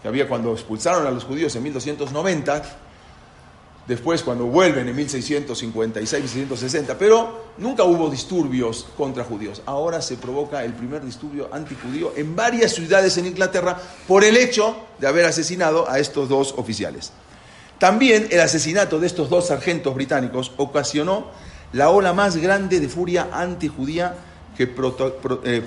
que 0.00 0.08
había 0.08 0.28
cuando 0.28 0.52
expulsaron 0.52 1.06
a 1.06 1.10
los 1.10 1.24
judíos 1.24 1.54
en 1.56 1.64
1290, 1.64 2.62
después 3.88 4.22
cuando 4.22 4.44
vuelven 4.44 4.86
en 4.86 4.94
1656, 4.94 6.22
1660, 6.22 6.98
pero 6.98 7.46
nunca 7.56 7.84
hubo 7.84 8.10
disturbios 8.10 8.86
contra 8.96 9.24
judíos. 9.24 9.62
Ahora 9.64 10.02
se 10.02 10.16
provoca 10.16 10.62
el 10.62 10.74
primer 10.74 11.02
disturbio 11.02 11.48
antijudío 11.50 12.12
en 12.14 12.36
varias 12.36 12.72
ciudades 12.72 13.16
en 13.16 13.26
Inglaterra 13.26 13.80
por 14.06 14.24
el 14.24 14.36
hecho 14.36 14.76
de 14.98 15.06
haber 15.06 15.24
asesinado 15.24 15.90
a 15.90 15.98
estos 15.98 16.28
dos 16.28 16.54
oficiales. 16.58 17.12
También 17.78 18.28
el 18.30 18.40
asesinato 18.40 19.00
de 19.00 19.06
estos 19.06 19.30
dos 19.30 19.46
sargentos 19.46 19.94
británicos 19.94 20.52
ocasionó 20.58 21.28
la 21.72 21.88
ola 21.88 22.12
más 22.12 22.36
grande 22.36 22.80
de 22.80 22.88
furia 22.88 23.28
antijudía 23.32 24.16
que 24.56 24.64
eh, 24.64 25.62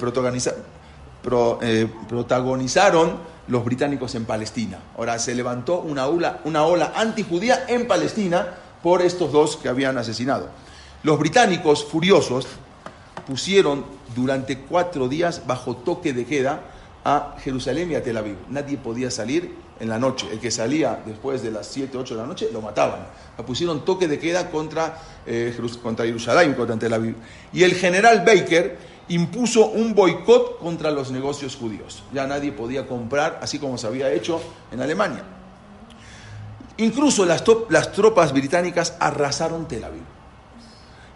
eh, 1.62 1.88
protagonizaron 2.08 3.31
los 3.48 3.66
británicos 3.66 4.16
en 4.16 4.26
Palestina. 4.26 4.80
Ahora 4.98 5.20
se 5.20 5.36
levantó 5.36 5.80
una 5.80 6.08
ola, 6.08 6.42
una 6.46 6.64
ola 6.64 6.94
antijudía 6.96 7.66
en 7.68 7.88
Palestina 7.88 8.48
por 8.82 9.02
estos 9.02 9.32
dos 9.32 9.58
que 9.58 9.70
habían 9.70 9.98
asesinado. 9.98 10.50
Los 11.04 11.20
británicos, 11.20 11.84
furiosos, 11.84 12.48
pusieron 13.26 13.86
durante 14.16 14.60
cuatro 14.60 15.08
días 15.08 15.44
bajo 15.48 15.76
toque 15.76 16.14
de 16.14 16.26
queda 16.26 16.62
a 17.04 17.36
Jerusalén 17.40 17.92
y 17.92 17.96
a 17.96 18.04
Tel 18.04 18.18
Aviv. 18.18 18.36
Nadie 18.50 18.78
podía 18.78 19.10
salir 19.10 19.56
en 19.80 19.90
la 19.90 19.98
noche. 19.98 20.28
El 20.32 20.40
que 20.40 20.52
salía 20.52 21.02
después 21.06 21.42
de 21.42 21.52
las 21.52 21.68
7, 21.68 21.98
8 21.98 22.16
de 22.16 22.22
la 22.22 22.28
noche, 22.28 22.50
lo 22.54 22.62
mataban. 22.62 23.08
pusieron 23.46 23.84
toque 23.84 24.08
de 24.08 24.20
queda 24.20 24.52
contra, 24.52 24.98
eh, 25.26 25.56
contra 25.82 26.06
Jerusalén, 26.06 26.54
contra 26.54 26.78
Tel 26.78 26.94
Aviv. 26.94 27.16
Y 27.52 27.64
el 27.64 27.74
general 27.74 28.24
Baker 28.26 28.91
impuso 29.12 29.68
un 29.68 29.94
boicot 29.94 30.60
contra 30.60 30.90
los 30.90 31.12
negocios 31.12 31.56
judíos. 31.56 32.04
Ya 32.14 32.28
nadie 32.28 32.52
podía 32.52 32.88
comprar, 32.88 33.40
así 33.42 33.60
como 33.60 33.78
se 33.78 33.88
había 33.88 34.12
hecho 34.12 34.42
en 34.72 34.82
Alemania. 34.82 35.24
Incluso 36.78 37.26
las, 37.26 37.44
las 37.70 37.92
tropas 37.92 38.32
británicas 38.32 38.96
arrasaron 39.00 39.68
Tel 39.68 39.84
Aviv. 39.84 40.04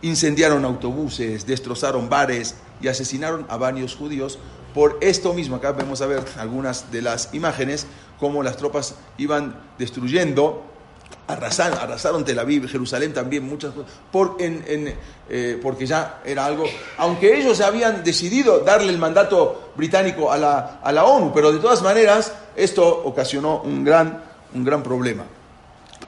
incendiaron 0.01 0.65
autobuses, 0.65 1.47
destrozaron 1.47 2.09
bares 2.09 2.55
y 2.81 2.89
asesinaron 2.89 3.45
a 3.49 3.57
varios 3.57 3.95
judíos. 3.95 4.39
Por 4.73 4.97
esto 4.99 5.33
mismo, 5.33 5.55
acá 5.55 5.71
vamos 5.71 6.01
a 6.01 6.05
ver 6.05 6.23
algunas 6.37 6.91
de 6.91 7.01
las 7.01 7.33
imágenes, 7.33 7.87
cómo 8.19 8.43
las 8.43 8.57
tropas 8.57 8.95
iban 9.17 9.55
destruyendo, 9.79 10.63
arrasaron, 11.27 11.77
arrasaron 11.79 12.23
Tel 12.23 12.39
Aviv, 12.39 12.67
Jerusalén 12.67 13.13
también, 13.13 13.43
muchas 13.47 13.73
cosas, 13.73 13.91
por, 14.11 14.37
eh, 14.39 15.59
porque 15.61 15.85
ya 15.85 16.21
era 16.25 16.45
algo, 16.45 16.65
aunque 16.97 17.37
ellos 17.37 17.61
habían 17.61 18.03
decidido 18.03 18.59
darle 18.59 18.91
el 18.91 18.97
mandato 18.97 19.71
británico 19.75 20.31
a 20.31 20.37
la, 20.37 20.79
a 20.83 20.91
la 20.91 21.05
ONU, 21.05 21.31
pero 21.33 21.51
de 21.51 21.59
todas 21.59 21.81
maneras 21.81 22.31
esto 22.55 23.03
ocasionó 23.05 23.61
un 23.61 23.83
gran, 23.83 24.23
un 24.53 24.63
gran 24.63 24.83
problema. 24.83 25.25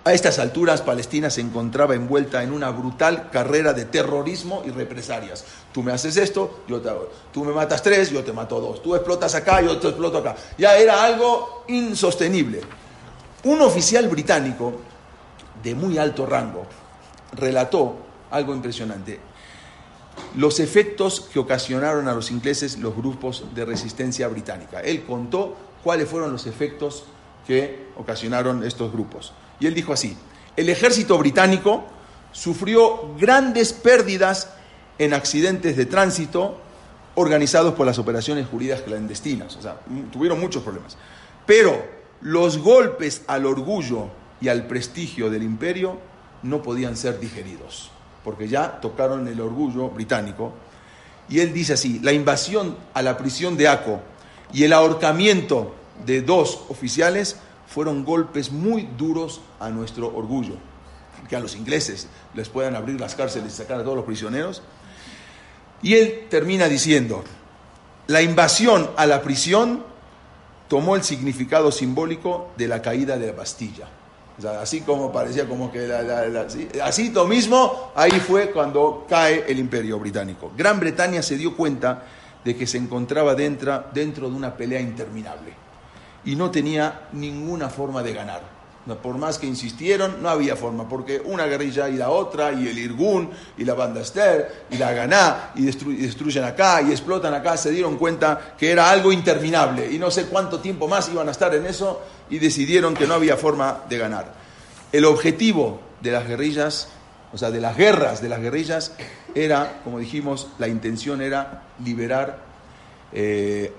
A 0.04 0.14
estas 0.14 0.40
alturas, 0.40 0.82
Palestina 0.82 1.30
se 1.30 1.42
encontraba 1.42 1.94
envuelta 1.94 2.42
en 2.42 2.54
una 2.54 2.70
brutal 2.70 3.30
carrera 3.30 3.74
de 3.74 3.84
terrorismo 3.86 4.64
y 4.66 4.70
represalias. 4.70 5.44
Tú 5.74 5.84
me 5.84 5.92
haces 5.92 6.16
esto, 6.16 6.62
yo 6.66 6.80
te 6.80 6.88
hago. 6.88 7.10
Tú 7.34 7.44
me 7.44 7.52
matas 7.52 7.84
tres, 7.84 8.10
yo 8.10 8.24
te 8.24 8.32
mato 8.32 8.62
dos. 8.62 8.82
Tú 8.82 8.96
explotas 8.96 9.36
acá, 9.36 9.60
yo 9.60 9.78
te 9.78 9.90
exploto 9.90 10.20
acá. 10.20 10.34
Ya 10.58 10.78
era 10.78 11.04
algo 11.04 11.66
insostenible. 11.68 12.62
Un 13.48 13.62
oficial 13.62 14.10
británico 14.10 14.74
de 15.64 15.74
muy 15.74 15.98
alto 15.98 16.26
rango 16.26 16.66
relató 17.32 17.96
algo 18.30 18.54
impresionante. 18.54 19.22
Los 20.36 20.60
efectos 20.60 21.22
que 21.22 21.40
ocasionaron 21.40 22.10
a 22.10 22.14
los 22.14 22.30
ingleses 22.30 22.78
los 22.78 22.94
grupos 22.94 23.46
de 23.56 23.64
resistencia 23.64 24.28
británica. 24.28 24.82
Él 24.82 25.06
contó 25.06 25.56
cuáles 25.82 26.10
fueron 26.10 26.34
los 26.34 26.46
efectos 26.46 27.06
que 27.48 27.88
ocasionaron 27.96 28.66
estos 28.66 28.92
grupos. 28.92 29.32
Y 29.62 29.68
él 29.68 29.74
dijo 29.74 29.94
así, 29.94 30.18
el 30.58 30.68
ejército 30.68 31.18
británico 31.18 31.86
sufrió 32.34 33.16
grandes 33.18 33.72
pérdidas 33.72 34.50
en 35.00 35.14
accidentes 35.14 35.78
de 35.78 35.86
tránsito 35.86 36.60
organizados 37.16 37.76
por 37.76 37.86
las 37.86 37.98
operaciones 37.98 38.46
jurídicas 38.46 38.82
clandestinas. 38.82 39.56
O 39.56 39.62
sea, 39.62 39.80
tuvieron 40.12 40.38
muchos 40.38 40.64
problemas. 40.64 40.98
Pero 41.46 41.97
los 42.22 42.58
golpes 42.58 43.24
al 43.28 43.46
orgullo 43.46 44.10
y 44.42 44.48
al 44.48 44.68
prestigio 44.68 45.30
del 45.30 45.44
imperio 45.44 46.00
no 46.44 46.62
podían 46.62 46.96
ser 46.96 47.20
digeridos, 47.20 47.92
porque 48.24 48.48
ya 48.48 48.80
tocaron 48.80 49.28
el 49.28 49.42
orgullo 49.42 49.90
británico. 49.90 50.54
Y 51.30 51.40
él 51.40 51.54
dice 51.54 51.74
así, 51.74 52.00
la 52.00 52.14
invasión 52.14 52.78
a 52.94 53.02
la 53.02 53.18
prisión 53.18 53.58
de 53.58 53.68
Aco 53.68 54.00
y 54.54 54.64
el 54.64 54.74
ahorcamiento 54.74 55.76
de 56.06 56.22
dos 56.22 56.66
oficiales 56.70 57.38
fueron 57.68 58.06
golpes 58.06 58.52
muy 58.52 58.88
duros 58.98 59.42
a 59.60 59.70
nuestro 59.70 60.16
orgullo. 60.16 60.56
Que 61.28 61.36
a 61.36 61.40
los 61.40 61.56
ingleses 61.56 62.08
les 62.34 62.48
puedan 62.48 62.76
abrir 62.76 63.00
las 63.00 63.16
cárceles 63.16 63.54
y 63.54 63.58
sacar 63.58 63.80
a 63.80 63.84
todos 63.84 63.98
los 63.98 64.06
prisioneros. 64.06 64.62
Y 65.82 65.96
él 65.96 66.28
termina 66.30 66.70
diciendo, 66.70 67.24
la 68.08 68.22
invasión 68.22 68.90
a 68.96 69.06
la 69.06 69.22
prisión 69.22 69.84
tomó 70.68 70.96
el 70.96 71.04
significado 71.04 71.72
simbólico 71.72 72.52
de 72.58 72.68
la 72.68 72.82
caída 72.82 73.18
de 73.18 73.28
la 73.28 73.34
Bastilla. 73.34 73.88
así 74.62 74.82
como 74.82 75.12
parecía 75.12 75.48
como 75.48 75.72
que 75.72 75.92
así 76.84 77.10
lo 77.10 77.26
mismo, 77.26 77.92
ahí 77.96 78.20
fue 78.20 78.52
cuando 78.52 79.06
cae 79.10 79.46
el 79.48 79.60
imperio 79.60 80.00
británico. 80.00 80.52
Gran 80.56 80.80
Bretaña 80.80 81.22
se 81.22 81.38
dio 81.38 81.56
cuenta 81.56 82.04
de 82.44 82.56
que 82.56 82.68
se 82.68 82.78
encontraba 82.78 83.36
dentro, 83.36 83.86
dentro 83.94 84.30
de 84.30 84.36
una 84.36 84.56
pelea 84.56 84.80
interminable 84.80 85.54
y 86.26 86.36
no 86.36 86.52
tenía 86.52 87.08
ninguna 87.14 87.70
forma 87.70 88.04
de 88.04 88.14
ganar. 88.14 88.57
Por 88.96 89.18
más 89.18 89.38
que 89.38 89.46
insistieron, 89.46 90.22
no 90.22 90.30
había 90.30 90.56
forma, 90.56 90.88
porque 90.88 91.22
una 91.24 91.46
guerrilla 91.46 91.90
y 91.90 91.98
la 91.98 92.10
otra, 92.10 92.54
y 92.54 92.68
el 92.68 92.78
Irgun, 92.78 93.30
y 93.58 93.66
la 93.66 93.74
banda 93.74 94.02
Esther, 94.02 94.66
y 94.72 94.78
la 94.78 94.94
Ganá, 94.94 95.52
y, 95.56 95.64
destruyen 95.64 96.46
acá, 96.46 96.82
y 96.82 96.92
explotan 96.92 97.34
acá, 97.34 97.58
se 97.58 97.72
dieron 97.72 97.98
cuenta 97.98 98.56
que 98.58 98.72
era 98.72 98.90
algo 98.90 99.12
interminable, 99.12 99.92
y 99.92 100.00
no 100.00 100.10
sé 100.10 100.28
cuánto 100.28 100.60
tiempo 100.60 100.88
más 100.88 101.10
iban 101.10 101.28
a 101.28 101.32
estar 101.32 101.54
en 101.54 101.66
eso, 101.66 102.02
y 102.30 102.40
decidieron 102.40 102.94
que 102.94 103.08
no 103.08 103.16
había 103.16 103.36
forma 103.36 103.82
de 103.90 103.98
ganar. 103.98 104.34
El 104.92 105.06
objetivo 105.06 105.82
de 106.02 106.12
las 106.12 106.28
guerrillas, 106.28 106.88
o 107.34 107.38
sea, 107.38 107.52
de 107.52 107.60
las 107.60 107.76
guerras 107.76 108.22
de 108.22 108.30
las 108.30 108.40
guerrillas, 108.40 108.94
era, 109.36 109.82
como 109.84 110.00
dijimos, 110.00 110.48
la 110.60 110.68
intención 110.68 111.22
era 111.22 111.64
liberar 111.84 112.47
eh, 113.14 113.72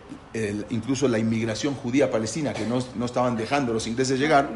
incluso 0.71 1.09
la 1.09 1.19
inmigración 1.19 1.75
judía 1.75 2.11
palestina, 2.11 2.53
que 2.53 2.67
no, 2.67 2.79
no, 2.97 3.05
estaban 3.05 3.37
dejando 3.37 3.73
los 3.73 3.87
ingleses 3.87 4.19
llegar, 4.19 4.49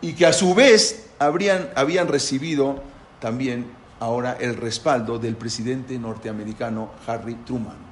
y 0.00 0.12
que 0.14 0.26
a 0.26 0.32
su 0.32 0.54
vez 0.54 1.10
habrían, 1.18 1.70
habían 1.74 2.08
recibido 2.08 2.82
también 3.20 3.66
ahora 4.00 4.36
el 4.40 4.56
respaldo 4.56 5.18
del 5.18 5.36
presidente 5.36 5.98
norteamericano 5.98 6.90
Harry 7.06 7.34
Truman. 7.34 7.88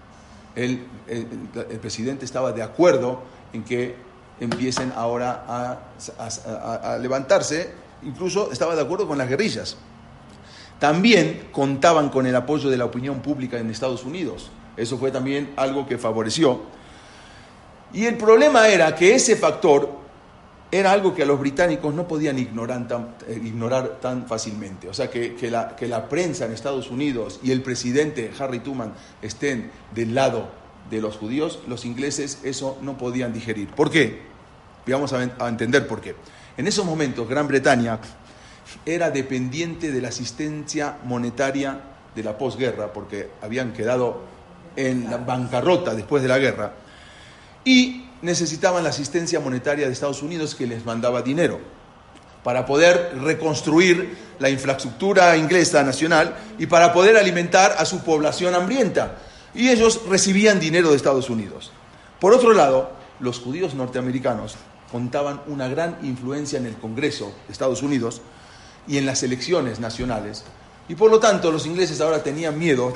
El, 0.54 0.86
el, 1.06 1.26
presidente 1.80 2.24
estaba 2.24 2.52
de 2.52 2.62
acuerdo 2.62 3.22
en 3.52 3.62
que 3.62 3.94
empiecen 4.40 4.92
ahora 4.96 5.44
a, 5.46 6.92
a 6.92 6.98
levantarse, 6.98 7.72
incluso 8.04 8.52
estaba 8.52 8.74
de 8.74 8.82
acuerdo 8.82 9.06
con 9.06 9.18
las 9.18 9.28
guerrillas. 9.28 9.76
También 10.78 11.48
contaban 11.52 12.08
con 12.08 12.26
el 12.26 12.36
apoyo 12.36 12.70
de 12.70 12.76
la 12.78 12.84
opinión 12.84 13.20
pública 13.20 13.58
en 13.58 13.68
Estados 13.70 14.04
Unidos 14.04 14.50
eso 14.76 14.98
fue 14.98 15.10
también 15.10 15.52
algo 15.56 15.86
que 15.86 15.98
favoreció. 15.98 16.60
Y 17.92 18.04
el 18.04 18.16
problema 18.16 18.68
era 18.68 18.94
que 18.94 19.14
ese 19.14 19.36
factor 19.36 20.06
era 20.70 20.92
algo 20.92 21.14
que 21.14 21.22
a 21.22 21.26
los 21.26 21.38
británicos 21.38 21.94
no 21.94 22.08
podían 22.08 22.38
ignorar 22.38 22.88
tan, 22.88 23.14
eh, 23.28 23.40
ignorar 23.42 23.98
tan 24.00 24.26
fácilmente. 24.26 24.88
O 24.88 24.94
sea, 24.94 25.08
que, 25.10 25.36
la, 25.50 25.76
que 25.76 25.86
la 25.86 26.08
prensa 26.08 26.44
en 26.44 26.52
Estados 26.52 26.90
Unidos 26.90 27.40
y 27.42 27.52
el 27.52 27.62
presidente 27.62 28.30
Harry 28.38 28.58
Truman 28.58 28.92
estén 29.22 29.70
del 29.94 30.14
lado 30.14 30.48
de 30.90 31.00
los 31.00 31.16
judíos, 31.16 31.60
los 31.66 31.84
ingleses 31.84 32.40
eso 32.42 32.78
no 32.82 32.98
podían 32.98 33.32
digerir. 33.32 33.68
¿Por 33.68 33.90
qué? 33.90 34.22
Vamos 34.86 35.12
a, 35.12 35.30
a 35.38 35.48
entender 35.48 35.86
por 35.86 36.00
qué. 36.00 36.14
En 36.56 36.66
esos 36.66 36.84
momentos 36.84 37.28
Gran 37.28 37.48
Bretaña 37.48 37.98
era 38.84 39.10
dependiente 39.10 39.92
de 39.92 40.00
la 40.00 40.08
asistencia 40.08 40.98
monetaria 41.04 41.80
de 42.14 42.22
la 42.22 42.38
posguerra, 42.38 42.92
porque 42.92 43.30
habían 43.42 43.72
quedado 43.72 44.35
en 44.76 45.10
la 45.10 45.16
bancarrota 45.16 45.94
después 45.94 46.22
de 46.22 46.28
la 46.28 46.38
guerra 46.38 46.72
y 47.64 48.06
necesitaban 48.22 48.84
la 48.84 48.90
asistencia 48.90 49.40
monetaria 49.40 49.86
de 49.86 49.92
Estados 49.92 50.22
Unidos 50.22 50.54
que 50.54 50.66
les 50.66 50.84
mandaba 50.84 51.22
dinero 51.22 51.58
para 52.42 52.64
poder 52.64 53.18
reconstruir 53.20 54.16
la 54.38 54.48
infraestructura 54.48 55.36
inglesa 55.36 55.82
nacional 55.82 56.36
y 56.58 56.66
para 56.66 56.92
poder 56.92 57.16
alimentar 57.16 57.74
a 57.76 57.84
su 57.84 58.04
población 58.04 58.54
hambrienta. 58.54 59.16
Y 59.52 59.68
ellos 59.68 60.02
recibían 60.08 60.60
dinero 60.60 60.90
de 60.90 60.96
Estados 60.96 61.28
Unidos. 61.28 61.72
Por 62.20 62.32
otro 62.32 62.52
lado, 62.52 62.92
los 63.18 63.40
judíos 63.40 63.74
norteamericanos 63.74 64.54
contaban 64.92 65.40
una 65.48 65.66
gran 65.66 65.98
influencia 66.02 66.58
en 66.58 66.66
el 66.66 66.76
Congreso 66.76 67.34
de 67.46 67.52
Estados 67.52 67.82
Unidos 67.82 68.22
y 68.86 68.98
en 68.98 69.06
las 69.06 69.24
elecciones 69.24 69.80
nacionales. 69.80 70.44
Y 70.88 70.94
por 70.94 71.10
lo 71.10 71.18
tanto, 71.18 71.50
los 71.50 71.66
ingleses 71.66 72.00
ahora 72.00 72.22
tenían 72.22 72.56
miedo 72.56 72.92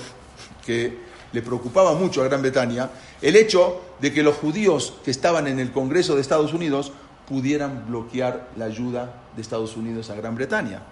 que 0.64 1.09
le 1.32 1.42
preocupaba 1.42 1.94
mucho 1.94 2.22
a 2.22 2.24
Gran 2.24 2.42
Bretaña 2.42 2.90
el 3.22 3.36
hecho 3.36 3.80
de 4.00 4.12
que 4.12 4.22
los 4.22 4.36
judíos 4.36 4.94
que 5.04 5.10
estaban 5.10 5.46
en 5.46 5.58
el 5.58 5.72
Congreso 5.72 6.14
de 6.14 6.20
Estados 6.20 6.52
Unidos 6.52 6.92
pudieran 7.28 7.86
bloquear 7.86 8.48
la 8.56 8.64
ayuda 8.64 9.14
de 9.36 9.42
Estados 9.42 9.76
Unidos 9.76 10.10
a 10.10 10.14
Gran 10.16 10.34
Bretaña. 10.34 10.82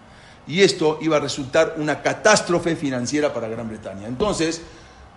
Y 0.47 0.63
esto 0.63 0.99
iba 1.03 1.17
a 1.17 1.21
resultar 1.21 1.75
una 1.79 2.01
catástrofe 2.01 2.77
financiera 2.77 3.35
para 3.35 3.49
Gran 3.49 3.69
Bretaña. 3.69 4.07
Entonces, 4.07 4.63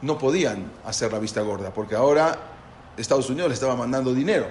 no 0.02 0.18
podían 0.18 0.72
hacer 0.86 1.14
la 1.14 1.20
vista 1.20 1.42
gorda, 1.42 1.74
porque 1.74 1.96
ahora 1.96 2.38
Estados 2.98 3.30
Unidos 3.30 3.50
le 3.50 3.54
estaba 3.54 3.76
mandando 3.76 4.14
dinero. 4.14 4.48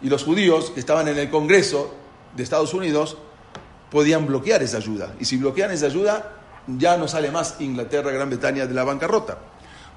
Y 0.00 0.08
los 0.08 0.24
judíos 0.24 0.70
que 0.70 0.80
estaban 0.80 1.08
en 1.08 1.18
el 1.18 1.28
Congreso 1.28 1.92
de 2.36 2.42
Estados 2.42 2.72
Unidos 2.72 3.18
podían 3.90 4.26
bloquear 4.26 4.62
esa 4.62 4.78
ayuda. 4.78 5.14
Y 5.20 5.24
si 5.24 5.36
bloquean 5.36 5.70
esa 5.70 5.86
ayuda, 5.86 6.32
ya 6.66 6.96
no 6.96 7.08
sale 7.08 7.30
más 7.30 7.56
Inglaterra, 7.60 8.10
Gran 8.10 8.30
Bretaña 8.30 8.66
de 8.66 8.74
la 8.74 8.84
bancarrota. 8.84 9.38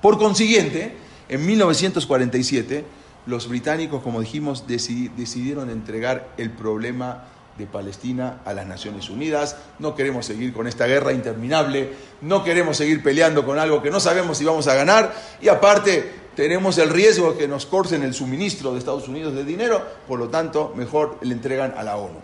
Por 0.06 0.20
consiguiente, 0.20 0.94
en 1.30 1.44
1947, 1.48 2.86
los 3.26 3.50
británicos, 3.50 4.04
como 4.04 4.22
dijimos, 4.22 4.68
decidieron 4.68 5.72
entregar 5.72 6.28
el 6.38 6.52
problema 6.52 7.24
de 7.58 7.66
Palestina 7.66 8.40
a 8.46 8.54
las 8.54 8.68
Naciones 8.68 9.10
Unidas. 9.10 9.58
No 9.80 9.96
queremos 9.96 10.28
seguir 10.28 10.54
con 10.54 10.68
esta 10.68 10.86
guerra 10.86 11.12
interminable, 11.12 11.94
no 12.22 12.44
queremos 12.44 12.78
seguir 12.78 13.02
peleando 13.02 13.48
con 13.48 13.58
algo 13.58 13.82
que 13.82 13.90
no 13.90 14.00
sabemos 14.00 14.38
si 14.38 14.46
vamos 14.46 14.68
a 14.68 14.76
ganar 14.76 15.12
y 15.42 15.48
aparte 15.48 16.14
tenemos 16.36 16.78
el 16.78 16.92
riesgo 16.92 17.32
de 17.32 17.40
que 17.40 17.48
nos 17.48 17.66
corten 17.66 18.04
el 18.04 18.14
suministro 18.14 18.74
de 18.74 18.78
Estados 18.78 19.08
Unidos 19.08 19.34
de 19.34 19.44
dinero, 19.44 19.84
por 20.08 20.20
lo 20.20 20.30
tanto, 20.30 20.72
mejor 20.76 21.18
le 21.24 21.34
entregan 21.34 21.74
a 21.76 21.82
la 21.82 21.98
ONU. 21.98 22.20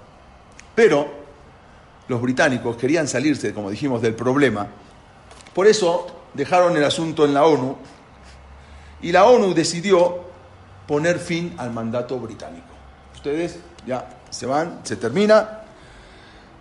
Pero 0.76 1.10
los 2.08 2.22
británicos 2.22 2.78
querían 2.78 3.08
salirse, 3.08 3.56
como 3.56 3.72
dijimos, 3.72 4.04
del 4.04 4.14
problema. 4.14 4.68
Por 5.56 5.66
eso 5.66 6.21
dejaron 6.34 6.76
el 6.78 6.84
asunto 6.84 7.26
en 7.26 7.34
la 7.34 7.46
ONU 7.46 7.78
y 9.02 9.12
la 9.12 9.26
ONU 9.26 9.54
decidió 9.54 10.22
poner 10.88 11.20
fin 11.20 11.56
al 11.58 11.72
mandato 11.72 12.20
británico. 12.20 12.68
Ustedes 13.16 13.60
ya 13.86 14.08
se 14.30 14.46
van, 14.46 14.80
se 14.84 14.96
termina. 14.96 15.58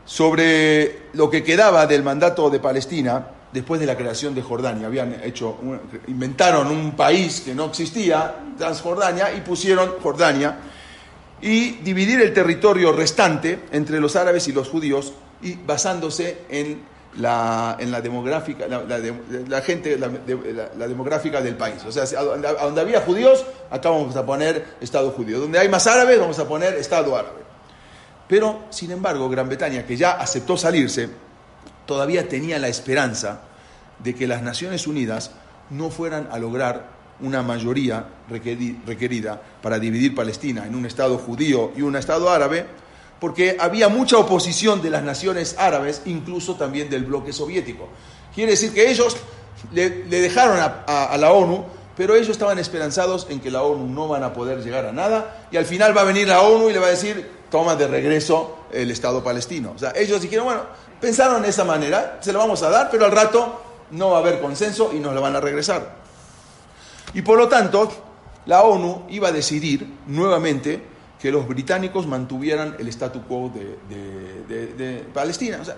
sobre 0.04 1.02
lo 1.12 1.30
que 1.30 1.44
quedaba 1.44 1.86
del 1.86 2.02
mandato 2.02 2.50
de 2.50 2.58
Palestina 2.58 3.28
después 3.52 3.80
de 3.80 3.86
la 3.86 3.96
creación 3.96 4.34
de 4.34 4.42
Jordania. 4.42 4.88
Habían 4.88 5.20
hecho, 5.22 5.58
inventaron 6.08 6.66
un 6.66 6.96
país 6.96 7.42
que 7.42 7.54
no 7.54 7.66
existía, 7.66 8.34
Transjordania, 8.58 9.32
y 9.32 9.40
pusieron 9.40 10.00
Jordania 10.02 10.58
y 11.40 11.72
dividir 11.82 12.20
el 12.20 12.32
territorio 12.34 12.92
restante 12.92 13.60
entre 13.72 14.00
los 14.00 14.16
árabes 14.16 14.46
y 14.48 14.52
los 14.52 14.68
judíos 14.68 15.12
y 15.42 15.54
basándose 15.54 16.42
en 16.48 16.82
la, 17.18 17.76
en 17.78 17.90
la 17.90 18.00
demográfica, 18.00 18.66
la, 18.68 19.60
gente, 19.62 19.98
la, 19.98 20.88
demográfica 20.88 21.40
del 21.40 21.56
país. 21.56 21.84
O 21.84 21.92
sea, 21.92 22.04
a 22.04 22.64
donde 22.64 22.80
había 22.80 23.00
judíos, 23.00 23.44
acá 23.70 23.90
vamos 23.90 24.16
a 24.16 24.24
poner 24.24 24.76
Estado 24.80 25.10
judío. 25.10 25.40
Donde 25.40 25.58
hay 25.58 25.68
más 25.68 25.86
árabes, 25.86 26.18
vamos 26.18 26.38
a 26.38 26.46
poner 26.46 26.74
Estado 26.74 27.16
árabe. 27.16 27.40
Pero, 28.28 28.64
sin 28.70 28.92
embargo, 28.92 29.28
Gran 29.28 29.48
Bretaña, 29.48 29.84
que 29.84 29.96
ya 29.96 30.12
aceptó 30.12 30.56
salirse, 30.56 31.10
todavía 31.84 32.28
tenía 32.28 32.58
la 32.60 32.68
esperanza 32.68 33.40
de 33.98 34.14
que 34.14 34.28
las 34.28 34.42
Naciones 34.42 34.86
Unidas 34.86 35.32
no 35.70 35.90
fueran 35.90 36.28
a 36.30 36.38
lograr 36.38 37.00
una 37.20 37.42
mayoría 37.42 38.06
requerida 38.28 39.40
para 39.60 39.78
dividir 39.78 40.14
Palestina 40.14 40.66
en 40.66 40.74
un 40.74 40.86
Estado 40.86 41.18
judío 41.18 41.72
y 41.76 41.82
un 41.82 41.96
Estado 41.96 42.30
árabe, 42.30 42.66
porque 43.20 43.56
había 43.60 43.88
mucha 43.88 44.16
oposición 44.16 44.80
de 44.80 44.90
las 44.90 45.02
naciones 45.02 45.54
árabes, 45.58 46.02
incluso 46.06 46.56
también 46.56 46.88
del 46.88 47.04
bloque 47.04 47.32
soviético. 47.32 47.88
Quiere 48.34 48.52
decir 48.52 48.72
que 48.72 48.90
ellos 48.90 49.16
le, 49.72 49.90
dejaron 49.90 50.58
a, 50.58 51.16
la 51.18 51.32
ONU, 51.32 51.64
pero 51.96 52.14
ellos 52.14 52.30
estaban 52.30 52.58
esperanzados 52.58 53.26
en 53.28 53.40
que 53.40 53.50
la 53.50 53.62
ONU 53.62 53.86
no 53.86 54.08
van 54.08 54.24
a 54.24 54.32
poder 54.32 54.64
llegar 54.64 54.86
a 54.86 54.92
nada, 54.92 55.46
y 55.52 55.58
al 55.58 55.66
final 55.66 55.96
va 55.96 56.00
a 56.00 56.04
venir 56.04 56.28
la 56.28 56.40
ONU 56.40 56.70
y 56.70 56.72
le 56.72 56.78
va 56.78 56.86
a 56.86 56.90
decir, 56.90 57.30
toma 57.50 57.76
de 57.76 57.86
regreso 57.86 58.56
el 58.72 58.90
Estado 58.90 59.22
palestino. 59.22 59.72
O 59.76 59.78
sea, 59.78 59.92
ellos 59.94 60.22
dijeron, 60.22 60.46
bueno, 60.46 60.62
pensaron 60.98 61.42
de 61.42 61.50
esa 61.50 61.64
manera, 61.64 62.18
se 62.22 62.32
lo 62.32 62.38
vamos 62.38 62.62
a 62.62 62.70
dar, 62.70 62.88
pero 62.90 63.04
al 63.04 63.12
rato 63.12 63.60
no 63.90 64.10
va 64.10 64.18
a 64.18 64.20
haber 64.20 64.40
consenso 64.40 64.92
y 64.94 64.98
nos 64.98 65.14
lo 65.14 65.20
van 65.20 65.36
a 65.36 65.40
regresar. 65.40 65.96
Y 67.12 67.20
por 67.22 67.36
lo 67.36 67.48
tanto, 67.48 67.90
la 68.46 68.62
ONU 68.62 69.06
iba 69.10 69.28
a 69.28 69.32
decidir 69.32 69.86
nuevamente 70.06 70.89
que 71.20 71.30
los 71.30 71.46
británicos 71.46 72.06
mantuvieran 72.06 72.76
el 72.78 72.88
statu 72.88 73.22
quo 73.22 73.52
de, 73.54 75.04
Palestina. 75.12 75.58
O 75.60 75.64
sea, 75.64 75.76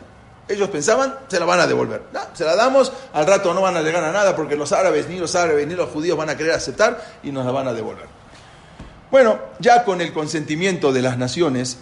ellos 0.49 0.69
pensaban, 0.71 1.15
se 1.29 1.41
la 1.41 1.47
van 1.47 1.61
a 1.61 1.67
devolver. 1.67 2.03
se 2.33 2.45
la 2.45 2.55
damos, 2.55 2.93
al 3.13 3.27
rato 3.27 3.53
no 3.53 3.61
van 3.61 3.77
a 3.77 3.83
llegar 3.83 4.05
a 4.05 4.13
nada 4.13 4.37
porque 4.37 4.57
los 4.57 4.73
árabes, 4.73 5.09
ni 5.09 5.19
los 5.19 5.35
árabes, 5.35 5.67
ni 5.67 5.75
los 5.75 5.91
judíos 5.91 6.17
van 6.17 6.31
a 6.31 6.37
querer 6.37 6.53
aceptar 6.53 7.19
y 7.23 7.33
nos 7.33 7.45
la 7.45 7.51
van 7.51 7.67
a 7.67 7.73
devolver. 7.73 8.07
Bueno, 9.11 9.39
ya 9.59 9.85
con 9.85 10.01
el 10.01 10.13
consentimiento 10.13 10.93
de 10.93 11.03
las 11.03 11.19
naciones 11.19 11.79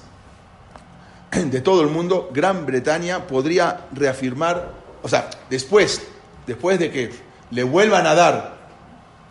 de 1.31 1.61
todo 1.61 1.83
el 1.83 1.89
mundo, 1.89 2.31
Gran 2.33 2.65
Bretaña 2.67 3.27
podría 3.27 3.87
reafirmar, 3.93 4.73
o 5.03 5.09
sea, 5.09 5.29
después, 5.51 6.03
después 6.47 6.79
de 6.79 6.91
que 6.91 7.11
le 7.51 7.63
vuelvan 7.63 8.07
a 8.07 8.15
dar 8.15 8.57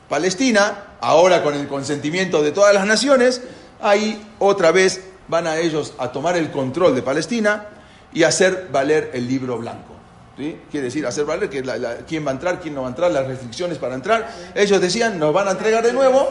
Palestina, 0.08 0.86
ahora 1.02 1.44
con 1.44 1.56
el 1.56 1.68
consentimiento 1.68 2.42
de 2.42 2.52
todas 2.52 2.74
las 2.74 2.86
naciones, 2.86 3.42
ahí 3.82 4.22
otra 4.40 4.72
vez 4.72 5.02
van 5.28 5.48
a 5.48 5.58
ellos 5.58 5.94
a 5.98 6.12
tomar 6.12 6.38
el 6.38 6.52
control 6.52 6.96
de 6.96 7.02
Palestina 7.02 7.68
y 8.14 8.24
hacer 8.24 8.70
valer 8.72 9.12
el 9.14 9.28
libro 9.28 9.58
blanco. 9.58 9.96
Quiere 10.36 10.86
decir, 10.86 11.06
hacer 11.06 11.26
valer 11.26 11.50
que 11.50 11.62
quién 12.08 12.26
va 12.26 12.32
a 12.32 12.34
entrar, 12.34 12.62
quién 12.62 12.74
no 12.74 12.82
va 12.82 12.88
a 12.88 12.92
entrar, 12.92 13.12
las 13.12 13.28
restricciones 13.28 13.78
para 13.78 13.96
entrar. 13.96 14.34
Ellos 14.56 14.80
decían, 14.80 15.20
nos 15.20 15.34
van 15.34 15.50
a 15.50 15.52
entregar 15.52 15.84
de 15.84 15.92
nuevo 15.92 16.30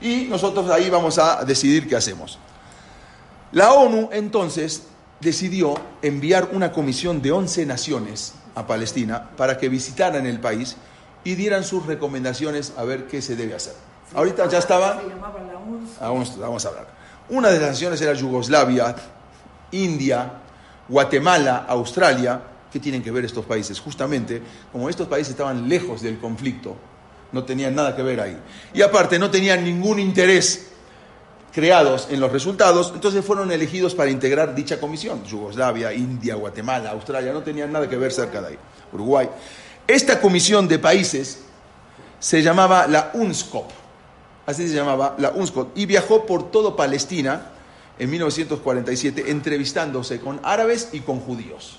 y 0.00 0.26
nosotros 0.28 0.68
ahí 0.70 0.90
vamos 0.90 1.18
a 1.18 1.44
decidir 1.44 1.88
qué 1.88 1.96
hacemos. 1.96 2.38
La 3.52 3.72
ONU 3.72 4.10
entonces 4.12 4.82
decidió 5.20 5.74
enviar 6.02 6.50
una 6.52 6.72
comisión 6.72 7.22
de 7.22 7.32
11 7.32 7.66
naciones 7.66 8.34
a 8.54 8.66
Palestina 8.66 9.30
para 9.36 9.56
que 9.56 9.68
visitaran 9.68 10.26
el 10.26 10.40
país 10.40 10.76
y 11.24 11.34
dieran 11.34 11.64
sus 11.64 11.86
recomendaciones 11.86 12.72
a 12.76 12.84
ver 12.84 13.06
qué 13.06 13.22
se 13.22 13.36
debe 13.36 13.54
hacer. 13.54 13.74
Ahorita 14.14 14.48
ya 14.48 14.58
estaba... 14.58 15.00
Vamos, 16.00 16.38
vamos 16.38 16.64
a 16.64 16.68
hablar. 16.68 16.86
Una 17.28 17.50
de 17.50 17.58
las 17.60 17.70
naciones 17.70 18.00
era 18.00 18.14
Yugoslavia, 18.14 18.94
India, 19.72 20.32
Guatemala, 20.88 21.66
Australia. 21.68 22.40
¿Qué 22.72 22.80
tienen 22.80 23.02
que 23.02 23.10
ver 23.10 23.24
estos 23.24 23.44
países? 23.44 23.80
Justamente, 23.80 24.42
como 24.72 24.88
estos 24.88 25.08
países 25.08 25.30
estaban 25.32 25.68
lejos 25.68 26.02
del 26.02 26.18
conflicto, 26.18 26.76
no 27.32 27.44
tenían 27.44 27.74
nada 27.74 27.94
que 27.94 28.02
ver 28.02 28.20
ahí. 28.20 28.38
Y 28.72 28.82
aparte, 28.82 29.18
no 29.18 29.30
tenían 29.30 29.64
ningún 29.64 29.98
interés 29.98 30.68
creados 31.52 32.08
en 32.10 32.20
los 32.20 32.30
resultados, 32.30 32.92
entonces 32.94 33.24
fueron 33.24 33.50
elegidos 33.50 33.94
para 33.94 34.10
integrar 34.10 34.54
dicha 34.54 34.78
comisión. 34.78 35.24
Yugoslavia, 35.24 35.92
India, 35.92 36.34
Guatemala, 36.34 36.90
Australia, 36.90 37.32
no 37.32 37.42
tenían 37.42 37.72
nada 37.72 37.88
que 37.88 37.96
ver 37.96 38.12
cerca 38.12 38.40
de 38.40 38.48
ahí. 38.48 38.58
Uruguay. 38.92 39.28
Esta 39.86 40.20
comisión 40.20 40.68
de 40.68 40.78
países 40.78 41.40
se 42.18 42.42
llamaba 42.42 42.86
la 42.86 43.10
UNSCOP, 43.14 43.70
así 44.48 44.66
se 44.66 44.74
llamaba 44.74 45.14
la 45.18 45.30
UNSCOP, 45.32 45.76
y 45.76 45.84
viajó 45.84 46.24
por 46.24 46.50
todo 46.50 46.74
Palestina 46.74 47.50
en 47.98 48.08
1947 48.08 49.30
entrevistándose 49.30 50.20
con 50.20 50.40
árabes 50.42 50.88
y 50.92 51.00
con 51.00 51.20
judíos. 51.20 51.78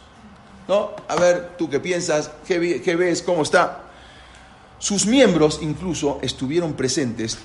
¿No? 0.68 0.92
A 1.08 1.16
ver, 1.16 1.56
tú 1.58 1.68
qué 1.68 1.80
piensas, 1.80 2.30
qué, 2.48 2.80
qué 2.80 2.96
ves, 2.96 3.24
cómo 3.24 3.42
está. 3.42 3.86
Sus 4.78 5.08
miembros 5.08 5.62
incluso 5.64 6.20
estuvieron 6.22 6.74
presentes 6.74 7.40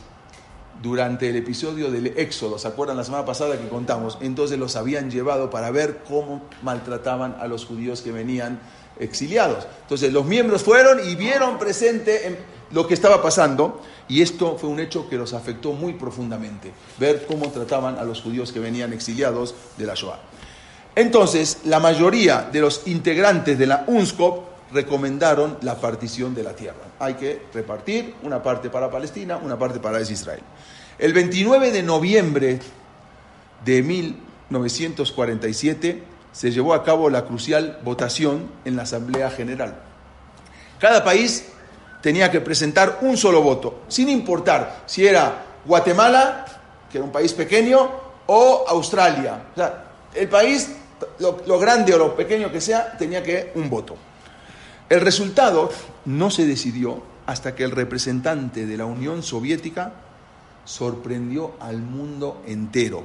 durante 0.83 1.31
el 1.31 1.37
episodio 1.37 1.91
del 1.91 2.09
Éxodo, 2.18 2.59
¿se 2.59 2.68
acuerdan 2.68 2.99
la 2.99 3.05
semana 3.05 3.25
pasada 3.25 3.59
que 3.59 3.66
contamos? 3.68 4.18
Entonces 4.20 4.59
los 4.59 4.77
habían 4.77 5.11
llevado 5.11 5.49
para 5.49 5.70
ver 5.70 6.03
cómo 6.07 6.43
maltrataban 6.61 7.39
a 7.41 7.47
los 7.47 7.64
judíos 7.64 8.03
que 8.03 8.12
venían 8.12 8.61
exiliados. 8.99 9.66
Entonces 9.81 10.12
los 10.12 10.27
miembros 10.27 10.62
fueron 10.62 11.01
y 11.09 11.14
vieron 11.14 11.59
presente 11.59 12.27
en 12.27 12.37
lo 12.72 12.87
que 12.87 12.93
estaba 12.93 13.22
pasando 13.22 13.81
y 14.09 14.22
esto 14.22 14.57
fue 14.59 14.68
un 14.68 14.80
hecho 14.80 15.09
que 15.09 15.16
los 15.16 15.32
afectó 15.32 15.72
muy 15.72 15.94
profundamente, 15.94 16.72
ver 16.98 17.26
cómo 17.26 17.50
trataban 17.50 17.98
a 17.98 18.05
los 18.05 18.20
judíos 18.20 18.52
que 18.52 18.61
venían 18.61 18.92
exiliados 18.92 19.55
de 19.76 19.86
la 19.86 19.94
Shoah. 19.94 20.20
Entonces, 20.94 21.61
la 21.64 21.80
mayoría 21.80 22.48
de 22.52 22.61
los 22.61 22.86
integrantes 22.86 23.59
de 23.59 23.66
la 23.66 23.84
UNSCOP 23.86 24.44
recomendaron 24.72 25.59
la 25.62 25.80
partición 25.80 26.34
de 26.34 26.42
la 26.42 26.55
tierra. 26.55 26.84
Hay 26.98 27.14
que 27.14 27.42
repartir 27.52 28.14
una 28.22 28.42
parte 28.42 28.70
para 28.70 28.90
Palestina, 28.90 29.36
una 29.36 29.59
parte 29.59 29.80
para 29.80 30.00
Israel. 30.00 30.40
El 30.98 31.12
29 31.12 31.72
de 31.72 31.82
noviembre 31.82 32.61
de 33.64 33.82
1947, 33.82 36.02
se 36.32 36.50
llevó 36.50 36.74
a 36.74 36.82
cabo 36.82 37.11
la 37.11 37.24
crucial 37.24 37.78
votación 37.84 38.50
en 38.64 38.74
la 38.76 38.82
Asamblea 38.82 39.30
General. 39.30 39.76
Cada 40.80 41.05
país 41.05 41.46
tenía 42.05 42.30
que 42.30 42.42
presentar 42.42 42.98
un 43.00 43.16
solo 43.16 43.40
voto, 43.40 43.84
sin 43.88 44.11
importar 44.11 44.82
si 44.84 45.07
era 45.07 45.42
Guatemala, 45.64 46.44
que 46.92 46.98
era 46.98 47.05
un 47.07 47.11
país 47.11 47.32
pequeño, 47.32 47.90
o 48.26 48.66
Australia. 48.68 49.46
O 49.55 49.57
sea, 49.57 49.84
el 50.12 50.28
país, 50.28 50.68
lo, 51.18 51.59
grande 51.59 51.94
o 51.94 51.98
lo 51.98 52.14
pequeño 52.14 52.52
que 52.52 52.61
sea, 52.61 52.94
tenía 52.98 53.22
que 53.22 53.52
un 53.55 53.70
voto. 53.70 53.96
El 54.90 55.00
resultado 55.00 55.70
no 56.05 56.30
se 56.30 56.44
decidió 56.44 57.02
hasta 57.24 57.55
que 57.55 57.64
el 57.64 57.70
representante 57.70 58.66
de 58.66 58.76
la 58.76 58.84
Unión 58.84 59.22
Soviética 59.22 59.94
sorprendió 60.66 61.52
al 61.59 61.78
mundo 61.78 62.42
entero 62.46 63.02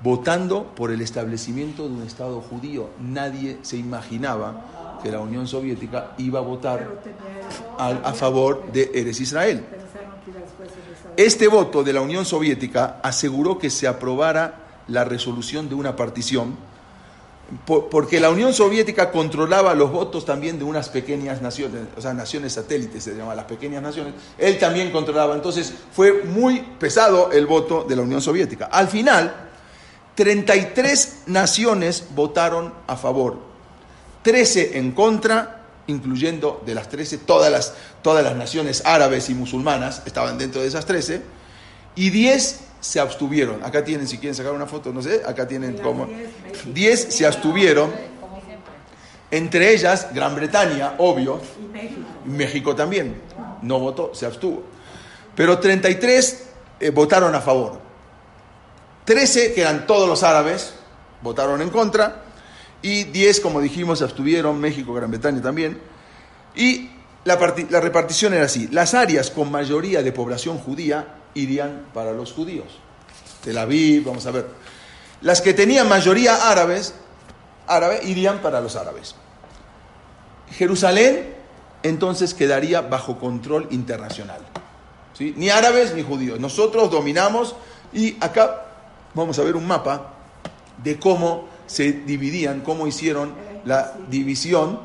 votando 0.00 0.74
por 0.76 0.92
el 0.92 1.00
establecimiento 1.00 1.88
de 1.88 1.94
un 1.94 2.02
Estado 2.02 2.40
judío. 2.40 2.88
Nadie 3.00 3.58
se 3.62 3.76
imaginaba 3.78 4.85
que 5.06 5.12
la 5.12 5.20
Unión 5.20 5.46
Soviética 5.46 6.14
iba 6.18 6.40
a 6.40 6.42
votar 6.42 7.00
a, 7.78 8.12
favor 8.12 8.72
de 8.72 8.90
Eres 8.92 9.20
Israel. 9.20 9.64
Este 11.16 11.46
voto 11.46 11.84
de 11.84 11.92
la 11.92 12.00
Unión 12.00 12.24
Soviética 12.24 12.98
aseguró 13.04 13.56
que 13.56 13.70
se 13.70 13.86
aprobara 13.86 14.82
la 14.88 15.04
resolución 15.04 15.68
de 15.68 15.76
una 15.76 15.94
partición, 15.94 16.56
porque 17.66 18.18
la 18.18 18.30
Unión 18.30 18.52
Soviética 18.52 19.12
controlaba 19.12 19.76
los 19.76 19.92
votos 19.92 20.24
también 20.24 20.58
de 20.58 20.64
unas 20.64 20.88
pequeñas 20.88 21.40
naciones, 21.40 21.82
o 21.96 22.00
sea, 22.00 22.12
naciones 22.12 22.54
satélites 22.54 23.04
se 23.04 23.14
llaman 23.14 23.36
las 23.36 23.46
pequeñas 23.46 23.82
naciones, 23.82 24.14
él 24.38 24.58
también 24.58 24.90
controlaba, 24.90 25.36
entonces 25.36 25.72
fue 25.92 26.24
muy 26.24 26.58
pesado 26.80 27.30
el 27.30 27.46
voto 27.46 27.84
de 27.88 27.94
la 27.94 28.02
Unión 28.02 28.20
Soviética. 28.20 28.66
Al 28.72 28.88
final, 28.88 29.32
33 30.16 31.22
naciones 31.26 32.08
votaron 32.12 32.74
a 32.88 32.96
favor, 32.96 33.45
13 34.26 34.76
en 34.78 34.90
contra, 34.90 35.62
incluyendo 35.86 36.60
de 36.66 36.74
las 36.74 36.88
13 36.88 37.18
todas 37.18 37.48
las, 37.48 37.74
todas 38.02 38.24
las 38.24 38.34
naciones 38.34 38.82
árabes 38.84 39.30
y 39.30 39.34
musulmanas 39.34 40.02
estaban 40.04 40.36
dentro 40.36 40.60
de 40.62 40.66
esas 40.66 40.84
13, 40.84 41.22
y 41.94 42.10
10 42.10 42.60
se 42.80 42.98
abstuvieron. 42.98 43.62
Acá 43.62 43.84
tienen, 43.84 44.08
si 44.08 44.18
quieren 44.18 44.34
sacar 44.34 44.50
una 44.50 44.66
foto, 44.66 44.92
no 44.92 45.00
sé, 45.00 45.22
acá 45.24 45.46
tienen 45.46 45.78
como... 45.78 46.08
10 46.74 47.14
se 47.14 47.24
abstuvieron, 47.24 47.92
entre 49.30 49.72
ellas 49.72 50.08
Gran 50.12 50.34
Bretaña, 50.34 50.94
obvio, 50.98 51.40
y 52.26 52.28
México 52.28 52.74
también, 52.74 53.22
no 53.62 53.78
votó, 53.78 54.12
se 54.12 54.26
abstuvo. 54.26 54.64
Pero 55.36 55.60
33 55.60 56.46
eh, 56.80 56.90
votaron 56.90 57.32
a 57.32 57.40
favor. 57.40 57.78
13, 59.04 59.54
que 59.54 59.60
eran 59.60 59.86
todos 59.86 60.08
los 60.08 60.24
árabes, 60.24 60.74
votaron 61.22 61.62
en 61.62 61.70
contra, 61.70 62.25
y 62.82 63.04
10, 63.04 63.40
como 63.40 63.60
dijimos, 63.60 64.02
abstuvieron, 64.02 64.60
México, 64.60 64.94
Gran 64.94 65.10
Bretaña 65.10 65.42
también. 65.42 65.80
Y 66.54 66.90
la, 67.24 67.36
la 67.70 67.80
repartición 67.80 68.34
era 68.34 68.44
así, 68.44 68.68
las 68.68 68.94
áreas 68.94 69.30
con 69.30 69.50
mayoría 69.50 70.02
de 70.02 70.12
población 70.12 70.58
judía 70.58 71.16
irían 71.34 71.86
para 71.92 72.12
los 72.12 72.32
judíos. 72.32 72.66
Tel 73.42 73.58
Aviv, 73.58 74.04
vamos 74.04 74.26
a 74.26 74.30
ver. 74.30 74.46
Las 75.20 75.40
que 75.40 75.54
tenían 75.54 75.88
mayoría 75.88 76.50
árabes, 76.50 76.94
árabe, 77.66 78.00
irían 78.04 78.40
para 78.40 78.60
los 78.60 78.76
árabes. 78.76 79.14
Jerusalén 80.52 81.34
entonces 81.82 82.34
quedaría 82.34 82.80
bajo 82.80 83.18
control 83.18 83.68
internacional. 83.70 84.40
¿Sí? 85.12 85.34
Ni 85.36 85.50
árabes 85.50 85.94
ni 85.94 86.02
judíos. 86.02 86.38
Nosotros 86.40 86.90
dominamos 86.90 87.56
y 87.92 88.16
acá 88.20 88.66
vamos 89.14 89.38
a 89.38 89.42
ver 89.42 89.56
un 89.56 89.66
mapa 89.66 90.14
de 90.82 90.98
cómo 90.98 91.48
se 91.66 91.92
dividían, 91.92 92.60
cómo 92.60 92.86
hicieron 92.86 93.34
la 93.64 93.94
división. 94.08 94.80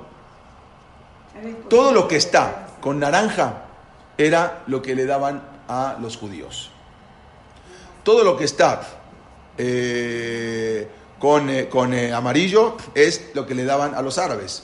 Todo 1.70 1.92
lo 1.92 2.08
que 2.08 2.18
está 2.18 2.68
con 2.82 3.00
naranja 3.00 3.66
era 4.18 4.64
lo 4.68 4.82
que 4.82 4.96
le 4.96 5.06
daban 5.06 5.42
a 5.68 5.98
los 6.00 6.18
judíos. 6.18 6.72
Todo 8.04 8.24
lo 8.24 8.36
que 8.36 8.46
está 8.46 8.82
eh, 9.58 10.88
con, 11.20 11.50
eh, 11.50 11.70
con 11.70 11.94
eh, 11.94 12.12
amarillo 12.12 12.78
es 12.96 13.30
lo 13.34 13.46
que 13.46 13.56
le 13.56 13.64
daban 13.64 13.96
a 13.96 14.02
los 14.02 14.18
árabes. 14.18 14.64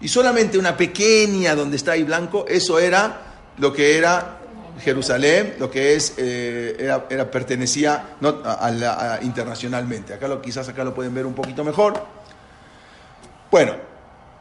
Y 0.00 0.08
solamente 0.08 0.58
una 0.58 0.76
pequeña 0.76 1.54
donde 1.54 1.76
está 1.76 1.92
ahí 1.92 2.04
blanco, 2.04 2.44
eso 2.48 2.78
era 2.78 3.22
lo 3.58 3.72
que 3.72 3.96
era 3.96 4.35
Jerusalén, 4.80 5.54
lo 5.58 5.70
que 5.70 5.94
es, 5.94 6.14
era, 6.18 7.30
pertenecía 7.30 8.16
no, 8.20 8.40
a, 8.44 9.18
internacionalmente. 9.22 10.14
Acá 10.14 10.28
lo, 10.28 10.40
quizás 10.42 10.68
acá 10.68 10.84
lo 10.84 10.94
pueden 10.94 11.14
ver 11.14 11.26
un 11.26 11.34
poquito 11.34 11.64
mejor. 11.64 11.94
Bueno, 13.50 13.74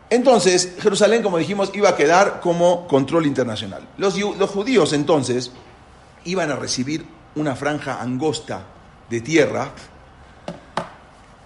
entonces 0.09 0.75
Jerusalén, 0.79 1.23
como 1.23 1.37
dijimos, 1.37 1.71
iba 1.73 1.89
a 1.89 1.95
quedar 1.95 2.39
como 2.41 2.87
control 2.87 3.25
internacional. 3.25 3.87
Los 3.97 4.15
judíos 4.51 4.93
entonces 4.93 5.51
iban 6.25 6.51
a 6.51 6.55
recibir 6.55 7.05
una 7.35 7.55
franja 7.55 8.01
angosta 8.01 8.63
de 9.09 9.21
tierra 9.21 9.71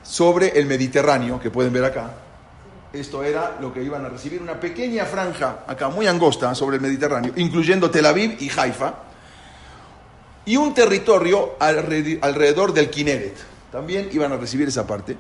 sobre 0.03 0.59
el 0.59 0.65
Mediterráneo, 0.65 1.39
que 1.39 1.51
pueden 1.51 1.73
ver 1.73 1.85
acá. 1.85 2.11
Esto 2.91 3.23
era 3.23 3.57
lo 3.61 3.71
que 3.71 3.83
iban 3.83 4.03
a 4.03 4.09
recibir, 4.09 4.41
una 4.41 4.59
pequeña 4.59 5.05
franja 5.05 5.59
acá, 5.67 5.89
muy 5.89 6.07
angosta, 6.07 6.55
sobre 6.55 6.77
el 6.77 6.81
Mediterráneo, 6.81 7.33
incluyendo 7.35 7.91
Tel 7.91 8.05
Aviv 8.05 8.37
y 8.39 8.49
Haifa, 8.49 8.93
y 10.45 10.57
un 10.57 10.73
territorio 10.73 11.55
alrededor 11.59 12.73
del 12.73 12.89
Kineret. 12.89 13.35
También 13.71 14.09
iban 14.11 14.31
a 14.31 14.37
recibir 14.37 14.67
esa 14.67 14.87
parte. 14.87 15.15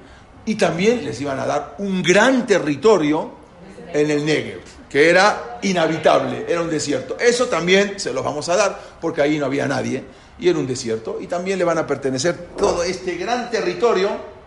Y 0.45 0.55
también 0.55 1.05
les 1.05 1.21
iban 1.21 1.37
a 1.39 1.45
dar 1.45 1.75
un 1.77 2.01
gran 2.01 2.47
territorio 2.47 3.31
en 3.93 4.09
el 4.09 4.25
Negev, 4.25 4.61
que 4.89 5.07
era 5.07 5.59
inhabitable, 5.61 6.45
era 6.47 6.61
un 6.61 6.69
desierto. 6.71 7.17
Eso 7.19 7.45
también 7.45 7.99
se 7.99 8.11
los 8.11 8.23
vamos 8.23 8.49
a 8.49 8.55
dar, 8.55 8.79
porque 8.99 9.21
ahí 9.21 9.37
no 9.37 9.45
había 9.45 9.67
nadie, 9.67 10.03
y 10.39 10.49
era 10.49 10.57
un 10.57 10.65
desierto. 10.65 11.19
Y 11.21 11.27
también 11.27 11.59
le 11.59 11.65
van 11.65 11.77
a 11.77 11.85
pertenecer 11.85 12.35
todo 12.57 12.81
este 12.81 13.15
gran 13.17 13.51
territorio 13.51 14.38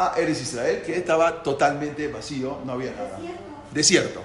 a 0.00 0.14
Eres 0.16 0.40
Israel, 0.40 0.82
que 0.84 0.96
estaba 0.96 1.42
totalmente 1.42 2.08
vacío, 2.08 2.60
no 2.64 2.72
había 2.72 2.92
nada. 2.92 3.18
Desierto. 3.70 4.22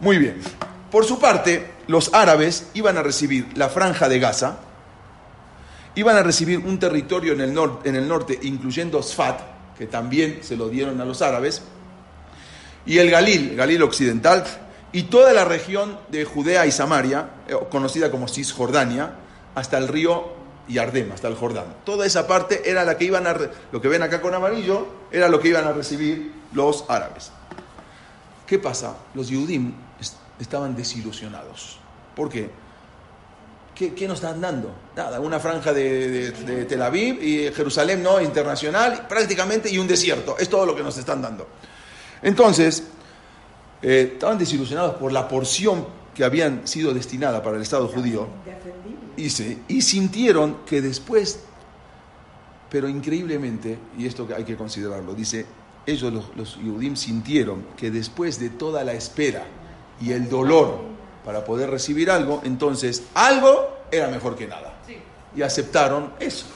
Muy 0.00 0.18
bien. 0.18 0.40
Por 0.88 1.04
su 1.04 1.18
parte, 1.18 1.72
los 1.88 2.14
árabes 2.14 2.68
iban 2.74 2.96
a 2.96 3.02
recibir 3.02 3.48
la 3.56 3.68
franja 3.68 4.08
de 4.08 4.20
Gaza, 4.20 4.58
iban 5.96 6.16
a 6.16 6.22
recibir 6.22 6.60
un 6.60 6.78
territorio 6.78 7.32
en 7.32 7.40
el, 7.40 7.58
en 7.82 7.96
el 7.96 8.06
norte, 8.06 8.38
incluyendo 8.42 9.02
Sfat, 9.02 9.40
que 9.76 9.86
también 9.86 10.38
se 10.42 10.56
lo 10.56 10.68
dieron 10.68 11.00
a 11.00 11.04
los 11.04 11.22
árabes, 11.22 11.62
y 12.86 12.98
el 12.98 13.10
Galil, 13.10 13.56
Galil 13.56 13.82
occidental, 13.82 14.44
y 14.92 15.04
toda 15.04 15.32
la 15.32 15.44
región 15.44 15.98
de 16.08 16.24
Judea 16.24 16.66
y 16.66 16.70
Samaria, 16.70 17.30
eh, 17.48 17.56
conocida 17.68 18.12
como 18.12 18.28
Cisjordania, 18.28 19.10
hasta 19.56 19.76
el 19.76 19.88
río 19.88 20.35
y 20.68 20.78
Ardem, 20.78 21.12
hasta 21.12 21.28
el 21.28 21.34
Jordán. 21.34 21.76
Toda 21.84 22.06
esa 22.06 22.26
parte 22.26 22.68
era 22.68 22.84
la 22.84 22.96
que 22.96 23.04
iban 23.04 23.26
a, 23.26 23.36
lo 23.72 23.80
que 23.80 23.88
ven 23.88 24.02
acá 24.02 24.20
con 24.20 24.34
amarillo, 24.34 24.86
era 25.10 25.28
lo 25.28 25.40
que 25.40 25.48
iban 25.48 25.66
a 25.66 25.72
recibir 25.72 26.32
los 26.52 26.84
árabes. 26.88 27.30
¿Qué 28.46 28.58
pasa? 28.58 28.96
Los 29.14 29.28
Yudim 29.28 29.74
estaban 30.38 30.76
desilusionados. 30.76 31.78
¿Por 32.14 32.28
qué? 32.28 32.50
¿Qué, 33.74 34.08
nos 34.08 34.20
están 34.20 34.40
dando? 34.40 34.74
Nada, 34.96 35.20
una 35.20 35.38
franja 35.38 35.70
de, 35.74 36.66
Tel 36.66 36.80
Aviv 36.80 37.22
y 37.22 37.52
Jerusalén 37.52 38.02
no, 38.02 38.20
internacional, 38.22 39.06
prácticamente, 39.06 39.68
y 39.68 39.76
un 39.76 39.86
desierto. 39.86 40.36
Es 40.38 40.48
todo 40.48 40.64
lo 40.64 40.74
que 40.74 40.82
nos 40.82 40.96
están 40.96 41.20
dando. 41.20 41.46
Entonces, 42.22 42.84
eh, 43.82 44.12
estaban 44.14 44.38
desilusionados 44.38 44.94
por 44.94 45.12
la 45.12 45.28
porción 45.28 45.86
que 46.16 46.24
habían 46.24 46.66
sido 46.66 46.94
destinada 46.94 47.42
para 47.42 47.56
el 47.56 47.62
Estado 47.62 47.88
judío 47.88 48.26
y 49.16 49.82
sintieron 49.82 50.58
que 50.64 50.80
después, 50.80 51.40
pero 52.70 52.88
increíblemente, 52.88 53.78
y 53.98 54.06
esto 54.06 54.26
hay 54.34 54.44
que 54.44 54.56
considerarlo, 54.56 55.14
dice, 55.14 55.44
ellos 55.84 56.12
los, 56.12 56.58
los 56.58 56.98
sintieron 56.98 57.66
que 57.76 57.90
después 57.90 58.40
de 58.40 58.48
toda 58.48 58.82
la 58.82 58.94
espera 58.94 59.44
y 60.00 60.12
el 60.12 60.28
dolor 60.28 60.80
para 61.22 61.44
poder 61.44 61.68
recibir 61.70 62.10
algo, 62.10 62.40
entonces 62.44 63.04
algo 63.12 63.76
era 63.90 64.08
mejor 64.08 64.36
que 64.36 64.46
nada. 64.46 64.80
Y 65.36 65.42
aceptaron 65.42 66.14
eso, 66.18 66.46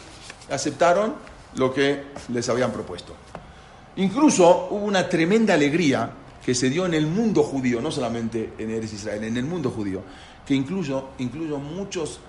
aceptaron 0.50 1.16
lo 1.56 1.72
que 1.74 2.04
les 2.32 2.48
habían 2.48 2.72
propuesto. 2.72 3.14
Incluso 3.96 4.68
hubo 4.70 4.86
una 4.86 5.06
tremenda 5.06 5.52
alegría 5.52 6.10
que 6.44 6.54
se 6.54 6.70
dio 6.70 6.86
en 6.86 6.94
el 6.94 7.06
mundo 7.06 7.42
judío, 7.42 7.80
no 7.80 7.90
solamente 7.90 8.52
en 8.58 8.70
Eres 8.70 8.92
Israel, 8.92 9.24
en 9.24 9.36
el 9.36 9.44
mundo 9.44 9.70
judío, 9.70 10.02
que 10.46 10.54
incluso, 10.54 11.10
incluso 11.18 11.58
muchos 11.58 12.20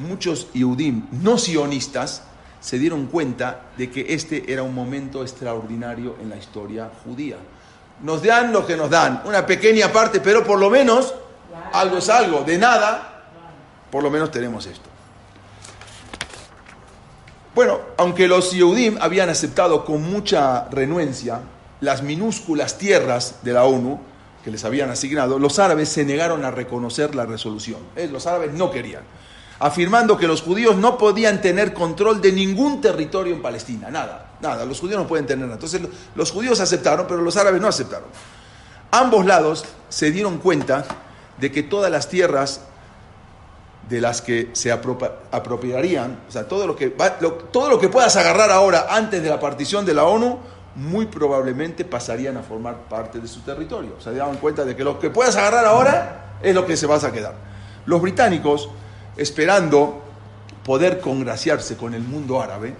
muchos 0.00 0.52
Yehudim 0.52 1.06
no 1.22 1.38
sionistas 1.38 2.22
se 2.60 2.78
dieron 2.78 3.06
cuenta 3.06 3.62
de 3.76 3.90
que 3.90 4.12
este 4.12 4.52
era 4.52 4.62
un 4.62 4.74
momento 4.74 5.22
extraordinario 5.22 6.16
en 6.20 6.28
la 6.28 6.36
historia 6.36 6.90
judía. 7.04 7.36
Nos 8.02 8.22
dan 8.22 8.52
lo 8.52 8.66
que 8.66 8.76
nos 8.76 8.90
dan, 8.90 9.22
una 9.24 9.46
pequeña 9.46 9.92
parte, 9.92 10.20
pero 10.20 10.44
por 10.44 10.58
lo 10.58 10.68
menos 10.68 11.14
algo 11.72 11.98
es 11.98 12.08
algo, 12.08 12.42
de 12.42 12.58
nada, 12.58 13.24
por 13.90 14.02
lo 14.02 14.10
menos 14.10 14.30
tenemos 14.30 14.66
esto. 14.66 14.88
Bueno, 17.54 17.80
aunque 17.96 18.28
los 18.28 18.52
Yehudim 18.52 18.98
habían 19.00 19.28
aceptado 19.28 19.84
con 19.84 20.02
mucha 20.02 20.68
renuencia 20.70 21.40
las 21.80 22.02
minúsculas 22.02 22.78
tierras 22.78 23.36
de 23.42 23.52
la 23.52 23.64
ONU 23.64 24.00
que 24.44 24.50
les 24.50 24.64
habían 24.64 24.90
asignado, 24.90 25.38
los 25.38 25.58
árabes 25.58 25.88
se 25.88 26.04
negaron 26.04 26.44
a 26.44 26.50
reconocer 26.50 27.14
la 27.14 27.26
resolución. 27.26 27.80
Eh, 27.96 28.08
los 28.10 28.26
árabes 28.26 28.52
no 28.52 28.70
querían 28.70 29.02
afirmando 29.60 30.16
que 30.16 30.26
los 30.26 30.42
judíos 30.42 30.76
no 30.76 30.96
podían 30.98 31.40
tener 31.40 31.74
control 31.74 32.20
de 32.20 32.32
ningún 32.32 32.80
territorio 32.80 33.34
en 33.34 33.42
Palestina, 33.42 33.90
nada, 33.90 34.32
nada, 34.40 34.64
los 34.64 34.80
judíos 34.80 34.98
no 34.98 35.06
pueden 35.06 35.26
tener 35.26 35.44
nada. 35.44 35.54
Entonces 35.54 35.82
los 36.14 36.32
judíos 36.32 36.60
aceptaron, 36.60 37.06
pero 37.06 37.20
los 37.20 37.36
árabes 37.36 37.60
no 37.60 37.68
aceptaron. 37.68 38.08
Ambos 38.90 39.24
lados 39.26 39.64
se 39.90 40.10
dieron 40.10 40.38
cuenta 40.38 40.84
de 41.38 41.52
que 41.52 41.62
todas 41.62 41.92
las 41.92 42.08
tierras 42.08 42.62
de 43.88 44.00
las 44.00 44.22
que 44.22 44.50
se 44.54 44.72
apropiarían, 44.72 46.20
o 46.26 46.32
sea, 46.32 46.48
todo 46.48 46.66
lo, 46.66 46.74
que 46.74 46.88
todo 47.52 47.68
lo 47.68 47.78
que 47.78 47.88
puedas 47.88 48.16
agarrar 48.16 48.50
ahora 48.50 48.86
antes 48.90 49.22
de 49.22 49.28
la 49.28 49.38
partición 49.38 49.84
de 49.84 49.94
la 49.94 50.04
ONU, 50.04 50.38
muy 50.80 51.06
probablemente 51.06 51.84
pasarían 51.84 52.36
a 52.38 52.42
formar 52.42 52.88
parte 52.88 53.20
de 53.20 53.28
su 53.28 53.40
territorio. 53.40 53.96
O 53.98 54.00
sea, 54.00 54.12
se 54.12 54.18
daban 54.18 54.38
cuenta 54.38 54.64
de 54.64 54.74
que 54.74 54.82
lo 54.82 54.98
que 54.98 55.10
puedas 55.10 55.36
agarrar 55.36 55.66
ahora 55.66 56.36
es 56.42 56.54
lo 56.54 56.66
que 56.66 56.76
se 56.76 56.86
vas 56.86 57.04
a 57.04 57.12
quedar. 57.12 57.34
Los 57.84 58.00
británicos 58.00 58.70
esperando 59.16 60.02
poder 60.64 61.00
congraciarse 61.00 61.76
con 61.76 61.94
el 61.94 62.02
mundo 62.02 62.40
árabe 62.40 62.74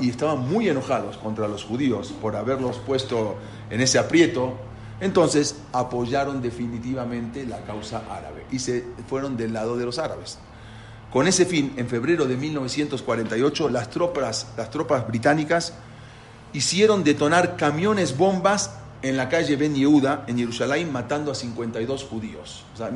y 0.00 0.10
estaban 0.10 0.40
muy 0.48 0.68
enojados 0.68 1.16
contra 1.18 1.48
los 1.48 1.64
judíos 1.64 2.14
por 2.20 2.36
haberlos 2.36 2.78
puesto 2.78 3.36
en 3.70 3.80
ese 3.80 3.98
aprieto, 3.98 4.54
entonces 5.00 5.56
apoyaron 5.72 6.40
definitivamente 6.40 7.44
la 7.46 7.58
causa 7.62 8.02
árabe 8.10 8.46
y 8.50 8.58
se 8.58 8.84
fueron 9.08 9.36
del 9.36 9.52
lado 9.52 9.76
de 9.76 9.84
los 9.84 9.98
árabes. 9.98 10.38
Con 11.12 11.26
ese 11.26 11.44
fin, 11.44 11.74
en 11.76 11.88
febrero 11.88 12.24
de 12.24 12.36
1948, 12.36 13.68
las 13.68 13.90
tropas, 13.90 14.48
las 14.56 14.70
tropas 14.70 15.06
británicas 15.06 15.74
hicieron 16.52 17.04
detonar 17.04 17.56
camiones 17.56 18.16
bombas 18.16 18.70
en 19.02 19.16
la 19.16 19.28
calle 19.28 19.56
Ben 19.56 19.74
Yehuda, 19.74 20.24
en 20.28 20.38
Jerusalén, 20.38 20.92
matando 20.92 21.32
a 21.32 21.34
52 21.34 22.04
judíos. 22.04 22.64
O 22.74 22.76
sea, 22.76 22.90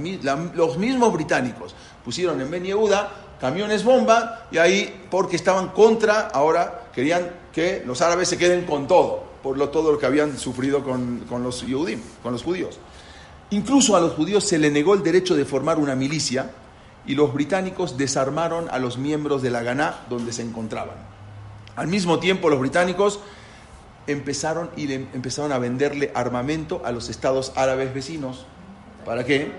los 0.54 0.78
mismos 0.78 1.12
británicos 1.12 1.74
pusieron 2.04 2.40
en 2.40 2.50
Ben 2.50 2.64
Yehuda 2.64 3.10
camiones 3.40 3.84
bomba 3.84 4.46
y 4.50 4.58
ahí, 4.58 5.06
porque 5.10 5.36
estaban 5.36 5.68
contra, 5.68 6.28
ahora 6.28 6.88
querían 6.94 7.30
que 7.52 7.82
los 7.86 8.00
árabes 8.00 8.28
se 8.28 8.38
queden 8.38 8.64
con 8.64 8.86
todo, 8.86 9.24
por 9.42 9.58
lo, 9.58 9.68
todo 9.68 9.92
lo 9.92 9.98
que 9.98 10.06
habían 10.06 10.38
sufrido 10.38 10.82
con, 10.82 11.26
los 11.42 11.64
con 12.22 12.32
los 12.32 12.42
judíos. 12.42 12.78
Incluso 13.50 13.96
a 13.96 14.00
los 14.00 14.12
judíos 14.12 14.44
se 14.44 14.58
le 14.58 14.70
negó 14.70 14.94
el 14.94 15.02
derecho 15.02 15.36
de 15.36 15.44
formar 15.44 15.78
una 15.78 15.94
milicia 15.94 16.50
y 17.06 17.14
los 17.14 17.32
británicos 17.32 17.96
desarmaron 17.96 18.68
a 18.70 18.78
los 18.78 18.98
miembros 18.98 19.42
de 19.42 19.50
la 19.50 19.62
Ganá 19.62 20.00
donde 20.08 20.32
se 20.32 20.42
encontraban. 20.42 20.96
Al 21.76 21.86
mismo 21.86 22.18
tiempo, 22.18 22.48
los 22.48 22.58
británicos 22.58 23.20
empezaron, 24.06 24.70
y 24.76 24.92
empezaron 24.92 25.52
a 25.52 25.58
venderle 25.58 26.10
armamento 26.14 26.82
a 26.84 26.92
los 26.92 27.08
estados 27.08 27.52
árabes 27.56 27.92
vecinos. 27.94 28.46
¿Para 29.04 29.24
qué? 29.24 29.50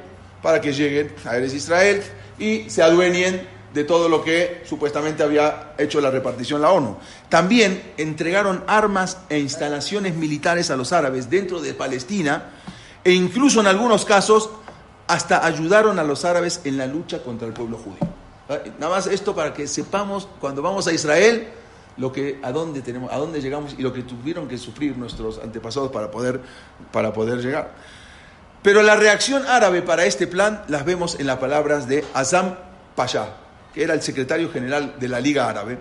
Para 0.41 0.61
que 0.61 0.73
lleguen 0.73 1.13
a 1.25 1.37
Eres 1.37 1.53
Israel 1.53 2.03
y 2.39 2.69
se 2.69 2.83
adueñen 2.83 3.47
de 3.73 3.83
todo 3.83 4.09
lo 4.09 4.23
que 4.23 4.63
supuestamente 4.65 5.23
había 5.23 5.73
hecho 5.77 6.01
la 6.01 6.09
repartición 6.09 6.61
la 6.61 6.71
ONU. 6.71 6.97
También 7.29 7.93
entregaron 7.97 8.63
armas 8.67 9.19
e 9.29 9.39
instalaciones 9.39 10.15
militares 10.15 10.71
a 10.71 10.75
los 10.75 10.93
árabes 10.93 11.29
dentro 11.29 11.59
de 11.59 11.73
Palestina 11.73 12.51
e 13.03 13.11
incluso 13.11 13.59
en 13.59 13.67
algunos 13.67 14.05
casos 14.05 14.49
hasta 15.07 15.45
ayudaron 15.45 15.99
a 15.99 16.03
los 16.03 16.25
árabes 16.25 16.61
en 16.63 16.77
la 16.77 16.87
lucha 16.87 17.21
contra 17.23 17.47
el 17.47 17.53
pueblo 17.53 17.77
judío. 17.77 18.07
Nada 18.79 18.95
más 18.95 19.07
esto 19.07 19.35
para 19.35 19.53
que 19.53 19.67
sepamos 19.67 20.27
cuando 20.39 20.61
vamos 20.61 20.87
a 20.87 20.93
Israel 20.93 21.47
lo 21.97 22.11
que 22.11 22.39
a 22.43 22.51
dónde 22.51 22.81
tenemos, 22.81 23.11
a 23.11 23.17
dónde 23.17 23.41
llegamos 23.41 23.75
y 23.77 23.81
lo 23.81 23.91
que 23.93 24.03
tuvieron 24.03 24.47
que 24.47 24.57
sufrir 24.57 24.97
nuestros 24.97 25.39
antepasados 25.39 25.91
para 25.91 26.11
poder, 26.11 26.41
para 26.91 27.13
poder 27.13 27.39
llegar. 27.39 27.73
Pero 28.61 28.81
la 28.81 28.95
reacción 28.95 29.45
árabe 29.47 29.81
para 29.81 30.05
este 30.05 30.27
plan 30.27 30.63
las 30.67 30.85
vemos 30.85 31.19
en 31.19 31.27
las 31.27 31.37
palabras 31.37 31.87
de 31.87 32.03
Azam 32.13 32.55
Pasha, 32.95 33.29
que 33.73 33.83
era 33.83 33.93
el 33.93 34.01
secretario 34.01 34.51
general 34.51 34.95
de 34.99 35.07
la 35.07 35.19
Liga 35.19 35.49
Árabe, 35.49 35.79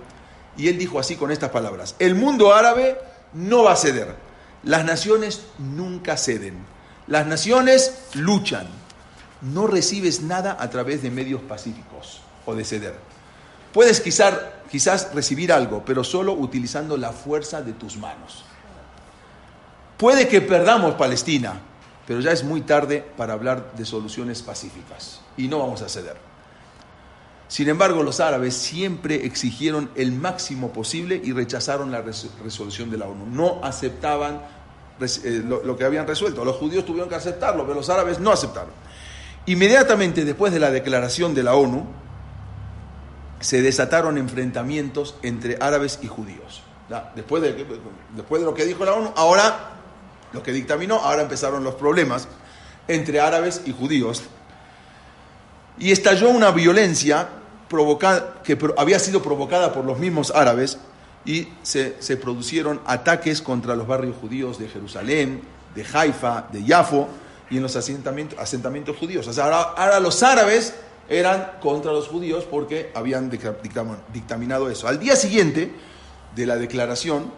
y 0.56 0.68
él 0.68 0.78
dijo 0.78 0.98
así 0.98 1.16
con 1.16 1.30
estas 1.30 1.50
palabras, 1.50 1.96
el 1.98 2.14
mundo 2.14 2.54
árabe 2.54 2.98
no 3.32 3.64
va 3.64 3.72
a 3.72 3.76
ceder, 3.76 4.14
las 4.62 4.84
naciones 4.84 5.46
nunca 5.58 6.16
ceden, 6.16 6.64
las 7.06 7.26
naciones 7.26 8.04
luchan, 8.14 8.66
no 9.42 9.66
recibes 9.66 10.22
nada 10.22 10.56
a 10.58 10.70
través 10.70 11.02
de 11.02 11.10
medios 11.10 11.42
pacíficos 11.42 12.20
o 12.46 12.54
de 12.54 12.64
ceder. 12.64 12.94
Puedes 13.72 14.00
quizás, 14.00 14.34
quizás 14.76 15.14
recibir 15.14 15.54
algo, 15.54 15.82
pero 15.86 16.04
solo 16.04 16.34
utilizando 16.34 16.98
la 16.98 17.10
fuerza 17.10 17.62
de 17.62 17.72
tus 17.72 17.96
manos. 17.96 18.44
Puede 19.96 20.28
que 20.28 20.42
perdamos 20.42 20.96
Palestina, 20.96 21.62
pero 22.06 22.20
ya 22.20 22.30
es 22.30 22.44
muy 22.44 22.60
tarde 22.60 23.02
para 23.16 23.32
hablar 23.32 23.72
de 23.74 23.86
soluciones 23.86 24.42
pacíficas 24.42 25.22
y 25.38 25.48
no 25.48 25.60
vamos 25.60 25.80
a 25.80 25.88
ceder. 25.88 26.18
Sin 27.48 27.70
embargo, 27.70 28.02
los 28.02 28.20
árabes 28.20 28.54
siempre 28.54 29.24
exigieron 29.24 29.88
el 29.94 30.12
máximo 30.12 30.74
posible 30.74 31.18
y 31.24 31.32
rechazaron 31.32 31.90
la 31.90 32.02
resolución 32.02 32.90
de 32.90 32.98
la 32.98 33.06
ONU. 33.06 33.24
No 33.24 33.64
aceptaban 33.64 34.42
eh, 35.00 35.42
lo, 35.42 35.74
que 35.74 35.84
habían 35.84 36.06
resuelto. 36.06 36.44
Los 36.44 36.56
judíos 36.56 36.84
tuvieron 36.84 37.08
que 37.08 37.14
aceptarlo, 37.14 37.62
pero 37.62 37.76
los 37.76 37.88
árabes 37.88 38.20
no 38.20 38.30
aceptaron. 38.30 38.72
Inmediatamente 39.46 40.26
después 40.26 40.52
de 40.52 40.60
la 40.60 40.70
declaración 40.70 41.34
de 41.34 41.44
la 41.44 41.54
ONU, 41.54 41.86
se 43.40 43.62
desataron 43.62 44.18
enfrentamientos 44.18 45.16
entre 45.22 45.58
árabes 45.60 45.98
y 46.02 46.08
judíos. 46.08 46.62
Después, 47.14 47.42
de, 47.42 47.66
después 48.14 48.40
de 48.40 48.46
lo 48.46 48.54
que 48.54 48.64
dijo 48.64 48.84
la 48.84 48.94
ONU, 48.94 49.12
ahora 49.16 49.72
lo 50.32 50.42
que 50.42 50.52
dictaminó, 50.52 50.96
ahora 50.96 51.22
empezaron 51.22 51.64
los 51.64 51.74
problemas 51.74 52.28
entre 52.88 53.20
árabes 53.20 53.62
y 53.66 53.72
judíos 53.72 54.22
y 55.78 55.92
estalló 55.92 56.30
una 56.30 56.50
violencia 56.50 57.28
provocada, 57.68 58.42
que 58.42 58.58
había 58.76 58.98
sido 58.98 59.22
provocada 59.22 59.72
por 59.72 59.84
los 59.84 59.98
mismos 59.98 60.32
árabes 60.34 60.78
y 61.24 61.48
se, 61.62 61.92
producieron 62.16 62.80
ataques 62.86 63.42
contra 63.42 63.74
los 63.74 63.86
barrios 63.86 64.16
judíos 64.16 64.58
de 64.58 64.68
Jerusalén, 64.68 65.42
de 65.74 65.84
Haifa, 65.92 66.46
de 66.52 66.64
Yafo 66.64 67.08
y 67.50 67.56
en 67.56 67.62
los 67.62 67.76
asentamientos, 67.76 68.38
asentamientos 68.38 68.96
judíos. 68.96 69.26
O 69.26 69.32
sea, 69.32 69.46
ahora, 69.46 70.00
los 70.00 70.22
árabes 70.22 70.74
eran 71.08 71.52
contra 71.60 71.92
los 71.92 72.08
judíos 72.08 72.44
porque 72.44 72.90
habían 72.94 73.30
dictaminado 73.30 74.70
eso. 74.70 74.88
Al 74.88 74.98
día 74.98 75.16
siguiente 75.16 75.72
de 76.34 76.46
la 76.46 76.56
declaración 76.56 77.32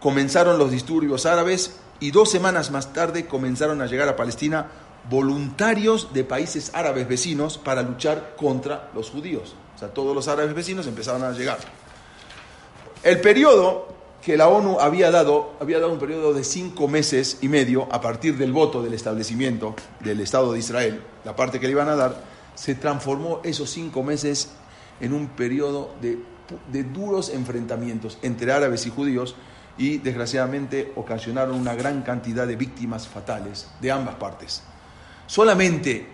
comenzaron 0.00 0.58
los 0.58 0.70
disturbios 0.70 1.26
árabes 1.26 1.78
y 2.00 2.10
dos 2.10 2.30
semanas 2.30 2.70
más 2.70 2.92
tarde 2.92 3.26
comenzaron 3.26 3.80
a 3.80 3.86
llegar 3.86 4.08
a 4.08 4.16
Palestina 4.16 4.66
voluntarios 5.08 6.12
de 6.12 6.24
países 6.24 6.70
árabes 6.74 7.08
vecinos 7.08 7.58
para 7.58 7.82
luchar 7.82 8.34
contra 8.36 8.90
los 8.94 9.10
judíos. 9.10 9.54
O 9.74 9.78
sea, 9.78 9.88
todos 9.88 10.14
los 10.14 10.28
árabes 10.28 10.54
vecinos 10.54 10.86
empezaron 10.86 11.22
a 11.22 11.32
llegar. 11.32 11.58
El 13.02 13.20
periodo 13.20 13.88
que 14.22 14.36
la 14.36 14.48
ONU 14.48 14.78
había 14.78 15.10
dado, 15.10 15.54
había 15.60 15.80
dado 15.80 15.92
un 15.92 15.98
periodo 15.98 16.32
de 16.32 16.44
cinco 16.44 16.86
meses 16.86 17.38
y 17.40 17.48
medio 17.48 17.88
a 17.90 18.00
partir 18.00 18.38
del 18.38 18.52
voto 18.52 18.82
del 18.82 18.94
establecimiento 18.94 19.74
del 19.98 20.20
Estado 20.20 20.52
de 20.52 20.60
Israel, 20.60 21.02
la 21.24 21.34
parte 21.34 21.58
que 21.58 21.66
le 21.66 21.72
iban 21.72 21.88
a 21.88 21.96
dar, 21.96 22.31
se 22.54 22.74
transformó 22.74 23.40
esos 23.44 23.70
cinco 23.70 24.02
meses 24.02 24.50
en 25.00 25.12
un 25.12 25.28
periodo 25.28 25.94
de, 26.00 26.18
de 26.70 26.84
duros 26.84 27.30
enfrentamientos 27.30 28.18
entre 28.22 28.52
árabes 28.52 28.86
y 28.86 28.90
judíos 28.90 29.34
y 29.78 29.98
desgraciadamente 29.98 30.92
ocasionaron 30.96 31.56
una 31.56 31.74
gran 31.74 32.02
cantidad 32.02 32.46
de 32.46 32.56
víctimas 32.56 33.08
fatales 33.08 33.68
de 33.80 33.90
ambas 33.90 34.16
partes. 34.16 34.62
Solamente 35.26 36.06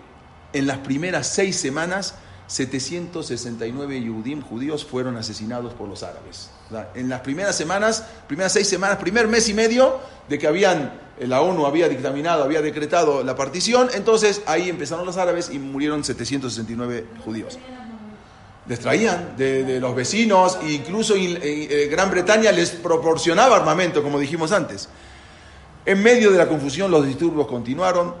en 0.53 0.65
las 0.65 0.77
primeras 0.79 1.27
seis 1.27 1.55
semanas, 1.57 2.15
769 2.47 4.01
Yudim, 4.01 4.41
judíos 4.41 4.85
fueron 4.85 5.17
asesinados 5.17 5.73
por 5.73 5.87
los 5.87 6.03
árabes. 6.03 6.49
En 6.93 7.09
las 7.09 7.21
primeras 7.21 7.55
semanas, 7.55 8.05
primeras 8.27 8.53
seis 8.53 8.67
semanas, 8.67 8.97
primer 8.97 9.27
mes 9.27 9.49
y 9.49 9.53
medio 9.53 9.99
de 10.27 10.37
que 10.37 10.45
habían, 10.45 10.93
eh, 11.19 11.25
la 11.25 11.41
ONU 11.41 11.65
había 11.65 11.89
dictaminado, 11.89 12.43
había 12.43 12.61
decretado 12.61 13.23
la 13.23 13.35
partición, 13.35 13.89
entonces 13.95 14.43
ahí 14.45 14.69
empezaron 14.69 15.05
los 15.05 15.17
árabes 15.17 15.49
y 15.51 15.57
murieron 15.57 16.03
769 16.03 17.05
judíos. 17.25 17.57
Les 18.67 18.79
traían 18.79 19.35
de, 19.35 19.79
los 19.79 19.95
vecinos 19.95 20.59
e 20.61 20.73
incluso 20.73 21.15
eh, 21.17 21.87
Gran 21.89 22.11
Bretaña 22.11 22.51
les 22.51 22.69
proporcionaba 22.69 23.55
armamento, 23.55 24.03
como 24.03 24.19
dijimos 24.19 24.51
antes. 24.51 24.89
En 25.85 26.03
medio 26.03 26.29
de 26.29 26.37
la 26.37 26.47
confusión 26.47 26.91
los 26.91 27.03
disturbios 27.03 27.47
continuaron, 27.47 28.13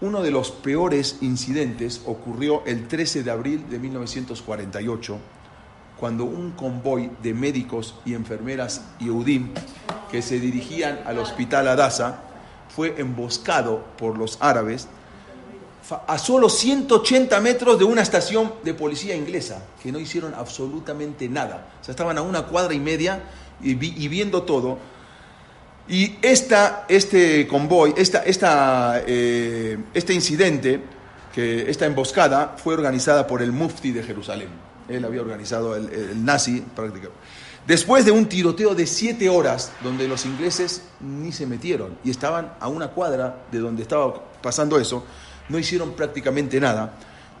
uno 0.00 0.22
de 0.22 0.30
los 0.30 0.50
peores 0.50 1.18
incidentes 1.20 2.02
ocurrió 2.06 2.62
el 2.66 2.88
13 2.88 3.22
de 3.22 3.30
abril 3.30 3.68
de 3.68 3.78
1948, 3.78 5.18
cuando 5.98 6.24
un 6.24 6.52
convoy 6.52 7.10
de 7.22 7.34
médicos 7.34 7.94
y 8.04 8.14
enfermeras 8.14 8.82
Yehudim 9.00 9.50
que 10.10 10.22
se 10.22 10.40
dirigían 10.40 11.00
al 11.04 11.18
hospital 11.18 11.68
Adasa 11.68 12.20
fue 12.74 12.94
emboscado 12.98 13.84
por 13.98 14.16
los 14.16 14.38
árabes 14.40 14.88
a 16.06 16.18
solo 16.18 16.50
180 16.50 17.40
metros 17.40 17.78
de 17.78 17.84
una 17.84 18.02
estación 18.02 18.52
de 18.62 18.74
policía 18.74 19.16
inglesa, 19.16 19.62
que 19.82 19.90
no 19.90 19.98
hicieron 19.98 20.34
absolutamente 20.34 21.30
nada. 21.30 21.68
O 21.80 21.84
sea, 21.84 21.92
estaban 21.92 22.18
a 22.18 22.22
una 22.22 22.42
cuadra 22.42 22.74
y 22.74 22.78
media 22.78 23.22
y, 23.62 23.70
y 23.70 24.08
viendo 24.08 24.42
todo 24.42 24.78
y 25.88 26.18
esta, 26.20 26.84
este 26.88 27.46
convoy, 27.46 27.94
esta, 27.96 28.18
esta, 28.22 29.02
eh, 29.06 29.78
este 29.94 30.12
incidente, 30.12 30.82
que 31.34 31.70
esta 31.70 31.86
emboscada, 31.86 32.56
fue 32.62 32.74
organizada 32.74 33.26
por 33.26 33.40
el 33.40 33.52
mufti 33.52 33.92
de 33.92 34.02
Jerusalén. 34.02 34.67
Él 34.88 35.04
había 35.04 35.20
organizado 35.20 35.76
el, 35.76 36.24
nazi 36.24 36.64
prácticamente. 36.74 37.18
Después 37.66 38.04
de 38.04 38.12
un 38.12 38.28
tiroteo 38.28 38.74
de 38.74 38.86
siete 38.86 39.28
horas, 39.28 39.72
donde 39.82 40.08
los 40.08 40.24
ingleses 40.24 40.82
ni 41.00 41.32
se 41.32 41.46
metieron 41.46 41.98
y 42.02 42.10
estaban 42.10 42.54
a 42.60 42.68
una 42.68 42.88
cuadra 42.88 43.44
de 43.52 43.58
donde 43.58 43.82
estaba 43.82 44.24
pasando 44.42 44.78
eso, 44.78 45.04
no 45.50 45.58
hicieron 45.58 45.92
prácticamente 45.92 46.60
nada. 46.60 46.94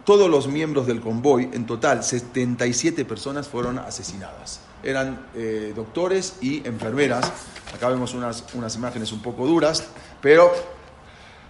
Todos 0.04 0.28
los 0.30 0.48
miembros 0.48 0.86
del 0.86 1.00
convoy, 1.00 1.50
en 1.52 1.66
total 1.66 2.04
77 2.04 3.04
personas, 3.04 3.48
fueron 3.48 3.78
asesinadas 3.78 4.60
eran 4.82 5.26
eh, 5.34 5.72
doctores 5.74 6.36
y 6.40 6.66
enfermeras. 6.66 7.30
Acá 7.74 7.88
vemos 7.88 8.14
unas, 8.14 8.44
unas 8.54 8.74
imágenes 8.76 9.12
un 9.12 9.20
poco 9.20 9.46
duras, 9.46 9.84
pero 10.20 10.52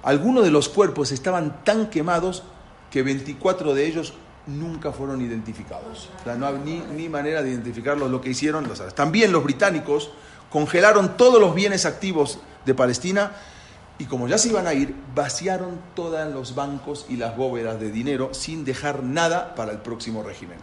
algunos 0.03 0.44
de 0.44 0.51
los 0.51 0.68
cuerpos 0.68 1.12
estaban 1.12 1.64
tan 1.64 1.90
quemados 1.90 2.42
que 2.90 3.03
24 3.03 3.74
de 3.74 3.86
ellos 3.86 4.14
nunca 4.49 4.92
fueron 4.92 5.20
identificados. 5.20 6.11
O 6.20 6.24
sea, 6.24 6.34
no 6.34 6.46
hay 6.46 6.84
ni, 6.94 7.09
manera 7.09 7.42
de 7.42 7.51
identificarlos 7.51 8.11
lo 8.11 8.20
que 8.20 8.30
hicieron 8.30 8.66
los 8.66 8.94
También 8.94 9.30
los 9.30 9.44
británicos 9.44 10.11
congelaron 10.51 11.16
todos 11.16 11.40
los 11.40 11.55
bienes 11.55 11.86
activos 11.86 12.40
de 12.66 12.74
Palestina 12.74 13.32
y 13.99 14.07
como 14.07 14.26
ya 14.28 14.38
se 14.38 14.49
iban 14.49 14.66
a 14.66 14.74
ir, 14.74 14.94
vaciaron 15.14 15.80
todos 15.94 16.32
los 16.32 16.55
bancos 16.55 17.07
y 17.09 17.16
las 17.16 17.36
bóvedas 17.36 17.78
de 17.78 17.90
dinero 17.90 18.32
sin 18.32 18.64
dejar 18.64 19.03
nada 19.03 19.55
para 19.55 19.72
el 19.72 19.78
próximo 19.78 20.22
régimen 20.22 20.59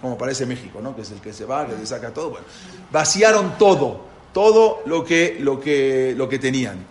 como 0.00 0.16
parece 0.16 0.46
México, 0.46 0.80
¿no? 0.80 0.94
que 0.94 1.02
es 1.02 1.10
el 1.10 1.20
que 1.20 1.32
se 1.32 1.44
va, 1.44 1.66
que 1.66 1.76
se 1.76 1.86
saca 1.86 2.12
todo. 2.12 2.30
Bueno, 2.30 2.46
vaciaron 2.92 3.58
todo, 3.58 4.00
todo 4.32 4.82
lo 4.86 5.04
que, 5.04 5.38
lo 5.40 5.60
que, 5.60 6.14
lo 6.16 6.28
que 6.28 6.38
tenían, 6.38 6.84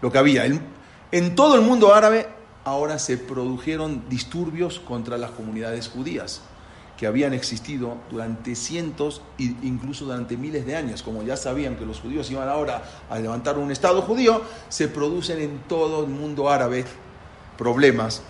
lo 0.00 0.12
que 0.12 0.18
había. 0.18 0.44
En, 0.44 1.34
todo 1.34 1.54
el 1.54 1.62
mundo 1.62 1.94
árabe 1.94 2.28
ahora 2.64 2.98
se 2.98 3.18
produjeron 3.18 4.08
disturbios 4.08 4.80
contra 4.80 5.18
las 5.18 5.30
comunidades 5.32 5.88
judías 5.88 6.42
que 6.96 7.06
habían 7.06 7.32
existido 7.32 7.96
durante 8.10 8.54
cientos 8.54 9.22
e 9.38 9.54
incluso 9.62 10.04
durante 10.04 10.36
miles 10.36 10.64
de 10.66 10.76
años. 10.76 11.02
Como 11.02 11.22
ya 11.22 11.36
sabían 11.36 11.76
que 11.76 11.84
los 11.84 12.00
judíos 12.00 12.30
iban 12.30 12.48
ahora 12.48 12.82
a 13.10 13.18
levantar 13.18 13.58
un 13.58 13.72
Estado 13.72 14.02
judío, 14.02 14.42
se 14.68 14.88
producen 14.88 15.40
en 15.40 15.58
todo 15.68 16.04
el 16.04 16.10
mundo 16.10 16.48
árabe 16.48 16.84
problemas 17.58 18.22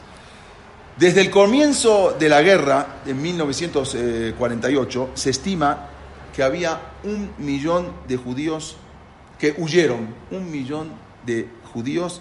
desde 0.96 1.22
el 1.22 1.30
comienzo 1.30 2.14
de 2.18 2.28
la 2.28 2.42
guerra, 2.42 3.00
en 3.06 3.22
1948, 3.22 5.10
se 5.14 5.30
estima 5.30 5.88
que 6.36 6.42
había 6.42 6.80
un 7.02 7.30
millón 7.38 7.92
de 8.06 8.18
judíos 8.18 8.76
que 9.38 9.54
huyeron, 9.56 10.14
un 10.30 10.50
millón 10.50 10.90
de 11.24 11.48
judíos 11.72 12.20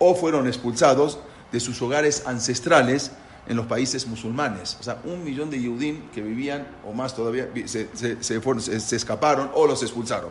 o 0.00 0.16
fueron 0.16 0.48
expulsados 0.48 1.20
de 1.52 1.60
sus 1.60 1.80
hogares 1.80 2.24
ancestrales 2.26 3.12
en 3.46 3.56
los 3.56 3.66
países 3.66 4.06
musulmanes. 4.06 4.76
O 4.80 4.82
sea, 4.82 5.00
un 5.04 5.22
millón 5.22 5.50
de 5.50 5.60
Yehudim 5.60 6.10
que 6.10 6.22
vivían, 6.22 6.66
o 6.84 6.92
más 6.92 7.14
todavía, 7.14 7.48
se, 7.66 7.88
se, 7.94 8.96
escaparon 8.96 9.50
o 9.54 9.66
los 9.66 9.82
expulsaron. 9.82 10.30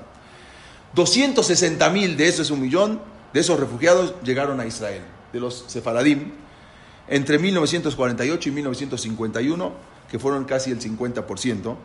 260 0.95 1.89
mil 1.91 2.17
de 2.17 2.27
esos, 2.27 2.51
un 2.51 2.61
millón, 2.61 2.99
de 3.31 3.39
esos 3.39 3.59
refugiados 3.59 4.15
llegaron 4.23 4.59
a 4.59 4.65
Israel, 4.65 5.03
de 5.31 5.39
los 5.39 5.65
sefaradim, 5.67 6.31
entre 7.07 7.37
1948 7.39 8.49
y 8.49 8.51
1951, 8.51 9.73
que 10.09 10.19
fueron 10.19 10.45
casi 10.45 10.71
el 10.71 10.79
50% 10.79 11.75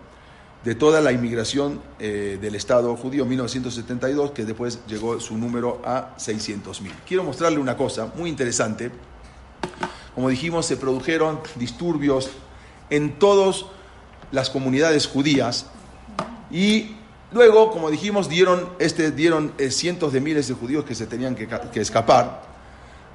de 0.65 0.75
toda 0.75 1.03
la 1.03 1.13
inmigración 1.13 1.81
eh, 1.99 2.39
del 2.41 2.55
Estado 2.55 2.97
judío 2.97 3.27
1972, 3.27 4.31
que 4.31 4.47
después 4.47 4.81
llegó 4.87 5.21
su 5.21 5.37
número 5.37 5.83
a 5.85 6.15
600 6.17 6.81
mil. 6.81 6.93
Quiero 7.07 7.23
mostrarle 7.23 7.59
una 7.59 7.77
cosa 7.77 8.11
muy 8.17 8.31
interesante. 8.31 8.91
Como 10.15 10.31
dijimos, 10.31 10.65
se 10.65 10.79
produjeron 10.79 11.41
disturbios 11.57 12.31
en 12.89 13.19
todas 13.19 13.67
las 14.33 14.49
comunidades 14.49 15.07
judías 15.07 15.67
y 16.51 16.97
luego, 17.31 17.71
como 17.71 17.91
dijimos, 17.91 18.31
dieron, 18.31 18.71
este, 18.79 19.11
dieron 19.11 19.53
eh, 19.59 19.71
cientos 19.71 20.15
de 20.15 20.21
miles 20.23 20.49
de 20.49 20.55
judíos 20.55 20.87
que 20.87 20.95
se 20.95 21.07
tenían 21.07 21.35
que 21.35 21.81
escapar. 21.81 22.43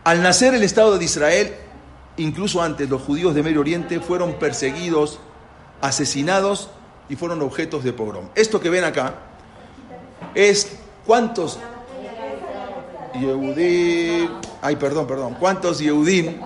Al 0.03 0.21
nacer 0.21 0.53
el 0.53 0.63
Estado 0.63 0.99
de 0.99 1.05
Israel, 1.05 1.55
incluso 2.17 2.61
antes 2.61 2.87
los 2.89 3.01
judíos 3.01 3.33
de 3.33 3.41
Medio 3.41 3.61
Oriente 3.61 3.99
fueron 3.99 4.33
perseguidos, 4.33 5.19
asesinados 5.81 6.69
y 7.09 7.15
fueron 7.15 7.41
objetos 7.41 7.83
de 7.83 7.91
pogrom. 7.91 8.29
Esto 8.35 8.59
que 8.59 8.69
ven 8.69 8.83
acá 8.83 9.15
es 10.35 10.77
cuántos 11.05 11.59
Yehudim, 13.19 14.29
ay 14.61 14.75
perdón, 14.75 15.07
perdón, 15.07 15.35
cuántos 15.39 15.79
Yehudim, 15.79 16.39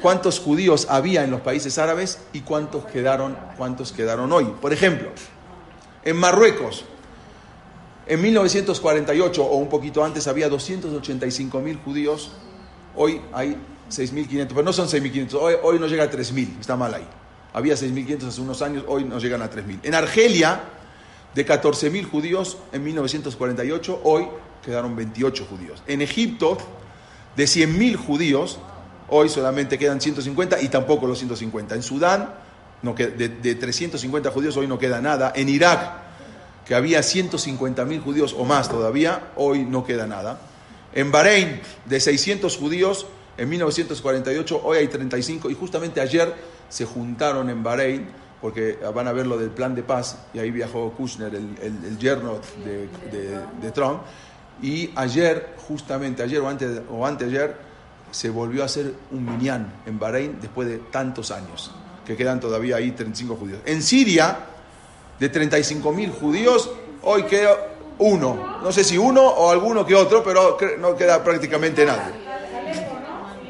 cuántos 0.00 0.38
judíos 0.38 0.86
había 0.88 1.24
en 1.24 1.30
los 1.30 1.40
países 1.40 1.76
árabes 1.78 2.20
y 2.32 2.40
cuántos 2.40 2.84
quedaron, 2.86 3.36
cuántos 3.56 3.92
quedaron 3.92 4.30
hoy. 4.32 4.44
Por 4.60 4.72
ejemplo, 4.72 5.10
en 6.04 6.16
Marruecos, 6.16 6.84
en 8.06 8.22
1948 8.22 9.44
o 9.44 9.56
un 9.56 9.68
poquito 9.68 10.04
antes 10.04 10.28
había 10.28 10.48
285 10.48 11.58
mil 11.60 11.78
judíos, 11.78 12.32
hoy 12.94 13.20
hay 13.32 13.56
6.500, 13.90 14.48
pero 14.48 14.62
no 14.62 14.72
son 14.72 14.88
6.500, 14.88 15.34
hoy, 15.34 15.54
hoy 15.62 15.78
no 15.78 15.86
llega 15.86 16.04
a 16.04 16.10
3.000, 16.10 16.60
está 16.60 16.76
mal 16.76 16.94
ahí. 16.94 17.06
Había 17.54 17.74
6.500 17.74 18.26
hace 18.26 18.40
unos 18.40 18.62
años, 18.62 18.84
hoy 18.88 19.04
nos 19.04 19.22
llegan 19.22 19.40
a 19.40 19.48
3.000. 19.48 19.78
En 19.84 19.94
Argelia, 19.94 20.60
de 21.36 21.46
14.000 21.46 22.04
judíos 22.04 22.58
en 22.72 22.82
1948, 22.82 24.00
hoy 24.02 24.26
quedaron 24.64 24.96
28 24.96 25.46
judíos. 25.48 25.80
En 25.86 26.02
Egipto, 26.02 26.58
de 27.36 27.44
100.000 27.44 27.94
judíos, 27.94 28.58
hoy 29.08 29.28
solamente 29.28 29.78
quedan 29.78 30.00
150 30.00 30.60
y 30.62 30.68
tampoco 30.68 31.06
los 31.06 31.18
150. 31.18 31.76
En 31.76 31.82
Sudán, 31.84 32.34
de, 32.82 33.28
de 33.28 33.54
350 33.54 34.32
judíos, 34.32 34.56
hoy 34.56 34.66
no 34.66 34.76
queda 34.76 35.00
nada. 35.00 35.32
En 35.36 35.48
Irak, 35.48 35.92
que 36.66 36.74
había 36.74 37.00
150.000 37.00 38.02
judíos 38.02 38.34
o 38.36 38.44
más 38.44 38.68
todavía, 38.68 39.30
hoy 39.36 39.64
no 39.64 39.84
queda 39.84 40.08
nada. 40.08 40.40
En 40.92 41.12
Bahrein, 41.12 41.60
de 41.84 42.00
600 42.00 42.56
judíos, 42.56 43.06
en 43.36 43.48
1948, 43.48 44.60
hoy 44.64 44.78
hay 44.78 44.88
35 44.88 45.50
y 45.50 45.54
justamente 45.54 46.00
ayer 46.00 46.34
se 46.68 46.84
juntaron 46.84 47.50
en 47.50 47.62
Bahrein 47.62 48.06
porque 48.40 48.78
van 48.94 49.08
a 49.08 49.12
ver 49.12 49.26
lo 49.26 49.38
del 49.38 49.48
plan 49.48 49.74
de 49.74 49.82
paz 49.82 50.18
y 50.34 50.38
ahí 50.38 50.50
viajó 50.50 50.90
Kushner, 50.90 51.34
el, 51.34 51.56
el, 51.62 51.98
yerno 51.98 52.40
de, 52.62 53.70
Trump. 53.70 54.02
Y 54.60 54.90
ayer, 54.96 55.54
justamente 55.66 56.22
ayer 56.22 56.40
o, 56.40 56.48
antes, 56.48 56.82
o 56.90 57.06
anteayer, 57.06 57.56
se 58.10 58.28
volvió 58.28 58.62
a 58.62 58.66
hacer 58.66 58.92
un 59.12 59.24
minyan 59.24 59.72
en 59.86 59.98
Bahrein 59.98 60.38
después 60.42 60.68
de 60.68 60.76
tantos 60.76 61.30
años, 61.30 61.70
que 62.04 62.16
quedan 62.16 62.38
todavía 62.38 62.76
ahí 62.76 62.90
35 62.90 63.34
judíos. 63.36 63.60
En 63.64 63.82
Siria, 63.82 64.36
de 65.18 65.28
35 65.30 65.90
mil 65.92 66.10
judíos, 66.10 66.70
hoy 67.00 67.22
queda 67.22 67.56
uno. 67.98 68.58
No 68.62 68.72
sé 68.72 68.84
si 68.84 68.98
uno 68.98 69.22
o 69.22 69.50
alguno 69.50 69.86
que 69.86 69.94
otro, 69.94 70.22
pero 70.22 70.58
no 70.78 70.94
queda 70.94 71.24
prácticamente 71.24 71.86
nadie. 71.86 72.23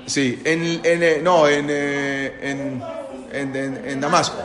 Sí, 0.06 0.40
en, 0.44 0.80
en 0.84 1.02
eh, 1.02 1.20
no, 1.22 1.48
en, 1.48 1.66
eh, 1.70 2.80
en, 3.32 4.00
Damasco. 4.00 4.38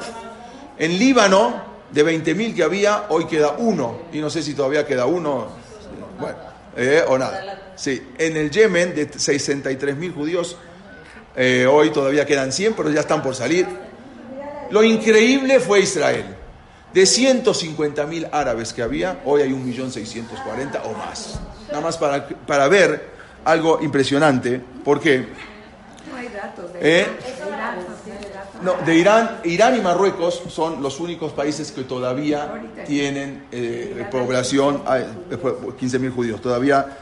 En 0.77 0.97
Líbano, 0.97 1.63
de 1.91 2.05
20.000 2.05 2.55
que 2.55 2.63
había, 2.63 3.05
hoy 3.09 3.25
queda 3.25 3.55
uno. 3.57 4.03
Y 4.13 4.19
no 4.19 4.29
sé 4.29 4.41
si 4.41 4.53
todavía 4.53 4.85
queda 4.85 5.05
uno. 5.05 5.47
Bueno, 6.19 6.37
eh, 6.77 7.03
o 7.07 7.17
nada. 7.17 7.73
Sí, 7.75 8.09
en 8.17 8.37
el 8.37 8.51
Yemen, 8.51 8.95
de 8.95 9.09
63.000 9.09 10.13
judíos, 10.13 10.57
hoy 11.69 11.89
todavía 11.91 12.25
quedan 12.25 12.51
100, 12.51 12.73
pero 12.73 12.89
ya 12.89 13.01
están 13.01 13.21
por 13.21 13.35
salir. 13.35 13.67
Lo 14.71 14.83
increíble 14.83 15.59
fue 15.59 15.81
Israel. 15.81 16.25
De 16.93 17.03
150.000 17.03 18.29
árabes 18.31 18.73
que 18.73 18.81
había, 18.81 19.21
hoy 19.23 19.43
hay 19.43 19.51
1.640.000 19.51 20.81
o 20.83 20.93
más. 20.93 21.39
Nada 21.67 21.81
más 21.81 21.97
para, 21.97 22.27
para 22.27 22.67
ver 22.67 23.19
algo 23.45 23.79
impresionante. 23.81 24.61
¿Por 24.83 24.99
qué? 24.99 25.27
¿Eh? 26.75 27.07
No, 28.61 28.73
de 28.85 28.95
Irán, 28.95 29.39
Irán 29.43 29.77
y 29.77 29.81
Marruecos 29.81 30.41
son 30.49 30.81
los 30.81 30.99
únicos 30.99 31.31
países 31.31 31.71
que 31.71 31.83
todavía 31.83 32.61
tienen 32.85 33.45
eh, 33.51 34.05
población, 34.11 34.83
15.000 34.83 36.13
judíos, 36.13 36.41
todavía. 36.41 36.97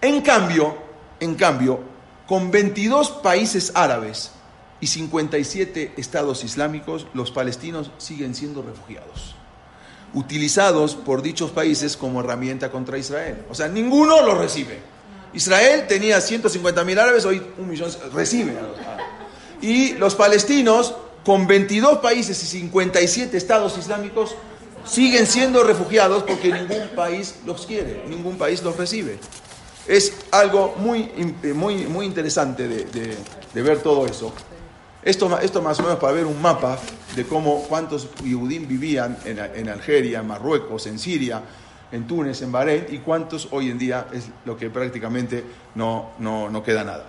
En 0.00 0.20
cambio, 0.20 0.76
en 1.20 1.34
cambio, 1.34 1.80
con 2.26 2.50
22 2.50 3.10
países 3.10 3.72
árabes 3.74 4.32
y 4.80 4.86
57 4.86 5.94
estados 5.96 6.44
islámicos, 6.44 7.06
los 7.14 7.30
palestinos 7.30 7.90
siguen 7.98 8.34
siendo 8.34 8.62
refugiados, 8.62 9.34
utilizados 10.14 10.94
por 10.94 11.22
dichos 11.22 11.50
países 11.50 11.96
como 11.96 12.20
herramienta 12.20 12.70
contra 12.70 12.98
Israel. 12.98 13.44
O 13.50 13.54
sea, 13.54 13.68
ninguno 13.68 14.22
los 14.22 14.38
recibe. 14.38 14.97
Israel 15.34 15.86
tenía 15.86 16.20
150 16.20 16.84
mil 16.84 16.98
árabes, 16.98 17.24
hoy 17.24 17.42
un 17.58 17.68
millón 17.68 17.90
recibe 18.12 18.54
Y 19.60 19.94
los 19.94 20.14
palestinos, 20.14 20.94
con 21.24 21.46
22 21.46 21.98
países 21.98 22.42
y 22.42 22.46
57 22.46 23.36
estados 23.36 23.76
islámicos, 23.76 24.34
siguen 24.84 25.26
siendo 25.26 25.62
refugiados 25.62 26.22
porque 26.22 26.52
ningún 26.52 26.88
país 26.94 27.36
los 27.44 27.66
quiere, 27.66 28.04
ningún 28.08 28.38
país 28.38 28.62
los 28.62 28.76
recibe. 28.76 29.18
Es 29.86 30.12
algo 30.30 30.74
muy, 30.78 31.10
muy, 31.54 31.86
muy 31.86 32.06
interesante 32.06 32.68
de, 32.68 33.62
ver 33.62 33.82
todo 33.82 34.06
eso. 34.06 34.32
Esto, 35.02 35.38
esto 35.40 35.62
más 35.62 35.78
o 35.80 35.82
menos 35.82 35.98
para 35.98 36.12
ver 36.12 36.26
un 36.26 36.40
mapa 36.40 36.78
de 37.16 37.24
cómo 37.24 37.64
cuántos 37.68 38.08
judíos 38.18 38.48
vivían 38.68 39.16
en, 39.24 39.38
en 39.38 39.68
Algeria, 39.68 40.20
en 40.20 40.26
Marruecos, 40.26 40.86
en 40.86 40.98
Siria, 40.98 41.42
en 41.92 42.06
Túnez, 42.06 42.42
en 42.42 42.52
Bahrein, 42.52 42.86
y 42.90 42.98
cuántos 42.98 43.48
hoy 43.50 43.70
en 43.70 43.78
día 43.78 44.06
es 44.12 44.28
lo 44.44 44.56
que 44.56 44.70
prácticamente 44.70 45.44
no, 45.74 46.10
no, 46.18 46.62
queda 46.62 46.84
nada. 46.84 47.06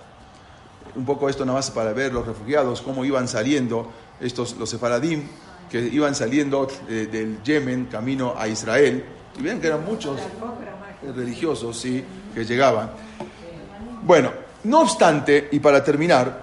Un 0.94 1.04
poco 1.04 1.28
esto 1.28 1.44
nada 1.44 1.58
más 1.58 1.70
para 1.70 1.92
ver 1.92 2.12
los 2.12 2.26
refugiados, 2.26 2.80
cómo 2.80 3.04
iban 3.04 3.28
saliendo 3.28 3.90
estos, 4.20 4.56
los 4.56 4.70
sefaradim, 4.70 5.22
que 5.70 5.80
iban 5.80 6.14
saliendo 6.14 6.66
eh, 6.88 7.08
del 7.10 7.42
Yemen 7.42 7.86
camino 7.86 8.34
a 8.36 8.48
Israel, 8.48 9.04
y 9.38 9.42
ven 9.42 9.60
que 9.60 9.68
eran 9.68 9.84
muchos 9.84 10.18
religiosos, 11.14 11.78
sí, 11.78 12.04
que 12.34 12.44
llegaban. 12.44 12.90
Bueno, 14.02 14.32
no 14.64 14.80
obstante, 14.80 15.48
y 15.52 15.60
para 15.60 15.84
terminar, 15.84 16.42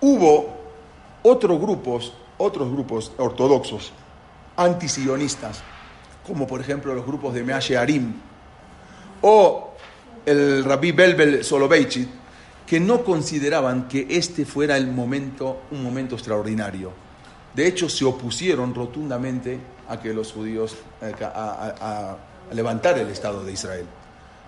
hubo 0.00 0.56
otros 1.22 1.60
grupos, 1.60 2.12
otros 2.38 2.70
grupos 2.72 3.12
ortodoxos, 3.18 3.92
antisionistas, 4.56 5.62
como 6.26 6.46
por 6.46 6.60
ejemplo 6.60 6.94
los 6.94 7.06
grupos 7.06 7.34
de 7.34 7.44
Meashe 7.44 7.76
Arim 7.76 8.14
o 9.22 9.74
el 10.24 10.64
rabí 10.64 10.92
Belbel 10.92 11.44
Soloveitchik, 11.44 12.08
que 12.66 12.80
no 12.80 13.04
consideraban 13.04 13.86
que 13.86 14.06
este 14.10 14.44
fuera 14.44 14.76
el 14.76 14.88
momento, 14.88 15.62
un 15.70 15.84
momento 15.84 16.16
extraordinario. 16.16 16.92
De 17.54 17.66
hecho, 17.66 17.88
se 17.88 18.04
opusieron 18.04 18.74
rotundamente 18.74 19.58
a 19.88 20.00
que 20.00 20.12
los 20.12 20.32
judíos, 20.32 20.76
a, 21.22 22.16
levantar 22.52 22.98
el 22.98 23.08
Estado 23.08 23.44
de 23.44 23.52
Israel. 23.52 23.86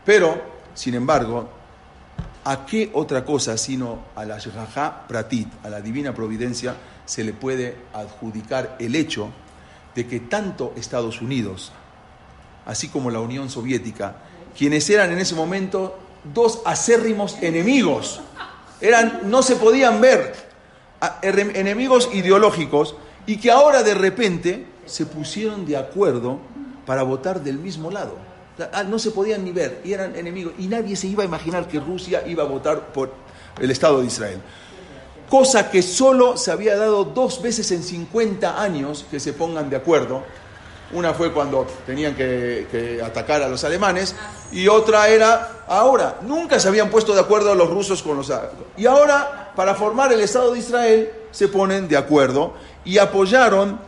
Pero, 0.04 0.40
sin 0.74 0.94
embargo, 0.94 1.48
¿a 2.44 2.66
qué 2.66 2.90
otra 2.92 3.24
cosa 3.24 3.56
sino 3.56 4.00
a 4.16 4.24
la 4.24 4.38
Shehajá 4.38 5.06
Pratit, 5.06 5.48
a 5.64 5.70
la 5.70 5.80
divina 5.80 6.12
providencia, 6.12 6.74
se 7.06 7.24
le 7.24 7.32
puede 7.32 7.76
adjudicar 7.94 8.76
el 8.78 8.94
hecho 8.96 9.30
de 9.98 10.06
que 10.06 10.20
tanto 10.20 10.72
Estados 10.76 11.20
Unidos, 11.20 11.72
así 12.66 12.86
como 12.86 13.10
la 13.10 13.18
Unión 13.18 13.50
Soviética, 13.50 14.14
quienes 14.56 14.88
eran 14.90 15.10
en 15.10 15.18
ese 15.18 15.34
momento 15.34 15.98
dos 16.22 16.62
acérrimos 16.64 17.36
enemigos, 17.42 18.20
eran, 18.80 19.22
no 19.24 19.42
se 19.42 19.56
podían 19.56 20.00
ver, 20.00 20.34
enemigos 21.22 22.10
ideológicos, 22.12 22.94
y 23.26 23.38
que 23.38 23.50
ahora 23.50 23.82
de 23.82 23.94
repente 23.94 24.66
se 24.86 25.04
pusieron 25.04 25.66
de 25.66 25.76
acuerdo 25.76 26.38
para 26.86 27.02
votar 27.02 27.42
del 27.42 27.58
mismo 27.58 27.90
lado. 27.90 28.14
Ah, 28.72 28.84
no 28.84 29.00
se 29.00 29.10
podían 29.10 29.44
ni 29.44 29.50
ver, 29.50 29.80
y 29.84 29.94
eran 29.94 30.14
enemigos, 30.14 30.52
y 30.58 30.68
nadie 30.68 30.94
se 30.94 31.08
iba 31.08 31.24
a 31.24 31.26
imaginar 31.26 31.66
que 31.66 31.80
Rusia 31.80 32.22
iba 32.24 32.44
a 32.44 32.46
votar 32.46 32.92
por 32.92 33.12
el 33.60 33.68
Estado 33.72 33.98
de 34.00 34.06
Israel. 34.06 34.40
Cosa 35.28 35.70
que 35.70 35.82
solo 35.82 36.36
se 36.36 36.50
había 36.50 36.76
dado 36.76 37.04
dos 37.04 37.42
veces 37.42 37.70
en 37.72 37.82
50 37.82 38.60
años 38.60 39.04
que 39.10 39.20
se 39.20 39.34
pongan 39.34 39.68
de 39.68 39.76
acuerdo. 39.76 40.22
Una 40.92 41.12
fue 41.12 41.32
cuando 41.32 41.66
tenían 41.84 42.14
que, 42.14 43.00
atacar 43.04 43.42
a 43.42 43.48
los 43.48 43.62
alemanes 43.64 44.16
y 44.50 44.68
otra 44.68 45.08
era 45.08 45.64
ahora. 45.68 46.20
Nunca 46.22 46.58
se 46.58 46.68
habían 46.68 46.88
puesto 46.88 47.14
de 47.14 47.20
acuerdo 47.20 47.54
los 47.54 47.68
rusos 47.68 48.02
con 48.02 48.16
los... 48.16 48.32
Y 48.78 48.86
ahora, 48.86 49.52
para 49.54 49.74
formar 49.74 50.10
el 50.14 50.20
Estado 50.20 50.52
de 50.52 50.60
Israel, 50.60 51.10
se 51.30 51.48
ponen 51.48 51.88
de 51.88 51.98
acuerdo 51.98 52.54
y 52.86 52.96
apoyaron 52.96 53.78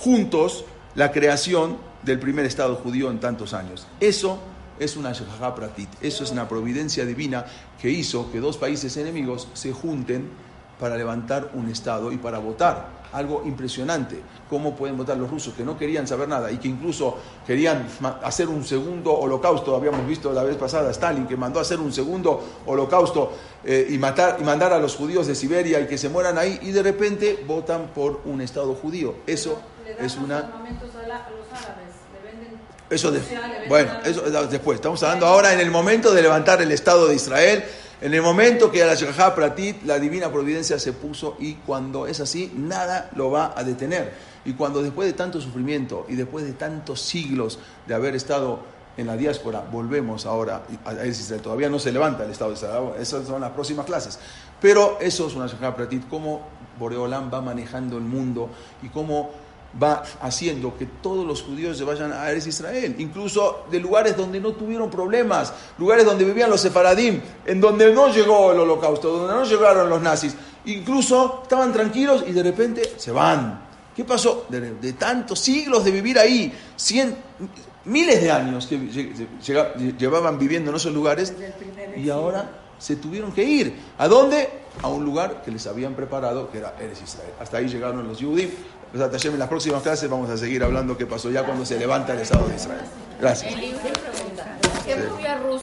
juntos 0.00 0.64
la 0.96 1.12
creación 1.12 1.78
del 2.02 2.18
primer 2.18 2.46
Estado 2.46 2.74
judío 2.74 3.12
en 3.12 3.20
tantos 3.20 3.54
años. 3.54 3.86
Eso 4.00 4.38
es 4.80 4.96
una 4.96 5.12
Pratit, 5.54 5.88
eso 6.00 6.24
es 6.24 6.30
una 6.32 6.48
providencia 6.48 7.04
divina 7.04 7.44
que 7.80 7.90
hizo 7.90 8.32
que 8.32 8.40
dos 8.40 8.56
países 8.56 8.96
enemigos 8.96 9.46
se 9.52 9.72
junten 9.72 10.49
para 10.80 10.96
levantar 10.96 11.50
un 11.54 11.68
Estado 11.68 12.10
y 12.10 12.16
para 12.16 12.38
votar. 12.38 13.00
Algo 13.12 13.42
impresionante. 13.44 14.22
¿Cómo 14.48 14.74
pueden 14.74 14.96
votar 14.96 15.16
los 15.16 15.30
rusos 15.30 15.52
que 15.52 15.64
no 15.64 15.76
querían 15.76 16.06
saber 16.06 16.28
nada 16.28 16.50
y 16.50 16.56
que 16.56 16.68
incluso 16.68 17.18
querían 17.46 17.86
hacer 18.22 18.48
un 18.48 18.64
segundo 18.64 19.12
holocausto? 19.12 19.76
Habíamos 19.76 20.06
visto 20.06 20.32
la 20.32 20.42
vez 20.42 20.56
pasada 20.56 20.90
Stalin 20.90 21.26
que 21.26 21.36
mandó 21.36 21.60
hacer 21.60 21.78
un 21.80 21.92
segundo 21.92 22.42
holocausto 22.66 23.32
eh, 23.64 23.88
y, 23.90 23.98
matar, 23.98 24.38
y 24.40 24.44
mandar 24.44 24.72
a 24.72 24.78
los 24.78 24.96
judíos 24.96 25.26
de 25.26 25.34
Siberia 25.34 25.80
y 25.80 25.86
que 25.86 25.98
se 25.98 26.08
mueran 26.08 26.38
ahí 26.38 26.58
y 26.62 26.70
de 26.70 26.82
repente 26.82 27.44
votan 27.46 27.88
por 27.94 28.22
un 28.24 28.40
Estado 28.40 28.74
judío. 28.74 29.16
Eso 29.26 29.60
es 29.98 30.16
una... 30.16 30.50
Eso 32.90 33.12
de, 33.12 33.20
bueno, 33.68 33.92
eso 34.04 34.22
después. 34.48 34.76
Estamos 34.76 35.00
hablando 35.04 35.26
ahora 35.26 35.52
en 35.52 35.60
el 35.60 35.70
momento 35.70 36.12
de 36.12 36.22
levantar 36.22 36.60
el 36.60 36.72
Estado 36.72 37.06
de 37.06 37.14
Israel, 37.14 37.64
en 38.00 38.14
el 38.14 38.22
momento 38.22 38.70
que 38.70 38.82
a 38.82 38.86
la 38.86 38.94
Shekha 38.94 39.34
Pratit, 39.34 39.82
la 39.84 39.98
divina 39.98 40.32
providencia 40.32 40.78
se 40.78 40.92
puso 40.94 41.36
y 41.38 41.54
cuando 41.54 42.06
es 42.06 42.20
así, 42.20 42.50
nada 42.56 43.10
lo 43.14 43.30
va 43.30 43.52
a 43.54 43.62
detener. 43.62 44.12
Y 44.44 44.54
cuando 44.54 44.82
después 44.82 45.06
de 45.06 45.12
tanto 45.12 45.40
sufrimiento 45.40 46.06
y 46.08 46.14
después 46.14 46.46
de 46.46 46.52
tantos 46.52 47.02
siglos 47.02 47.58
de 47.86 47.94
haber 47.94 48.14
estado 48.14 48.60
en 48.96 49.06
la 49.06 49.16
diáspora, 49.16 49.60
volvemos 49.70 50.24
ahora 50.24 50.62
a 50.84 51.06
Israel. 51.06 51.42
Todavía 51.42 51.68
no 51.68 51.78
se 51.78 51.92
levanta 51.92 52.24
el 52.24 52.30
Estado 52.30 52.50
de 52.50 52.56
Israel, 52.56 52.92
esas 52.98 53.26
son 53.26 53.40
las 53.40 53.50
próximas 53.50 53.84
clases. 53.86 54.18
Pero 54.60 54.98
eso 55.00 55.26
es 55.26 55.34
una 55.34 55.46
Shekha 55.46 55.76
Pratit, 55.76 56.08
cómo 56.08 56.46
Boreolam 56.78 57.30
va 57.32 57.40
manejando 57.42 57.98
el 57.98 58.04
mundo 58.04 58.48
y 58.82 58.88
cómo 58.88 59.30
va 59.80 60.02
haciendo 60.20 60.76
que 60.76 60.86
todos 60.86 61.26
los 61.26 61.42
judíos 61.42 61.78
se 61.78 61.84
vayan 61.84 62.12
a 62.12 62.30
Eres 62.30 62.46
Israel, 62.46 62.96
incluso 62.98 63.64
de 63.70 63.78
lugares 63.78 64.16
donde 64.16 64.40
no 64.40 64.52
tuvieron 64.52 64.90
problemas, 64.90 65.52
lugares 65.78 66.04
donde 66.04 66.24
vivían 66.24 66.50
los 66.50 66.60
sefaradim, 66.60 67.20
en 67.46 67.60
donde 67.60 67.92
no 67.92 68.08
llegó 68.12 68.52
el 68.52 68.60
holocausto, 68.60 69.10
donde 69.10 69.34
no 69.34 69.44
llegaron 69.44 69.88
los 69.88 70.02
nazis, 70.02 70.34
incluso 70.64 71.40
estaban 71.42 71.72
tranquilos 71.72 72.24
y 72.26 72.32
de 72.32 72.42
repente 72.42 72.94
se 72.96 73.12
van. 73.12 73.68
¿Qué 73.94 74.04
pasó? 74.04 74.46
De, 74.48 74.92
tantos 74.94 75.38
siglos 75.40 75.84
de 75.84 75.90
vivir 75.90 76.18
ahí, 76.18 76.52
cien, 76.76 77.16
miles 77.84 78.22
de 78.22 78.30
años 78.30 78.66
que 78.66 78.78
llevaban 79.98 80.38
viviendo 80.38 80.70
en 80.70 80.76
esos 80.76 80.92
lugares 80.92 81.34
y 81.96 82.08
ahora 82.08 82.60
se 82.80 82.96
tuvieron 82.96 83.30
que 83.32 83.44
ir. 83.44 83.74
¿A 83.98 84.08
dónde? 84.08 84.48
A 84.82 84.88
un 84.88 85.04
lugar 85.04 85.42
que 85.42 85.50
les 85.50 85.66
habían 85.66 85.94
preparado, 85.94 86.50
que 86.50 86.58
era 86.58 86.74
Eres 86.80 87.02
Israel. 87.02 87.30
Hasta 87.38 87.58
ahí 87.58 87.68
llegaron 87.68 88.08
los 88.08 88.18
judíos. 88.18 88.52
En 88.92 89.38
las 89.38 89.48
próximas 89.48 89.82
clases 89.82 90.10
vamos 90.10 90.28
a 90.30 90.36
seguir 90.36 90.64
hablando 90.64 90.96
qué 90.96 91.06
pasó 91.06 91.30
ya 91.30 91.44
cuando 91.44 91.64
se 91.64 91.78
levanta 91.78 92.12
el 92.12 92.20
Estado 92.20 92.48
de 92.48 92.56
Israel. 92.56 92.80
Gracias. 93.20 93.54